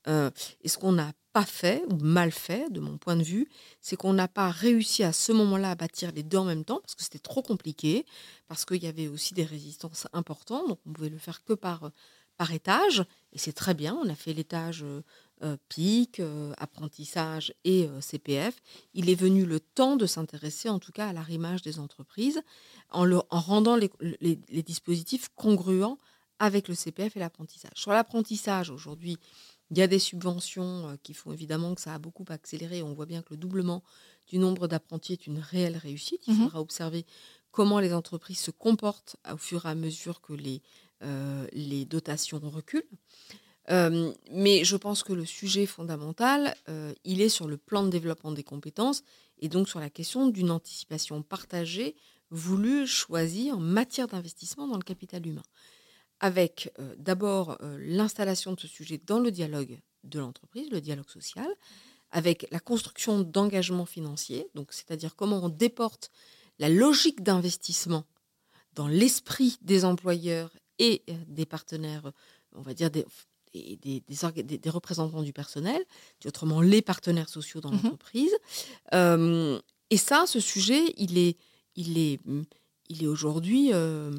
Euh, 0.08 0.30
et 0.62 0.68
ce 0.68 0.78
qu'on 0.78 0.92
n'a 0.92 1.12
pas 1.32 1.44
fait 1.44 1.82
ou 1.88 1.96
mal 1.96 2.30
fait, 2.30 2.70
de 2.70 2.80
mon 2.80 2.98
point 2.98 3.16
de 3.16 3.22
vue, 3.22 3.48
c'est 3.80 3.96
qu'on 3.96 4.12
n'a 4.12 4.28
pas 4.28 4.50
réussi 4.50 5.02
à 5.02 5.12
ce 5.12 5.32
moment-là 5.32 5.70
à 5.70 5.74
bâtir 5.74 6.12
les 6.12 6.22
deux 6.22 6.38
en 6.38 6.44
même 6.44 6.64
temps 6.64 6.80
parce 6.80 6.94
que 6.94 7.02
c'était 7.02 7.18
trop 7.18 7.42
compliqué, 7.42 8.04
parce 8.48 8.64
qu'il 8.64 8.82
y 8.82 8.86
avait 8.86 9.08
aussi 9.08 9.34
des 9.34 9.44
résistances 9.44 10.06
importantes, 10.12 10.68
donc 10.68 10.78
on 10.86 10.92
pouvait 10.92 11.08
le 11.08 11.18
faire 11.18 11.42
que 11.44 11.54
par, 11.54 11.90
par 12.36 12.52
étage, 12.52 13.04
et 13.32 13.38
c'est 13.38 13.52
très 13.52 13.74
bien. 13.74 13.98
On 14.04 14.08
a 14.08 14.14
fait 14.14 14.34
l'étage 14.34 14.84
euh, 15.42 15.56
PIC, 15.68 16.20
euh, 16.20 16.52
apprentissage 16.58 17.54
et 17.64 17.88
CPF. 18.00 18.60
Il 18.94 19.08
est 19.08 19.14
venu 19.14 19.46
le 19.46 19.58
temps 19.58 19.96
de 19.96 20.06
s'intéresser 20.06 20.68
en 20.68 20.78
tout 20.78 20.92
cas 20.92 21.08
à 21.08 21.12
l'arrimage 21.12 21.62
des 21.62 21.78
entreprises 21.78 22.42
en, 22.90 23.10
en 23.10 23.40
rendant 23.40 23.76
les 23.76 24.62
dispositifs 24.62 25.28
congruents 25.34 25.98
avec 26.42 26.66
le 26.66 26.74
CPF 26.74 27.16
et 27.16 27.20
l'apprentissage. 27.20 27.70
Sur 27.76 27.92
l'apprentissage, 27.92 28.68
aujourd'hui, 28.70 29.16
il 29.72 29.78
y 29.78 29.82
a 29.82 29.86
des 29.86 29.98
subventions 29.98 30.90
euh, 30.90 30.96
qui 31.02 31.14
font 31.14 31.32
évidemment 31.32 31.74
que 31.74 31.80
ça 31.80 31.94
a 31.94 31.98
beaucoup 31.98 32.26
accéléré. 32.28 32.82
On 32.82 32.92
voit 32.92 33.06
bien 33.06 33.22
que 33.22 33.30
le 33.30 33.38
doublement 33.38 33.82
du 34.28 34.38
nombre 34.38 34.68
d'apprentis 34.68 35.14
est 35.14 35.26
une 35.26 35.38
réelle 35.38 35.78
réussite. 35.78 36.20
Il 36.26 36.34
mmh 36.34 36.42
faudra 36.42 36.60
observer 36.60 37.06
comment 37.50 37.80
les 37.80 37.94
entreprises 37.94 38.38
se 38.38 38.50
comportent 38.50 39.16
au 39.32 39.38
fur 39.38 39.64
et 39.64 39.70
à 39.70 39.74
mesure 39.74 40.20
que 40.20 40.34
les, 40.34 40.60
euh, 41.02 41.46
les 41.52 41.86
dotations 41.86 42.38
reculent. 42.44 42.84
Euh, 43.70 44.12
mais 44.30 44.62
je 44.62 44.76
pense 44.76 45.02
que 45.02 45.14
le 45.14 45.24
sujet 45.24 45.66
fondamental, 45.66 46.54
il 47.04 47.20
est 47.20 47.28
sur 47.28 47.46
le 47.46 47.56
plan 47.56 47.82
de 47.84 47.90
développement 47.90 48.32
des 48.32 48.42
compétences 48.42 49.04
et 49.38 49.48
donc 49.48 49.68
sur 49.68 49.80
la 49.80 49.88
question 49.88 50.28
d'une 50.28 50.50
anticipation 50.50 51.22
partagée, 51.22 51.94
voulue, 52.30 52.86
choisie 52.86 53.52
en 53.52 53.60
matière 53.60 54.08
d'investissement 54.08 54.66
dans 54.66 54.76
le 54.76 54.82
capital 54.82 55.26
humain 55.26 55.42
avec 56.22 56.72
euh, 56.78 56.94
d'abord 56.98 57.58
euh, 57.60 57.76
l'installation 57.80 58.52
de 58.52 58.60
ce 58.60 58.68
sujet 58.68 58.98
dans 59.04 59.18
le 59.18 59.30
dialogue 59.30 59.78
de 60.04 60.20
l'entreprise, 60.20 60.70
le 60.70 60.80
dialogue 60.80 61.10
social, 61.10 61.48
avec 62.12 62.46
la 62.50 62.60
construction 62.60 63.20
d'engagements 63.20 63.86
financiers, 63.86 64.48
donc 64.54 64.72
c'est-à-dire 64.72 65.16
comment 65.16 65.44
on 65.44 65.48
déporte 65.48 66.10
la 66.58 66.68
logique 66.68 67.22
d'investissement 67.22 68.04
dans 68.74 68.86
l'esprit 68.86 69.58
des 69.62 69.84
employeurs 69.84 70.50
et 70.78 71.02
euh, 71.10 71.14
des 71.26 71.44
partenaires, 71.44 72.12
on 72.54 72.62
va 72.62 72.72
dire 72.72 72.90
des, 72.90 73.04
des, 73.52 74.02
des, 74.08 74.70
représentants 74.70 75.22
du 75.22 75.32
personnel, 75.32 75.82
autrement 76.24 76.60
les 76.60 76.82
partenaires 76.82 77.28
sociaux 77.28 77.60
dans 77.60 77.70
mmh 77.70 77.80
l'entreprise. 77.82 78.32
et 79.90 79.96
ça, 79.96 80.24
ce 80.26 80.40
sujet, 80.40 80.94
il 80.96 81.18
est, 81.18 81.36
il 81.74 81.98
est, 81.98 82.20
il 82.92 83.02
est 83.02 83.06
aujourd'hui 83.06 83.70
euh, 83.72 84.12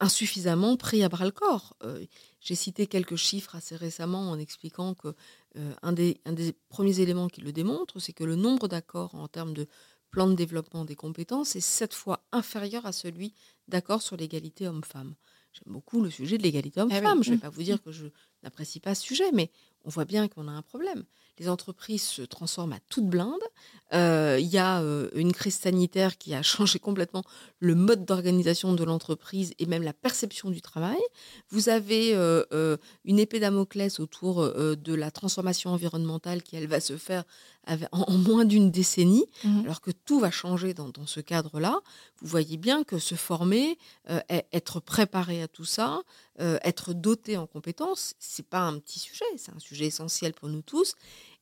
insuffisamment 0.00 0.76
pris 0.76 1.02
à 1.02 1.08
bras 1.08 1.24
le 1.24 1.30
corps. 1.30 1.76
Euh, 1.84 2.04
j'ai 2.40 2.54
cité 2.54 2.86
quelques 2.86 3.16
chiffres 3.16 3.54
assez 3.54 3.76
récemment 3.76 4.30
en 4.30 4.38
expliquant 4.38 4.94
que 4.94 5.14
euh, 5.56 5.72
un, 5.82 5.92
des, 5.92 6.20
un, 6.24 6.32
des, 6.32 6.54
premiers 6.68 7.00
éléments 7.00 7.28
qui 7.28 7.40
le 7.40 7.52
démontrent, 7.52 8.00
c'est 8.00 8.12
que 8.12 8.24
le 8.24 8.36
nombre 8.36 8.68
d'accords 8.68 9.14
en 9.14 9.28
termes 9.28 9.54
de 9.54 9.66
plan 10.10 10.26
de 10.26 10.34
développement 10.34 10.84
des 10.84 10.96
compétences 10.96 11.54
est 11.54 11.60
sept 11.60 11.94
fois 11.94 12.24
inférieur 12.32 12.84
à 12.84 12.92
celui 12.92 13.34
d'accords 13.68 14.02
sur 14.02 14.16
l'égalité 14.16 14.66
homme-femme. 14.66 15.14
J'aime 15.52 15.72
beaucoup 15.72 16.00
le 16.00 16.10
sujet 16.10 16.38
de 16.38 16.42
l'égalité 16.42 16.80
eh 16.80 16.82
homme-femme. 16.82 17.22
Je 17.22 17.30
ne 17.30 17.34
vais 17.36 17.40
pas 17.40 17.48
vous 17.50 17.62
dire 17.62 17.82
que 17.82 17.92
je 17.92 18.06
n'apprécie 18.42 18.80
pas 18.80 18.94
ce 18.94 19.02
sujet, 19.02 19.30
mais 19.32 19.50
on 19.84 19.88
voit 19.88 20.04
bien 20.04 20.28
qu'on 20.28 20.48
a 20.48 20.52
un 20.52 20.62
problème 20.62 21.04
les 21.40 21.48
entreprises 21.48 22.02
se 22.02 22.22
transforment 22.22 22.74
à 22.74 22.80
toute 22.90 23.06
blinde. 23.06 23.40
Euh, 23.92 24.36
il 24.38 24.46
y 24.46 24.58
a 24.58 24.82
euh, 24.82 25.08
une 25.14 25.32
crise 25.32 25.56
sanitaire 25.56 26.16
qui 26.18 26.34
a 26.34 26.42
changé 26.44 26.78
complètement 26.78 27.24
le 27.58 27.74
mode 27.74 28.04
d'organisation 28.04 28.74
de 28.74 28.84
l'entreprise 28.84 29.54
et 29.58 29.66
même 29.66 29.82
la 29.82 29.94
perception 29.94 30.50
du 30.50 30.60
travail. 30.60 31.00
Vous 31.48 31.70
avez 31.70 32.14
euh, 32.14 32.76
une 33.04 33.18
épée 33.18 33.40
Damoclès 33.40 33.98
autour 34.00 34.44
de 34.52 34.94
la 34.94 35.10
transformation 35.10 35.70
environnementale 35.70 36.42
qui, 36.42 36.56
elle, 36.56 36.68
va 36.68 36.80
se 36.80 36.96
faire 36.98 37.24
en, 37.92 38.12
moins 38.12 38.44
d'une 38.44 38.70
décennie, 38.70 39.26
mmh. 39.44 39.60
alors 39.60 39.80
que 39.80 39.90
tout 39.90 40.20
va 40.20 40.30
changer 40.30 40.74
dans, 40.74 40.88
dans 40.88 41.06
ce 41.06 41.20
cadre-là. 41.20 41.80
Vous 42.20 42.28
voyez 42.28 42.56
bien 42.56 42.84
que 42.84 42.98
se 42.98 43.14
former, 43.14 43.78
être 44.28 44.80
préparé 44.80 45.42
à 45.42 45.48
tout 45.48 45.64
ça, 45.64 46.00
être 46.38 46.94
doté 46.94 47.36
en 47.36 47.46
compétences, 47.46 48.14
c'est 48.18 48.46
pas 48.46 48.62
un 48.62 48.78
petit 48.78 48.98
sujet, 48.98 49.26
c'est 49.36 49.52
un 49.54 49.58
sujet 49.58 49.86
essentiel 49.86 50.32
pour 50.32 50.48
nous 50.48 50.62
tous 50.62 50.94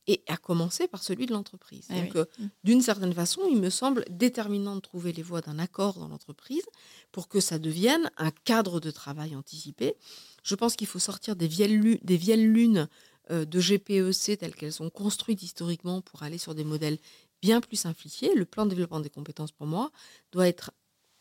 et 0.09 0.23
à 0.27 0.37
commencer 0.37 0.87
par 0.87 1.03
celui 1.03 1.27
de 1.27 1.33
l'entreprise. 1.33 1.85
Eh 1.91 2.01
Donc, 2.01 2.15
euh, 2.15 2.25
d'une 2.63 2.81
certaine 2.81 3.13
façon, 3.13 3.41
il 3.47 3.59
me 3.61 3.69
semble 3.69 4.03
déterminant 4.09 4.75
de 4.75 4.81
trouver 4.81 5.13
les 5.13 5.21
voies 5.21 5.41
d'un 5.41 5.59
accord 5.59 5.99
dans 5.99 6.07
l'entreprise 6.07 6.63
pour 7.11 7.27
que 7.27 7.39
ça 7.39 7.59
devienne 7.59 8.09
un 8.17 8.31
cadre 8.31 8.79
de 8.79 8.89
travail 8.89 9.35
anticipé. 9.35 9.95
Je 10.41 10.55
pense 10.55 10.75
qu'il 10.75 10.87
faut 10.87 10.97
sortir 10.97 11.35
des 11.35 11.47
vieilles, 11.47 11.99
des 12.01 12.17
vieilles 12.17 12.47
lunes 12.47 12.87
euh, 13.29 13.45
de 13.45 13.59
GPEC 13.59 14.39
telles 14.39 14.55
qu'elles 14.55 14.73
sont 14.73 14.89
construites 14.89 15.43
historiquement 15.43 16.01
pour 16.01 16.23
aller 16.23 16.39
sur 16.39 16.55
des 16.55 16.63
modèles 16.63 16.97
bien 17.43 17.61
plus 17.61 17.77
simplifiés. 17.77 18.33
Le 18.33 18.45
plan 18.45 18.65
de 18.65 18.71
développement 18.71 19.01
des 19.01 19.11
compétences, 19.11 19.51
pour 19.51 19.67
moi, 19.67 19.91
doit 20.31 20.47
être 20.47 20.71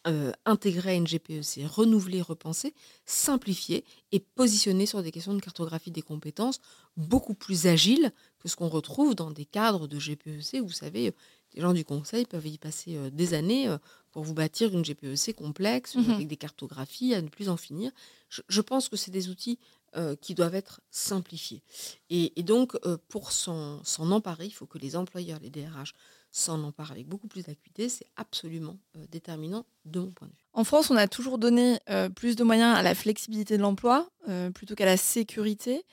euh, 0.07 0.33
intégrer 0.45 0.91
à 0.93 0.95
une 0.95 1.07
GPEC, 1.07 1.61
renouveler, 1.67 2.23
repenser, 2.23 2.73
simplifier 3.05 3.85
et 4.13 4.21
positionner 4.21 4.87
sur 4.87 5.03
des 5.03 5.11
questions 5.11 5.35
de 5.35 5.41
cartographie 5.41 5.91
des 5.91 6.03
compétences 6.03 6.61
beaucoup 6.97 7.35
plus 7.35 7.67
agiles 7.67 8.13
que 8.39 8.49
ce 8.49 8.57
qu'on 8.57 8.69
retrouve 8.69 9.15
dans 9.15 9.31
des 9.31 9.45
cadres 9.45 9.89
de 9.89 9.99
GPEC. 9.99 10.57
Vous 10.63 10.71
savez, 10.71 11.13
les 11.55 11.61
gens 11.63 11.73
du 11.73 11.85
conseil 11.85 12.25
peuvent 12.27 12.47
y 12.47 12.59
passer 12.59 12.97
euh, 12.97 13.11
des 13.11 13.35
années 13.35 13.69
euh, 13.69 13.79
pour 14.13 14.23
vous 14.23 14.35
bâtir 14.35 14.73
une 14.73 14.85
GPEC 14.85 15.35
complexe, 15.35 15.97
Mhm. 15.97 16.11
avec 16.13 16.29
des 16.29 16.37
cartographies 16.37 17.15
à 17.15 17.23
ne 17.23 17.29
plus 17.29 17.49
en 17.49 17.57
finir. 17.57 17.91
Je, 18.29 18.43
je 18.49 18.61
pense 18.61 18.89
que 18.89 18.97
c'est 18.97 19.11
des 19.11 19.29
outils 19.29 19.59
euh, 19.97 20.15
qui 20.17 20.35
doivent 20.35 20.55
être 20.55 20.81
simplifiés. 20.91 21.63
Et, 22.11 22.39
et 22.39 22.43
donc, 22.43 22.77
euh, 22.85 22.99
pour 23.09 23.33
s'en 23.33 23.81
emparer, 23.99 24.45
il 24.47 24.51
faut 24.53 24.67
que 24.67 24.79
les 24.79 24.97
employeurs, 24.97 25.41
les 25.41 25.49
DRH, 25.51 25.95
s'en 26.31 26.63
emparent 26.63 26.93
avec 26.93 27.07
beaucoup 27.07 27.29
plus 27.29 27.45
d'acuité. 27.45 27.89
C'est 27.89 28.07
absolument 28.17 28.79
euh, 28.97 29.05
déterminant 29.11 29.65
de 29.85 30.01
mon 30.01 30.11
point 30.11 30.29
de 30.29 30.33
vue. 30.33 30.45
En 30.53 30.65
France, 30.65 30.91
on 30.91 30.97
a 30.97 31.09
toujours 31.09 31.39
donné 31.39 31.79
euh, 31.91 32.09
plus 32.09 32.37
de 32.37 32.45
moyens 32.45 32.77
à 32.77 32.83
la 32.83 32.95
flexibilité 32.95 33.57
de 33.57 33.63
l'emploi 33.63 34.09
euh, 34.29 34.51
plutôt 34.51 34.75
qu'à 34.75 34.87
la 34.87 34.97
sécurité, 34.97 35.85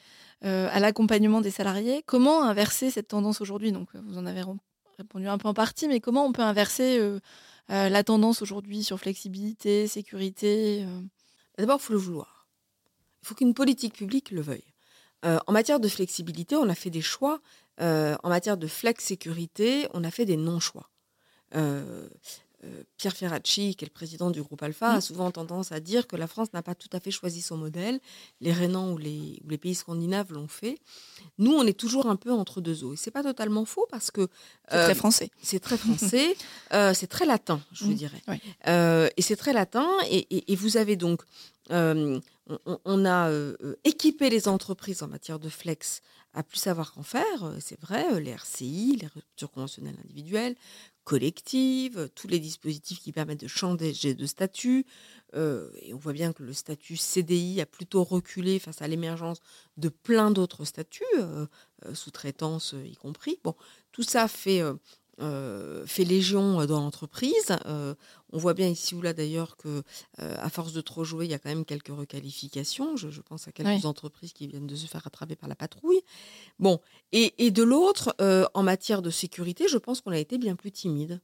à 0.41 0.79
l'accompagnement 0.79 1.41
des 1.41 1.49
salariés. 1.49 2.03
Comment 2.05 2.43
inverser 2.43 2.91
cette 2.91 3.07
tendance 3.07 3.41
aujourd'hui? 3.41 3.71
Donc, 3.71 3.89
vous 3.95 4.19
en 4.19 4.27
avez 4.27 4.43
répondu 4.99 5.27
un 5.27 5.39
peu 5.39 5.47
en 5.47 5.55
partie, 5.55 5.87
mais 5.87 5.99
comment 5.99 6.23
on 6.23 6.33
peut 6.33 6.43
inverser 6.43 7.01
la 7.67 8.03
tendance 8.03 8.43
aujourd'hui 8.43 8.83
sur 8.83 8.99
flexibilité, 8.99 9.87
sécurité 9.87 10.85
D'abord, 11.57 11.79
il 11.81 11.83
faut 11.83 11.93
le 11.93 11.99
vouloir. 11.99 12.47
Il 13.23 13.27
faut 13.27 13.33
qu'une 13.33 13.55
politique 13.55 13.95
publique 13.95 14.29
le 14.29 14.41
veuille. 14.41 14.74
Euh, 15.25 15.39
en 15.47 15.51
matière 15.51 15.79
de 15.79 15.87
flexibilité, 15.87 16.55
on 16.55 16.69
a 16.69 16.75
fait 16.75 16.89
des 16.89 17.01
choix. 17.01 17.39
Euh, 17.81 18.15
en 18.23 18.29
matière 18.29 18.57
de 18.57 18.67
flex 18.67 19.03
sécurité, 19.03 19.87
on 19.93 20.03
a 20.03 20.11
fait 20.11 20.25
des 20.25 20.37
non-choix. 20.37 20.89
Euh, 21.55 22.07
Pierre 22.97 23.15
Ferracci, 23.15 23.75
qui 23.75 23.85
est 23.85 23.87
le 23.87 23.93
président 23.93 24.31
du 24.31 24.41
groupe 24.41 24.61
Alpha, 24.63 24.91
a 24.93 25.01
souvent 25.01 25.29
tendance 25.31 25.71
à 25.71 25.79
dire 25.79 26.07
que 26.07 26.15
la 26.15 26.27
France 26.27 26.51
n'a 26.53 26.61
pas 26.63 26.75
tout 26.75 26.89
à 26.93 26.99
fait 26.99 27.11
choisi 27.11 27.41
son 27.41 27.57
modèle. 27.57 27.99
Les 28.41 28.51
Rhénans 28.51 28.91
ou 28.91 28.97
les, 28.97 29.39
ou 29.45 29.49
les 29.49 29.57
pays 29.57 29.75
scandinaves 29.75 30.31
l'ont 30.33 30.47
fait. 30.47 30.77
Nous, 31.37 31.53
on 31.53 31.65
est 31.65 31.77
toujours 31.77 32.07
un 32.07 32.15
peu 32.15 32.31
entre 32.31 32.61
deux 32.61 32.83
eaux. 32.83 32.93
Et 32.93 32.97
c'est 32.97 33.11
pas 33.11 33.23
totalement 33.23 33.65
faux 33.65 33.87
parce 33.91 34.11
que 34.11 34.27
C'est 34.69 34.75
euh, 34.77 34.85
très 34.85 34.95
français. 34.95 35.29
c'est 35.41 35.59
très 35.59 35.77
français, 35.77 36.35
euh, 36.73 36.93
c'est 36.93 37.07
très 37.07 37.25
latin, 37.25 37.61
je 37.71 37.85
vous 37.85 37.91
Mm, 37.91 37.95
dirais. 37.95 38.21
oui. 38.27 38.37
Euh, 38.67 39.09
et 39.17 39.21
c'est 39.21 39.35
très 39.35 39.53
latin. 39.53 39.87
Et, 40.09 40.25
et- 40.35 40.51
et 40.51 40.55
vous 40.55 40.77
avez 40.77 40.95
donc, 40.95 41.21
euh, 41.71 42.19
on- 42.85 43.05
a 43.05 43.29
euh, 43.29 43.55
euh, 43.63 43.75
équipé 43.83 44.29
les 44.29 44.47
entreprises 44.47 45.01
en 45.03 45.07
matière 45.07 45.39
de 45.39 45.49
flex 45.49 46.01
à 46.35 46.43
plus 46.43 46.59
savoir 46.59 46.93
qu'en 46.93 47.03
faire. 47.03 47.43
euh, 47.43 47.57
C'est 47.59 47.79
vrai, 47.79 48.13
euh, 48.13 48.19
les 48.19 48.31
RCI, 48.31 48.97
les 49.01 49.07
ruptures 49.07 49.51
conventionnelles 49.51 49.97
individuelles, 50.03 50.55
collectives, 51.05 51.97
euh, 51.97 52.07
tous 52.13 52.27
les 52.27 52.39
dispositifs 52.39 52.99
qui 52.99 53.11
permettent 53.13 53.39
de 53.41 53.47
changer 53.47 54.13
de 54.13 54.25
statut. 54.25 54.85
Et 55.81 55.93
on 55.93 55.97
voit 55.97 56.13
bien 56.13 56.31
que 56.31 56.43
le 56.43 56.53
statut 56.53 56.95
CDI 56.95 57.59
a 57.59 57.65
plutôt 57.65 58.05
reculé 58.05 58.57
face 58.57 58.81
à 58.81 58.87
l'émergence 58.87 59.39
de 59.75 59.89
plein 59.89 60.31
d'autres 60.31 60.63
statuts, 60.63 61.03
sous-traitance 61.93 62.73
y 62.85 62.95
compris. 62.95 63.37
Bon, 63.43 63.53
tout 63.91 64.03
ça 64.03 64.29
fait, 64.29 64.61
euh, 65.19 65.85
fait 65.85 66.03
légion 66.03 66.61
euh, 66.61 66.65
dans 66.65 66.79
l'entreprise. 66.79 67.55
Euh, 67.65 67.95
on 68.31 68.37
voit 68.37 68.53
bien 68.53 68.67
ici 68.67 68.95
ou 68.95 69.01
là 69.01 69.13
d'ailleurs 69.13 69.55
que, 69.57 69.83
euh, 70.19 70.35
à 70.39 70.49
force 70.49 70.73
de 70.73 70.81
trop 70.81 71.03
jouer, 71.03 71.25
il 71.25 71.31
y 71.31 71.33
a 71.33 71.39
quand 71.39 71.49
même 71.49 71.65
quelques 71.65 71.87
requalifications. 71.89 72.97
Je, 72.97 73.09
je 73.09 73.21
pense 73.21 73.47
à 73.47 73.51
quelques 73.51 73.69
Oui. 73.69 73.85
entreprises 73.85 74.33
qui 74.33 74.47
viennent 74.47 74.67
de 74.67 74.75
se 74.75 74.87
faire 74.87 75.03
rattraper 75.03 75.35
par 75.35 75.47
la 75.49 75.55
patrouille. 75.55 76.01
Bon, 76.59 76.79
et, 77.11 77.33
et 77.45 77.51
de 77.51 77.63
l'autre, 77.63 78.15
en 78.53 78.63
matière 78.63 79.01
de 79.01 79.09
sécurité, 79.09 79.67
je 79.69 79.77
pense 79.77 80.01
qu'on 80.01 80.11
a 80.11 80.17
été 80.19 80.37
bien 80.37 80.55
plus 80.55 80.71
timide. 80.71 81.21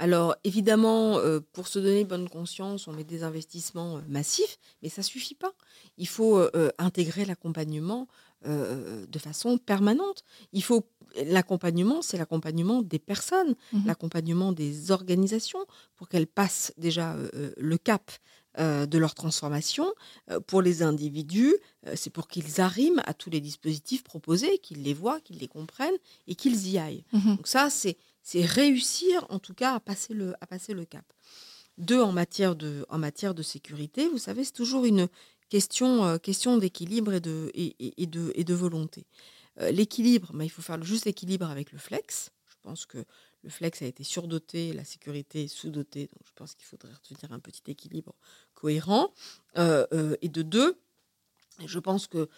Alors 0.00 0.36
évidemment, 0.44 1.18
euh, 1.18 1.40
pour 1.52 1.66
se 1.66 1.80
donner 1.80 2.04
bonne 2.04 2.28
conscience, 2.28 2.86
on 2.86 2.92
met 2.92 3.02
des 3.02 3.24
investissements 3.24 3.96
euh, 3.96 4.00
massifs, 4.08 4.58
mais 4.80 4.88
ça 4.88 5.02
suffit 5.02 5.34
pas. 5.34 5.52
Il 5.96 6.06
faut 6.06 6.38
euh, 6.38 6.70
intégrer 6.78 7.24
l'accompagnement 7.24 8.06
euh, 8.46 9.06
de 9.06 9.18
façon 9.18 9.58
permanente. 9.58 10.22
Il 10.52 10.62
faut 10.62 10.84
l'accompagnement, 11.24 12.02
c'est 12.02 12.18
l'accompagnement 12.18 12.82
des 12.82 12.98
personnes, 12.98 13.54
Mhm. 13.72 13.86
l'accompagnement 13.86 14.52
des 14.52 14.90
organisations 14.90 15.64
pour 15.96 16.08
qu'elles 16.08 16.26
passent 16.26 16.72
déjà 16.76 17.14
euh, 17.14 17.28
euh, 17.34 17.52
le 17.56 17.78
cap 17.78 18.10
euh, 18.58 18.86
de 18.86 18.98
leur 18.98 19.14
transformation. 19.14 19.92
Euh, 20.30 20.40
pour 20.40 20.62
les 20.62 20.82
individus, 20.82 21.54
euh, 21.86 21.94
c'est 21.96 22.10
pour 22.10 22.28
qu'ils 22.28 22.60
arriment 22.60 23.02
à 23.06 23.14
tous 23.14 23.30
les 23.30 23.40
dispositifs 23.40 24.02
proposés, 24.02 24.58
qu'ils 24.58 24.82
les 24.82 24.94
voient, 24.94 25.20
qu'ils 25.20 25.38
les 25.38 25.48
comprennent 25.48 25.96
et 26.26 26.34
qu'ils 26.34 26.68
y 26.68 26.78
aillent. 26.78 27.04
Mhm. 27.12 27.36
Donc 27.36 27.46
ça, 27.48 27.70
c'est 27.70 27.96
c'est 28.22 28.44
réussir 28.44 29.24
en 29.30 29.38
tout 29.38 29.54
cas 29.54 29.74
à 29.74 29.80
passer 29.80 30.12
le, 30.12 30.34
à 30.42 30.46
passer 30.46 30.74
le 30.74 30.84
cap. 30.84 31.04
Deux, 31.78 32.00
en 32.02 32.12
matière 32.12 32.56
de, 32.56 32.84
en 32.90 32.98
matière 32.98 33.34
de 33.34 33.42
sécurité, 33.42 34.08
vous 34.08 34.18
savez, 34.18 34.44
c'est 34.44 34.52
toujours 34.52 34.84
une 34.84 35.08
question, 35.48 36.04
euh, 36.04 36.18
question 36.18 36.56
d'équilibre 36.58 37.12
et 37.12 37.20
de, 37.20 37.50
et, 37.54 37.74
et- 38.02 38.06
de, 38.06 38.32
et 38.34 38.44
de 38.44 38.54
volonté. 38.54 39.06
Euh, 39.60 39.70
l'équilibre, 39.70 40.30
ben, 40.32 40.44
il 40.44 40.50
faut 40.50 40.62
faire 40.62 40.82
juste 40.82 41.06
équilibre 41.06 41.46
avec 41.50 41.72
le 41.72 41.78
flex. 41.78 42.30
Je 42.46 42.56
pense 42.62 42.86
que 42.86 43.04
le 43.42 43.50
flex 43.50 43.82
a 43.82 43.86
été 43.86 44.04
surdoté, 44.04 44.72
la 44.72 44.84
sécurité 44.84 45.44
est 45.44 45.48
sous-dotée, 45.48 46.06
donc 46.06 46.26
je 46.26 46.32
pense 46.34 46.54
qu'il 46.54 46.66
faudrait 46.66 46.92
retenir 46.92 47.32
un 47.32 47.38
petit 47.38 47.62
équilibre 47.68 48.14
cohérent. 48.54 49.12
Euh, 49.56 50.16
et 50.22 50.28
de 50.28 50.42
deux, 50.42 50.76
je 51.64 51.78
pense 51.78 52.06
que 52.08 52.28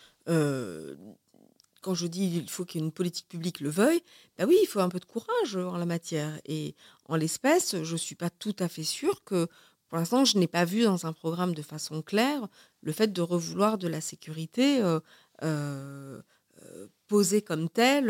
quand 1.80 1.94
je 1.94 2.06
dis 2.06 2.36
il 2.36 2.50
faut 2.50 2.64
qu'il 2.64 2.80
y 2.80 2.84
ait 2.84 2.86
une 2.86 2.92
politique 2.92 3.28
publique 3.28 3.60
le 3.60 3.70
veuille, 3.70 4.02
ben 4.36 4.46
oui, 4.46 4.56
il 4.62 4.66
faut 4.66 4.80
un 4.80 4.88
peu 4.90 5.00
de 5.00 5.04
courage 5.06 5.56
en 5.56 5.78
la 5.78 5.86
matière. 5.86 6.38
Et 6.44 6.74
en 7.06 7.16
l'espèce, 7.16 7.82
je 7.82 7.92
ne 7.92 7.98
suis 7.98 8.14
pas 8.14 8.30
tout 8.30 8.54
à 8.58 8.68
fait 8.68 8.84
sûre 8.84 9.24
que, 9.24 9.48
pour 9.88 9.98
l'instant, 9.98 10.24
je 10.24 10.38
n'ai 10.38 10.46
pas 10.46 10.64
vu 10.64 10.84
dans 10.84 11.06
un 11.06 11.12
programme 11.12 11.54
de 11.54 11.62
façon 11.62 12.02
claire 12.02 12.46
le 12.82 12.92
fait 12.92 13.12
de 13.12 13.22
revouloir 13.22 13.78
de 13.78 13.88
la 13.88 14.00
sécurité 14.00 14.82
euh, 14.82 15.00
euh, 15.42 16.20
euh, 16.62 16.86
posée 17.08 17.42
comme 17.42 17.68
telle. 17.68 18.08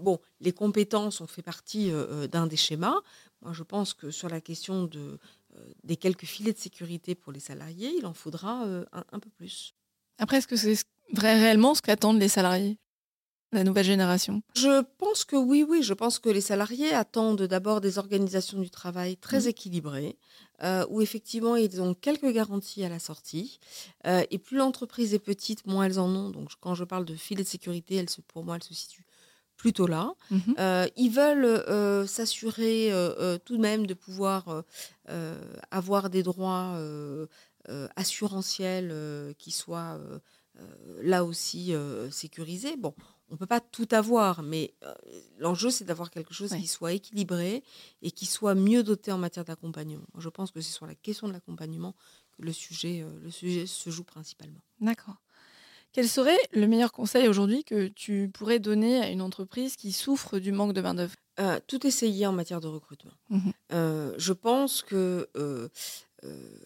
bon, 0.00 0.18
les 0.40 0.52
compétences 0.52 1.20
ont 1.20 1.26
fait 1.26 1.42
partie 1.42 1.92
d'un 2.32 2.46
des 2.46 2.56
schémas. 2.56 2.96
Moi, 3.42 3.52
je 3.52 3.62
pense 3.62 3.94
que 3.94 4.10
sur 4.10 4.28
la 4.28 4.40
question 4.40 4.84
de, 4.84 5.18
des 5.84 5.96
quelques 5.96 6.24
filets 6.24 6.52
de 6.52 6.58
sécurité 6.58 7.14
pour 7.14 7.32
les 7.32 7.40
salariés, 7.40 7.92
il 7.96 8.06
en 8.06 8.14
faudra 8.14 8.64
un, 8.64 9.04
un 9.12 9.18
peu 9.20 9.30
plus. 9.30 9.74
Après, 10.18 10.38
est-ce 10.38 10.48
que 10.48 10.56
c'est 10.56 10.76
vrai 11.12 11.38
réellement 11.38 11.74
ce 11.74 11.82
qu'attendent 11.82 12.18
les 12.18 12.28
salariés, 12.28 12.78
la 13.52 13.62
nouvelle 13.62 13.84
génération? 13.84 14.42
Je 14.56 14.82
pense 14.98 15.24
que 15.24 15.36
oui, 15.36 15.64
oui. 15.68 15.82
Je 15.82 15.94
pense 15.94 16.18
que 16.18 16.28
les 16.30 16.40
salariés 16.40 16.92
attendent 16.92 17.42
d'abord 17.42 17.80
des 17.80 17.98
organisations 17.98 18.58
du 18.58 18.70
travail 18.70 19.16
très 19.18 19.42
Mhm. 19.42 19.48
équilibrées, 19.48 20.18
euh, 20.62 20.86
où 20.88 21.02
effectivement 21.02 21.56
ils 21.56 21.82
ont 21.82 21.92
quelques 21.92 22.32
garanties 22.32 22.82
à 22.82 22.88
la 22.88 22.98
sortie. 22.98 23.60
Euh, 24.06 24.24
et 24.30 24.38
plus 24.38 24.56
l'entreprise 24.56 25.12
est 25.12 25.18
petite, 25.18 25.66
moins 25.66 25.84
elles 25.84 26.00
en 26.00 26.08
ont. 26.08 26.30
Donc 26.30 26.50
quand 26.60 26.74
je 26.74 26.84
parle 26.84 27.04
de 27.04 27.14
filet 27.14 27.42
de 27.42 27.48
sécurité, 27.48 27.96
elle 27.96 28.08
se, 28.08 28.20
pour 28.22 28.42
moi, 28.42 28.56
elle 28.56 28.62
se 28.62 28.74
situe 28.74 29.04
plutôt 29.56 29.86
là. 29.86 30.14
Mhm. 30.30 30.54
Euh, 30.58 30.86
ils 30.96 31.10
veulent 31.10 32.06
s'assurer 32.08 32.90
tout 33.44 33.56
de 33.56 33.62
même 33.62 33.86
de 33.86 33.94
pouvoir 33.94 34.64
avoir 35.70 36.10
des 36.10 36.22
droits 36.22 36.78
assurantiels 37.96 39.34
qui 39.38 39.50
soient 39.50 39.98
là 41.02 41.24
aussi 41.24 41.74
sécurisés. 42.10 42.76
Bon, 42.76 42.94
on 43.28 43.34
ne 43.34 43.38
peut 43.38 43.46
pas 43.46 43.60
tout 43.60 43.88
avoir, 43.90 44.42
mais 44.42 44.74
euh, 44.84 44.94
l'enjeu, 45.38 45.70
c'est 45.70 45.84
d'avoir 45.84 46.10
quelque 46.10 46.32
chose 46.32 46.52
Ouais. 46.52 46.60
qui 46.60 46.66
soit 46.68 46.92
équilibré 46.92 47.62
et 48.02 48.10
qui 48.12 48.26
soit 48.26 48.54
mieux 48.54 48.82
doté 48.82 49.10
en 49.12 49.18
matière 49.18 49.44
d'accompagnement. 49.44 50.06
Je 50.18 50.28
pense 50.28 50.52
que 50.52 50.60
c'est 50.60 50.72
sur 50.72 50.86
la 50.86 50.94
question 50.94 51.26
de 51.26 51.32
l'accompagnement 51.32 51.94
que 52.36 52.42
le 52.42 52.52
sujet, 52.52 53.02
euh, 53.02 53.10
le 53.22 53.30
sujet 53.30 53.66
se 53.66 53.90
joue 53.90 54.04
principalement. 54.04 54.60
D'accord. 54.80 55.16
Quel 55.92 56.08
serait 56.08 56.36
le 56.52 56.66
meilleur 56.66 56.92
conseil 56.92 57.26
aujourd'hui 57.26 57.64
que 57.64 57.88
tu 57.88 58.30
pourrais 58.32 58.58
donner 58.58 59.00
à 59.00 59.08
une 59.08 59.22
entreprise 59.22 59.76
qui 59.76 59.92
souffre 59.92 60.38
du 60.38 60.52
manque 60.52 60.74
de 60.74 60.82
main-d'œuvre? 60.82 61.14
Euh, 61.40 61.58
tout 61.66 61.86
essayer 61.86 62.26
en 62.26 62.32
matière 62.32 62.60
de 62.60 62.66
recrutement. 62.68 63.12
Euh, 63.72 64.14
je 64.18 64.32
pense 64.34 64.82
que 64.82 65.28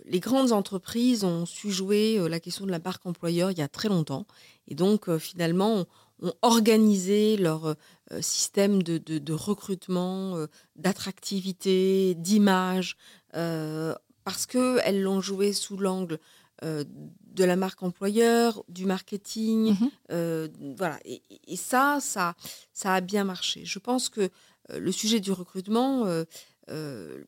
les 0.06 0.20
grandes 0.20 0.52
entreprises 0.52 1.22
ont 1.22 1.44
su 1.44 1.70
jouer 1.70 2.18
la 2.28 2.40
question 2.40 2.64
de 2.66 2.70
la 2.70 2.78
marque 2.78 3.04
employeur 3.04 3.50
il 3.50 3.58
y 3.58 3.62
a 3.62 3.68
très 3.68 3.88
longtemps. 3.88 4.26
Et 4.68 4.74
donc, 4.74 5.14
finalement, 5.18 5.74
ont, 5.80 5.86
ont 6.22 6.34
organisé 6.42 7.36
leur 7.36 7.66
euh, 7.66 7.74
système 8.20 8.82
de, 8.82 8.98
de- 8.98 9.18
de 9.18 9.32
recrutement, 9.32 10.36
euh, 10.36 10.46
d'attractivité, 10.76 12.14
d'image, 12.16 12.96
euh, 13.36 13.94
parce 14.24 14.46
qu'elles 14.46 15.02
l'ont 15.02 15.20
joué 15.20 15.52
sous 15.52 15.76
l'angle 15.76 16.18
de 16.62 17.44
la 17.44 17.56
marque 17.56 17.82
employeur, 17.82 18.62
du 18.68 18.84
marketing, 18.84 19.70
Mhm. 19.70 19.90
euh, 20.12 20.48
voilà. 20.76 20.98
Et, 21.06 21.22
ça, 21.56 21.98
ça, 22.02 22.34
ça 22.74 22.92
a 22.92 23.00
bien 23.00 23.24
marché. 23.24 23.64
Je 23.64 23.78
pense 23.78 24.10
que 24.10 24.20
euh, 24.70 24.78
le 24.78 24.92
sujet 24.92 25.20
du 25.20 25.32
recrutement, 25.32 26.04
euh, 26.04 27.24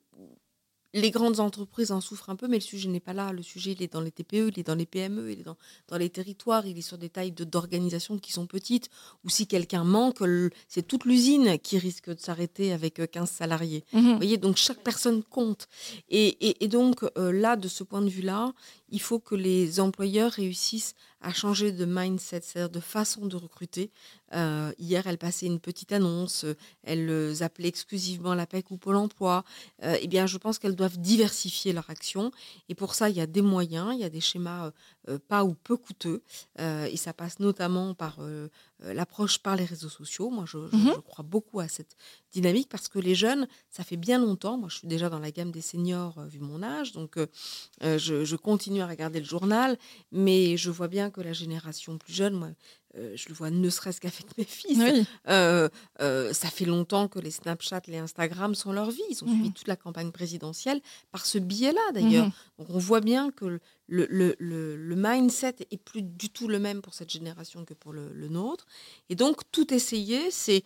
les 0.95 1.11
grandes 1.11 1.41
entreprises 1.41 1.91
en 1.91 2.01
souffrent 2.01 2.31
un 2.31 2.37
peu, 2.37 2.49
mais 2.49 2.59
le 2.59 2.63
sujet 2.63 2.89
n'est 2.89 3.01
pas 3.01 3.13
là. 3.13 3.33
Le 3.33 3.43
sujet, 3.43 3.73
il 3.73 3.83
est 3.83 3.93
dans 3.93 4.01
les 4.01 4.11
TPE, 4.11 4.51
il 4.53 4.59
est 4.59 4.67
dans 4.67 4.75
les 4.75 4.87
PME, 4.87 5.33
il 5.33 5.41
est 5.41 5.45
dans, 5.45 5.57
dans 5.89 5.97
les 5.97 6.11
territoires, 6.11 6.67
il 6.67 6.77
est 6.77 6.83
sur 6.83 6.99
des 6.99 7.09
tailles 7.09 7.33
d'organisation 7.33 8.19
qui 8.19 8.33
sont 8.33 8.47
petites, 8.47 8.91
ou 9.25 9.31
si 9.31 9.47
quelqu'un 9.47 9.85
manque, 9.85 10.23
c'est 10.69 10.87
toute 10.87 11.05
l'usine 11.05 11.59
qui 11.59 11.79
risque 11.79 12.11
de 12.11 12.21
s'arrêter 12.21 12.73
avec 12.73 13.11
15 13.11 13.23
euh, 13.23 13.27
salariés. 13.27 13.85
Mmh 13.93 14.01
Vous 14.01 14.17
voyez, 14.17 14.37
donc 14.37 14.57
chaque 14.57 14.83
personne 14.83 15.23
compte. 15.23 15.69
Et, 16.09 16.63
et, 16.63 16.69
donc 16.69 17.05
euh, 17.17 17.33
là, 17.33 17.57
de 17.57 17.69
ce 17.69 17.85
point 17.85 18.03
de 18.03 18.11
vue-là, 18.11 18.53
il 18.93 19.01
faut 19.01 19.19
que 19.19 19.35
les 19.35 19.81
employeurs 19.81 20.31
réussissent 20.31 20.95
à 21.21 21.33
changer 21.33 21.73
de 21.73 21.85
mindset, 21.85 22.43
c'est-à-dire 22.43 22.71
de 22.71 22.81
façon 22.81 23.27
de 23.27 23.37
recruter. 23.37 23.91
Euh, 24.35 24.73
hier, 24.79 25.07
elle 25.07 25.19
passait 25.19 25.47
une 25.47 25.61
petite 25.61 25.93
annonce, 25.93 26.45
elle 26.83 27.35
appelait 27.41 27.69
exclusivement 27.69 28.35
la 28.35 28.47
PEC 28.47 28.71
ou 28.71 28.77
Pôle 28.77 28.97
emploi. 28.97 29.45
eh 29.83 30.07
bien, 30.09 30.27
je 30.27 30.37
pense 30.37 30.59
qu'elles 30.59 30.77
doivent 30.77 30.99
diversifier 30.99 31.73
leur 31.73 31.89
action. 31.91 32.33
Et 32.69 32.75
pour 32.75 32.95
ça, 32.95 33.09
il 33.09 33.17
y 33.17 33.21
a 33.21 33.27
des 33.27 33.43
moyens, 33.43 33.91
il 33.95 34.01
y 34.01 34.05
a 34.05 34.11
des 34.11 34.21
schémas 34.21 34.73
pas 35.29 35.45
ou 35.45 35.55
peu 35.55 35.77
coûteux. 35.77 36.23
et 36.59 36.97
ça 36.97 37.13
passe 37.13 37.39
notamment 37.39 37.95
par 37.95 38.19
l'approche 38.83 39.39
par 39.39 39.57
les 39.57 39.65
réseaux 39.65 39.89
sociaux. 39.89 40.31
Moi, 40.31 40.45
je, 40.47 40.59
je, 40.71 40.77
mmh 40.77 41.03
crois 41.05 41.25
beaucoup 41.25 41.61
à 41.61 41.69
cette 41.69 41.97
dynamique 42.33 42.69
parce 42.69 42.89
que 42.89 42.99
les 42.99 43.15
jeunes, 43.15 43.47
ça 43.71 43.85
fait 43.85 43.97
bien 43.97 44.19
longtemps. 44.19 44.57
Moi, 44.57 44.69
je 44.69 44.79
suis 44.79 44.89
déjà 44.89 45.09
dans 45.09 45.19
la 45.19 45.31
gamme 45.31 45.51
des 45.51 45.61
seniors 45.61 46.21
vu 46.27 46.39
mon 46.41 46.63
âge, 46.63 46.93
donc 46.93 47.17
je, 47.81 48.25
je, 48.25 48.37
continue 48.37 48.81
à 48.81 48.87
regarder 48.87 49.21
le 49.21 49.27
journal, 49.27 49.79
mais 50.11 50.57
je 50.57 50.71
vois 50.71 50.89
bien 50.89 51.11
que 51.11 51.21
la 51.21 51.33
génération 51.33 51.99
plus 51.99 52.13
jeune, 52.13 52.35
moi, 52.35 52.49
euh, 52.99 53.13
je 53.17 53.29
le 53.29 53.35
vois 53.35 53.51
ne 53.51 53.71
serait-ce 53.71 54.01
qu'avec 54.01 54.27
mes 54.37 54.45
fils. 54.45 54.79
Euh, 55.29 55.69
euh, 56.01 56.33
ça 56.33 56.49
fait 56.49 56.65
longtemps 56.65 57.09
que 57.09 57.19
les 57.19 57.31
Snapchat, 57.31 57.83
les 57.89 57.99
Instagram 57.99 58.55
sont 58.55 58.73
leur 58.73 58.91
vie. 58.91 59.03
Ils 59.09 59.25
ont 59.25 59.29
suivi 59.29 59.49
mmh. 59.49 59.53
toute 59.53 59.69
la 59.69 59.77
campagne 59.77 60.11
présidentielle 60.11 60.81
par 61.11 61.25
ce 61.25 61.39
biais-là, 61.39 61.81
d'ailleurs. 61.95 62.27
Mmh. 62.27 62.33
Donc 62.59 62.71
on 62.71 62.79
voit 62.79 63.01
bien 63.01 63.31
que 63.31 63.61
le, 63.87 64.07
le, 64.09 64.37
le, 64.39 64.97
mindset 64.97 65.57
est 65.71 65.77
plus 65.77 66.03
du 66.03 66.31
tout 66.31 66.49
le 66.49 66.59
même 66.59 66.83
pour 66.83 66.95
cette 66.95 67.11
génération 67.11 67.65
que 67.65 67.75
pour 67.75 67.93
le, 67.93 68.29
nôtre. 68.29 68.67
Et 69.09 69.15
donc 69.15 69.41
tout 69.51 69.73
essayer, 69.73 70.31
c'est 70.31 70.63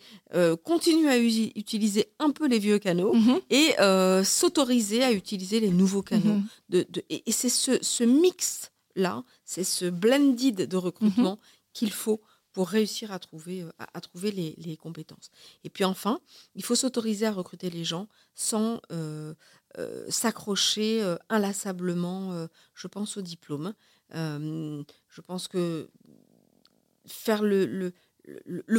continuer 0.63 1.09
à 1.09 1.17
utiliser 1.17 2.09
un 2.19 2.31
peu 2.31 2.47
les 2.47 2.59
vieux 2.59 2.79
canaux 2.79 3.13
mmh. 3.13 3.39
et 3.49 4.23
s'autoriser 4.23 5.03
à 5.03 5.11
utiliser 5.11 5.59
les 5.59 5.69
nouveaux 5.69 6.03
canaux. 6.03 6.41
De, 6.69 6.85
et, 7.09 7.23
c'est 7.31 7.49
ce, 7.49 7.77
ce 7.81 8.03
mix-là, 8.03 9.23
c'est 9.45 9.63
ce 9.63 9.85
blended 9.85 10.67
de 10.67 10.77
recrutement 10.77 11.39
qu'il 11.77 11.91
faut 11.91 12.21
pour 12.53 12.69
réussir 12.69 13.11
à 13.11 13.19
trouver, 13.19 13.61
euh, 13.61 13.69
à, 13.77 14.01
trouver 14.01 14.31
les, 14.31 14.77
compétences. 14.77 15.29
Et 15.63 15.69
puis 15.69 15.83
enfin, 15.83 16.19
il 16.55 16.63
faut 16.63 16.73
s'autoriser 16.73 17.27
à 17.27 17.31
recruter 17.31 17.69
les 17.69 17.83
gens 17.83 18.07
sans 18.33 18.81
euh, 18.91 19.35
euh, 19.77 20.09
s'accrocher 20.09 21.03
inlassablement, 21.29 22.47
je 22.73 22.87
pense, 22.87 23.17
au 23.17 23.21
diplôme. 23.21 23.75
je 24.11 25.21
pense 25.27 25.47
que 25.47 25.87
faire 27.05 27.43
le, 27.43 27.67
le, 27.67 27.93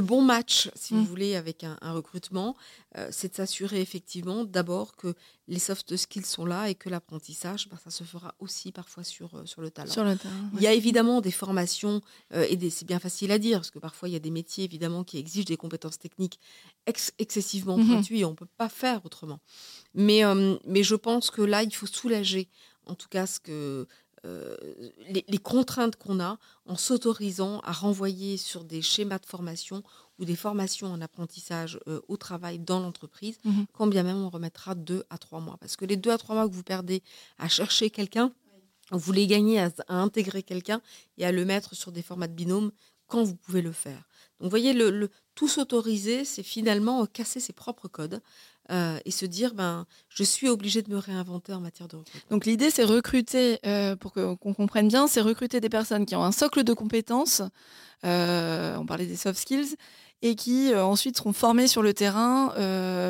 bon 0.01 0.23
match, 0.23 0.71
si 0.75 0.95
vous 0.95 1.01
mmh. 1.01 1.05
voulez, 1.05 1.37
avec 1.37 1.65
un, 1.65 1.93
recrutement, 1.93 2.57
euh, 2.97 3.09
c'est 3.11 3.31
de 3.31 3.35
s'assurer 3.35 3.81
effectivement 3.81 4.45
d'abord 4.45 4.97
que 4.97 5.15
les 5.47 5.59
soft 5.59 5.97
skills 5.97 6.25
sont 6.25 6.45
là 6.45 6.69
et 6.69 6.75
que 6.75 6.89
l'apprentissage, 6.89 7.69
bah, 7.69 7.79
ça 7.83 7.91
se 7.91 8.05
fera 8.05 8.35
aussi 8.39 8.73
parfois 8.73 9.05
sur, 9.05 9.35
euh, 9.35 9.47
sur 9.47 9.61
le 9.61 9.71
talent. 9.71 9.91
Sur 9.91 10.05
le 10.05 10.17
Il 10.55 10.63
y 10.63 10.67
a 10.67 10.73
évidemment 10.73 11.21
des 11.21 11.31
formations, 11.31 12.01
euh, 12.35 12.47
et 12.49 12.71
c'est 12.71 12.87
bien 12.87 12.99
facile 12.99 13.31
à 13.33 13.39
dire, 13.39 13.59
parce 13.59 13.71
que 13.71 13.79
parfois 13.79 14.09
il 14.09 14.13
y 14.13 14.17
a 14.17 14.21
des 14.21 14.31
métiers 14.31 14.65
évidemment 14.65 15.05
qui 15.05 15.19
exigent 15.19 15.47
des 15.47 15.57
compétences 15.57 15.99
techniques 15.99 16.41
excessivement 16.87 17.79
mmh 17.79 17.87
pointues 17.87 18.19
et 18.19 18.25
on 18.25 18.31
ne 18.31 18.37
peut 18.37 18.49
pas 18.57 18.69
faire 18.69 19.05
autrement. 19.05 19.41
Mais, 19.95 20.23
mais 20.67 20.83
je 20.83 20.95
pense 20.95 21.31
que 21.31 21.43
là, 21.43 21.63
il 21.63 21.75
faut 21.75 21.87
soulager 21.87 22.49
en 22.89 22.95
tout 22.95 23.09
cas 23.09 23.27
ce 23.27 23.39
que 23.41 23.87
euh, 24.29 24.57
les, 25.09 25.39
contraintes 25.39 25.97
qu'on 25.97 26.21
a 26.21 26.39
en 26.67 26.77
s'autorisant 26.77 27.61
à 27.61 27.73
renvoyer 27.73 28.37
sur 28.37 28.65
des 28.65 28.83
schémas 28.83 29.19
de 29.19 29.27
formation 29.27 29.83
ou 30.19 30.25
des 30.25 30.37
formations 30.37 30.89
en 30.89 31.01
apprentissage 31.01 31.81
euh, 31.89 32.01
au 32.09 32.17
travail 32.17 32.59
dans 32.59 32.81
l'entreprise, 32.81 33.39
mmh 33.45 33.63
quand 33.73 33.87
bien 33.87 34.03
même 34.03 34.19
on 34.19 34.29
remettra 34.29 34.75
deux 34.75 35.05
à 35.09 35.19
trois 35.19 35.41
mois. 35.41 35.57
Parce 35.61 35.77
que 35.77 35.85
les 35.85 35.97
deux 35.97 36.11
à 36.11 36.19
trois 36.19 36.35
mois 36.35 36.49
que 36.49 36.55
vous 36.55 36.63
perdez 36.63 37.03
à 37.39 37.49
chercher 37.49 37.91
quelqu'un, 37.91 38.33
vous 38.91 39.13
les 39.13 39.27
gagnez 39.27 39.61
à, 39.61 39.71
intégrer 39.89 40.43
quelqu'un 40.43 40.81
et 41.17 41.25
à 41.25 41.33
le 41.33 41.45
mettre 41.45 41.75
sur 41.75 41.93
des 41.93 42.03
formats 42.03 42.29
de 42.29 42.35
binôme 42.35 42.71
quand 43.09 43.25
vous 43.25 43.35
pouvez 43.35 43.63
le 43.63 43.73
faire. 43.73 44.09
Donc 44.39 44.45
vous 44.45 44.51
voyez, 44.51 44.73
le, 44.73 45.11
tout 45.35 45.49
s'autoriser, 45.49 46.25
c'est 46.25 46.43
finalement 46.43 47.05
casser 47.07 47.41
ses 47.41 47.53
propres 47.53 47.89
codes. 47.89 48.21
Euh, 48.71 48.99
et 49.07 49.11
se 49.11 49.25
dire 49.25 49.55
ben 49.55 49.87
je 50.11 50.23
suis 50.23 50.47
obligé 50.47 50.83
de 50.83 50.91
me 50.91 50.99
réinventer 50.99 51.55
en 51.55 51.61
matière 51.61 51.89
de 51.89 51.97
recrutement. 51.97 52.21
Donc 52.29 52.45
l'idée 52.45 52.69
c'est 52.69 52.85
recruter 52.85 53.59
euh, 53.65 53.97
pour 53.97 54.13
qu'on 54.13 54.37
comprenne 54.37 54.89
bien, 54.89 55.07
c'est 55.07 55.23
recruter 55.23 55.61
des 55.61 55.71
personnes 55.71 56.05
qui 56.05 56.15
ont 56.15 56.23
un 56.23 56.33
socle 56.33 56.65
de 56.65 56.75
compétences. 56.75 57.41
Euh, 58.05 58.77
on 58.77 58.85
parlait 58.85 59.07
des 59.07 59.17
soft 59.17 59.41
skills 59.41 59.77
et 60.21 60.35
qui 60.35 60.75
ensuite 60.75 61.17
seront 61.17 61.33
formées 61.33 61.67
sur 61.67 61.81
le 61.81 61.95
terrain 61.95 62.53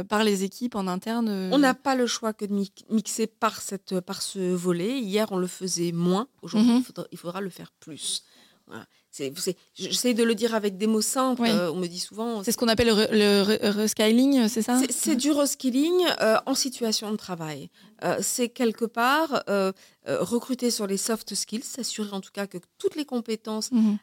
par 0.08 0.22
les 0.22 0.44
équipes 0.44 0.76
en 0.76 0.86
interne. 0.86 1.28
On 1.52 1.58
n'a 1.58 1.74
pas 1.74 1.96
le 1.96 2.06
choix 2.06 2.32
que 2.32 2.44
de 2.44 2.54
mixer 2.90 3.26
par 3.26 3.60
cette 3.60 3.98
par 3.98 4.22
ce 4.22 4.54
volet. 4.54 5.00
Hier 5.00 5.26
on 5.32 5.38
le 5.38 5.48
faisait 5.48 5.90
moins, 5.90 6.28
aujourd'hui 6.42 6.70
mhm. 6.70 6.84
il, 7.10 7.18
faudra, 7.18 7.40
le 7.40 7.50
faire 7.50 7.72
plus. 7.80 8.22
Voilà. 8.68 8.86
J'essaie 9.74 10.14
de 10.14 10.22
le 10.24 10.34
dire 10.34 10.54
avec 10.54 10.76
des 10.76 10.86
mots 10.86 11.00
simples. 11.00 11.44
Euh, 11.46 11.70
on 11.72 11.76
me 11.76 11.86
dit 11.86 11.98
souvent. 11.98 12.42
C'est 12.42 12.52
ce 12.52 12.56
qu'on 12.56 12.68
appelle 12.68 12.88
le, 12.88 13.70
reskilling, 13.70 14.48
c'est 14.48 14.62
ça? 14.62 14.80
C'est 14.90 15.16
du 15.16 15.30
reskilling 15.30 16.06
euh, 16.20 16.36
en 16.46 16.54
situation 16.54 17.10
de 17.10 17.16
travail. 17.16 17.70
Euh, 18.04 18.18
c'est 18.20 18.48
quelque 18.48 18.84
part 18.84 19.42
recruter 20.06 20.70
sur 20.70 20.86
les 20.86 20.96
soft 20.96 21.34
skills, 21.34 21.64
s'assurer 21.64 22.12
en 22.12 22.20
tout 22.20 22.30
cas 22.32 22.46
que 22.46 22.58
toutes 22.78 22.96
les 22.96 23.04
compétences 23.04 23.70
mmh 23.72 23.96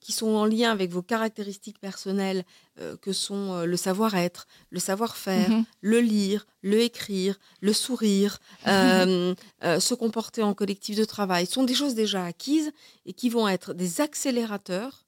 qui 0.00 0.12
sont 0.12 0.28
en 0.28 0.44
lien 0.44 0.70
avec 0.70 0.90
vos 0.90 1.02
caractéristiques 1.02 1.78
personnelles, 1.78 2.44
euh, 2.80 2.96
que 2.96 3.12
sont 3.12 3.52
euh, 3.54 3.64
le 3.64 3.76
savoir-être, 3.76 4.46
le 4.70 4.80
savoir-faire, 4.80 5.50
mhm. 5.50 5.64
le 5.80 6.00
lire, 6.00 6.46
le 6.62 6.80
écrire, 6.80 7.38
le 7.60 7.72
sourire, 7.72 8.38
euh, 8.66 9.34
se 9.62 9.94
comporter 9.94 10.42
en 10.42 10.54
collectif 10.54 10.96
de 10.96 11.04
travail, 11.04 11.46
sont 11.46 11.64
des 11.64 11.74
choses 11.74 11.94
déjà 11.94 12.24
acquises 12.24 12.72
et 13.06 13.12
qui 13.12 13.28
vont 13.28 13.48
être 13.48 13.74
des 13.74 14.00
accélérateurs 14.00 15.06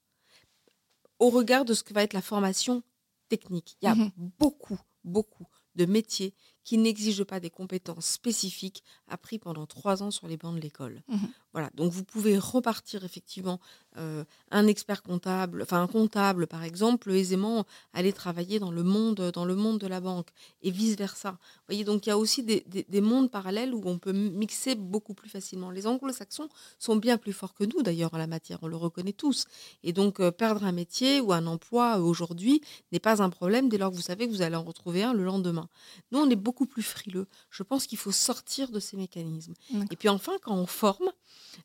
au 1.18 1.30
regard 1.30 1.64
de 1.64 1.74
ce 1.74 1.82
que 1.82 1.92
va 1.92 2.02
être 2.02 2.14
la 2.14 2.22
formation 2.22 2.82
technique. 3.28 3.76
Il 3.82 3.86
y 3.86 3.88
a 3.88 3.94
mhm. 3.94 4.10
beaucoup, 4.38 4.78
beaucoup 5.04 5.46
de 5.76 5.86
métiers 5.86 6.34
qui 6.64 6.78
n'exigent 6.78 7.24
pas 7.24 7.40
des 7.40 7.50
compétences 7.50 8.06
spécifiques 8.06 8.82
apprises 9.08 9.40
pendant 9.40 9.66
trois 9.66 10.02
ans 10.02 10.10
sur 10.10 10.28
les 10.28 10.36
bancs 10.36 10.54
de 10.54 10.60
l'école. 10.60 11.02
Mhm. 11.08 11.28
Voilà, 11.52 11.70
donc 11.74 11.90
vous 11.90 12.04
pouvez 12.04 12.38
repartir 12.38 13.04
effectivement 13.04 13.58
euh, 13.96 14.24
un 14.52 14.68
expert 14.68 15.02
comptable, 15.02 15.62
enfin 15.62 15.82
un 15.82 15.88
comptable 15.88 16.46
par 16.46 16.62
exemple, 16.62 17.10
aisément 17.10 17.66
aller 17.92 18.12
travailler 18.12 18.60
dans 18.60 18.70
le 18.70 18.84
monde, 18.84 19.32
dans 19.34 19.44
le 19.44 19.56
monde 19.56 19.78
de 19.78 19.88
la 19.88 20.00
banque 20.00 20.28
et 20.62 20.70
vice 20.70 20.96
versa. 20.96 21.32
Vous 21.32 21.64
voyez, 21.68 21.84
donc 21.84 22.06
il 22.06 22.10
y 22.10 22.12
a 22.12 22.18
aussi 22.18 22.44
des, 22.44 23.00
mondes 23.00 23.30
parallèles 23.30 23.74
où 23.74 23.82
on 23.84 23.98
peut 23.98 24.12
mixer 24.12 24.76
beaucoup 24.76 25.14
plus 25.14 25.28
facilement. 25.28 25.70
Les 25.70 25.88
Anglo-Saxons 25.88 26.48
sont 26.78 26.96
bien 26.96 27.18
plus 27.18 27.32
forts 27.32 27.54
que 27.54 27.64
nous 27.64 27.82
d'ailleurs 27.82 28.14
en 28.14 28.18
la 28.18 28.28
matière, 28.28 28.58
on 28.62 28.68
le 28.68 28.76
reconnaît 28.76 29.12
tous. 29.12 29.46
Et 29.82 29.92
donc 29.92 30.20
euh, 30.20 30.30
perdre 30.30 30.64
un 30.64 30.72
métier 30.72 31.20
ou 31.20 31.32
un 31.32 31.46
emploi 31.46 31.98
euh, 31.98 32.02
aujourd'hui 32.02 32.60
n'est 32.92 33.00
pas 33.00 33.22
un 33.22 33.30
problème 33.30 33.68
dès 33.68 33.78
lors 33.78 33.90
que 33.90 33.96
vous 33.96 34.02
savez 34.02 34.28
que 34.28 34.32
vous 34.32 34.42
allez 34.42 34.56
en 34.56 34.62
retrouver 34.62 35.02
un 35.02 35.14
le 35.14 35.24
lendemain. 35.24 35.68
Nous, 36.12 36.18
on 36.18 36.30
est 36.30 36.36
beaucoup 36.36 36.66
plus 36.66 36.82
frileux. 36.82 37.26
Je 37.50 37.62
pense 37.62 37.86
qu'il 37.86 37.98
faut 37.98 38.12
sortir 38.12 38.70
de 38.70 38.80
ces 38.80 38.96
mécanismes. 38.96 39.54
Et 39.90 39.96
puis 39.96 40.08
enfin, 40.08 40.32
quand 40.42 40.54
on 40.54 40.66
forme, 40.66 41.10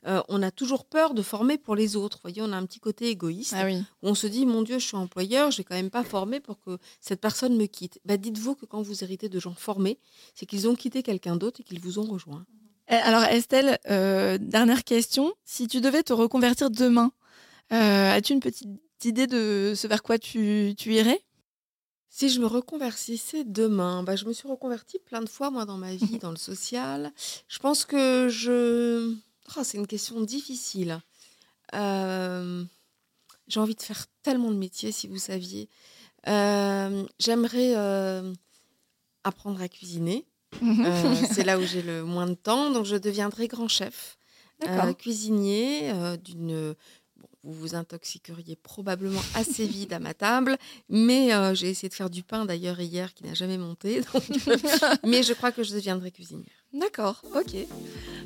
euh, 0.07 0.22
on 0.30 0.41
a 0.41 0.51
toujours 0.51 0.86
peur 0.86 1.13
de 1.13 1.22
former 1.22 1.57
pour 1.57 1.76
les 1.76 1.95
autres. 1.95 2.18
Vous 2.18 2.30
voyez, 2.30 2.41
on 2.41 2.51
a 2.51 2.57
un 2.57 2.66
petit 2.66 2.80
côté 2.80 3.09
égoïste. 3.09 3.55
Ah 3.55 3.68
où 3.70 3.84
on 4.03 4.16
se 4.16 4.28
dit, 4.28 4.45
mon 4.45 4.61
Dieu, 4.61 4.80
je 4.80 4.86
suis 4.86 4.97
employeur, 4.97 5.51
je 5.51 5.59
n'ai 5.59 5.63
quand 5.63 5.76
même 5.76 5.89
pas 5.89 6.03
formé 6.03 6.39
pour 6.39 6.59
que 6.59 6.78
cette 7.01 7.22
personne 7.22 7.55
me 7.55 7.66
quitte. 7.66 7.99
Bah, 8.05 8.18
dites-vous 8.18 8.55
que 8.55 8.66
quand 8.66 8.82
vous 8.82 9.03
héritez 9.03 9.30
de 9.30 9.39
gens 9.39 9.53
formés, 9.53 9.99
c'est 10.34 10.45
qu'ils 10.45 10.68
ont 10.68 10.76
quitté 10.76 11.03
quelqu'un 11.03 11.36
d'autre 11.36 11.61
et 11.61 11.63
qu'ils 11.63 11.80
vous 11.80 11.99
ont 11.99 12.05
rejoint. 12.05 12.45
Eh, 12.89 12.93
alors 12.93 13.24
Estelle, 13.24 13.80
euh, 13.89 14.38
dernière 14.39 14.84
question. 14.84 15.34
Si 15.43 15.68
tu 15.68 15.82
devais 15.82 16.03
te 16.03 16.13
reconvertir 16.13 16.70
demain, 16.70 17.11
euh, 17.74 18.11
as-tu 18.11 18.34
une 18.34 18.39
petite 18.39 18.70
idée 19.03 19.28
de 19.28 19.74
ce 19.76 19.88
vers 19.88 20.03
quoi 20.03 20.20
tu, 20.20 20.76
irais? 20.86 21.22
Si 22.09 22.30
je 22.30 22.39
me 22.39 22.45
reconvertissais 22.45 23.43
demain, 23.43 24.03
bah, 24.03 24.16
je 24.16 24.26
me 24.26 24.34
suis 24.34 24.47
reconvertie 24.47 24.99
plein 24.99 25.22
de 25.22 25.30
fois, 25.30 25.49
moi, 25.49 25.66
dans 25.66 25.78
ma 25.78 25.95
vie, 25.95 26.20
dans 26.22 26.30
le 26.30 26.38
social. 26.38 27.11
Je 27.47 27.59
pense 27.59 27.86
que 27.86 28.30
je 28.30 29.16
Oh, 29.58 29.62
c'est 29.64 29.78
une 29.78 29.88
question 29.88 30.22
difficile. 30.22 31.02
Euh, 31.74 32.64
j'ai 33.48 33.60
envie 33.60 33.76
de 33.76 33.82
faire 33.82 34.06
tellement 34.24 34.52
de 34.52 34.58
métiers, 34.58 34.91
si 34.91 35.08
vous 35.08 35.18
saviez. 35.18 35.70
Euh, 36.28 37.06
j'aimerais 37.20 37.76
euh, 37.76 38.34
apprendre 39.24 39.62
à 39.62 39.68
cuisiner. 39.68 40.26
c'est 41.32 41.43
là 41.43 41.60
où 41.60 41.64
j'ai 41.64 41.82
le 41.82 42.04
moins 42.04 42.28
de 42.28 42.34
temps, 42.34 42.72
donc 42.72 42.86
je 42.86 42.96
deviendrai 42.96 43.48
grand 43.48 43.68
chef, 43.68 44.18
cuisinier 44.98 45.91
d'une 46.24 46.76
vous 47.46 47.54
vous 47.54 47.76
intoxiqueriez 47.76 48.56
probablement 48.56 49.22
assez 49.36 49.66
vite 49.66 49.93
à 49.93 50.00
ma 50.00 50.14
table. 50.14 50.58
Mais 50.89 51.34
euh, 51.34 51.54
j'ai 51.54 51.70
essayé 51.70 51.89
de 51.89 51.93
faire 51.93 52.10
du 52.10 52.24
pain 52.24 52.46
d'ailleurs 52.46 52.82
hier 52.82 53.14
qui 53.14 53.24
n'a 53.24 53.36
jamais 53.36 53.58
monté. 53.58 54.02
mais 55.06 55.24
je 55.24 55.34
crois 55.34 55.52
que 55.52 55.64
je 55.64 55.74
deviendrai 55.74 56.12
cuisinière. 56.12 56.66
D'accord, 56.74 57.22
ok. 57.36 57.56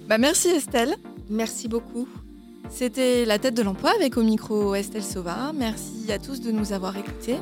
Bah, 0.10 0.18
merci 0.18 0.48
Estelle. 0.48 0.96
Merci 1.30 1.68
beaucoup. 1.68 2.08
C'était 2.72 3.26
La 3.26 3.38
tête 3.38 3.54
de 3.54 3.62
l'emploi 3.62 3.92
avec 3.96 4.18
au 4.18 4.24
micro 4.24 4.74
Estelle 4.74 5.04
Sauva. 5.04 5.52
Merci 5.54 6.12
à 6.12 6.18
tous 6.18 6.42
de 6.42 6.50
nous 6.50 6.74
avoir 6.74 6.98
écoutés. 6.98 7.38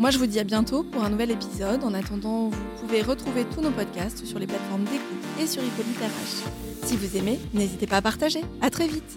Moi, 0.00 0.10
je 0.10 0.18
vous 0.18 0.26
dis 0.26 0.40
à 0.40 0.44
bientôt 0.44 0.82
pour 0.82 1.04
un 1.04 1.10
nouvel 1.10 1.30
épisode. 1.30 1.84
En 1.84 1.94
attendant, 1.94 2.48
vous 2.48 2.58
pouvez 2.80 3.02
retrouver 3.02 3.44
tous 3.44 3.60
nos 3.60 3.70
podcasts 3.70 4.26
sur 4.26 4.40
les 4.40 4.48
plateformes 4.48 4.82
d'écoute 4.86 5.24
et 5.40 5.46
sur 5.46 5.62
Hippolyte 5.62 5.98
RH. 5.98 6.84
Si 6.84 6.96
vous 6.96 7.16
aimez, 7.16 7.38
n'hésitez 7.54 7.86
pas 7.86 7.98
à 7.98 8.02
partager. 8.02 8.40
À 8.60 8.70
très 8.70 8.88
vite. 8.88 9.16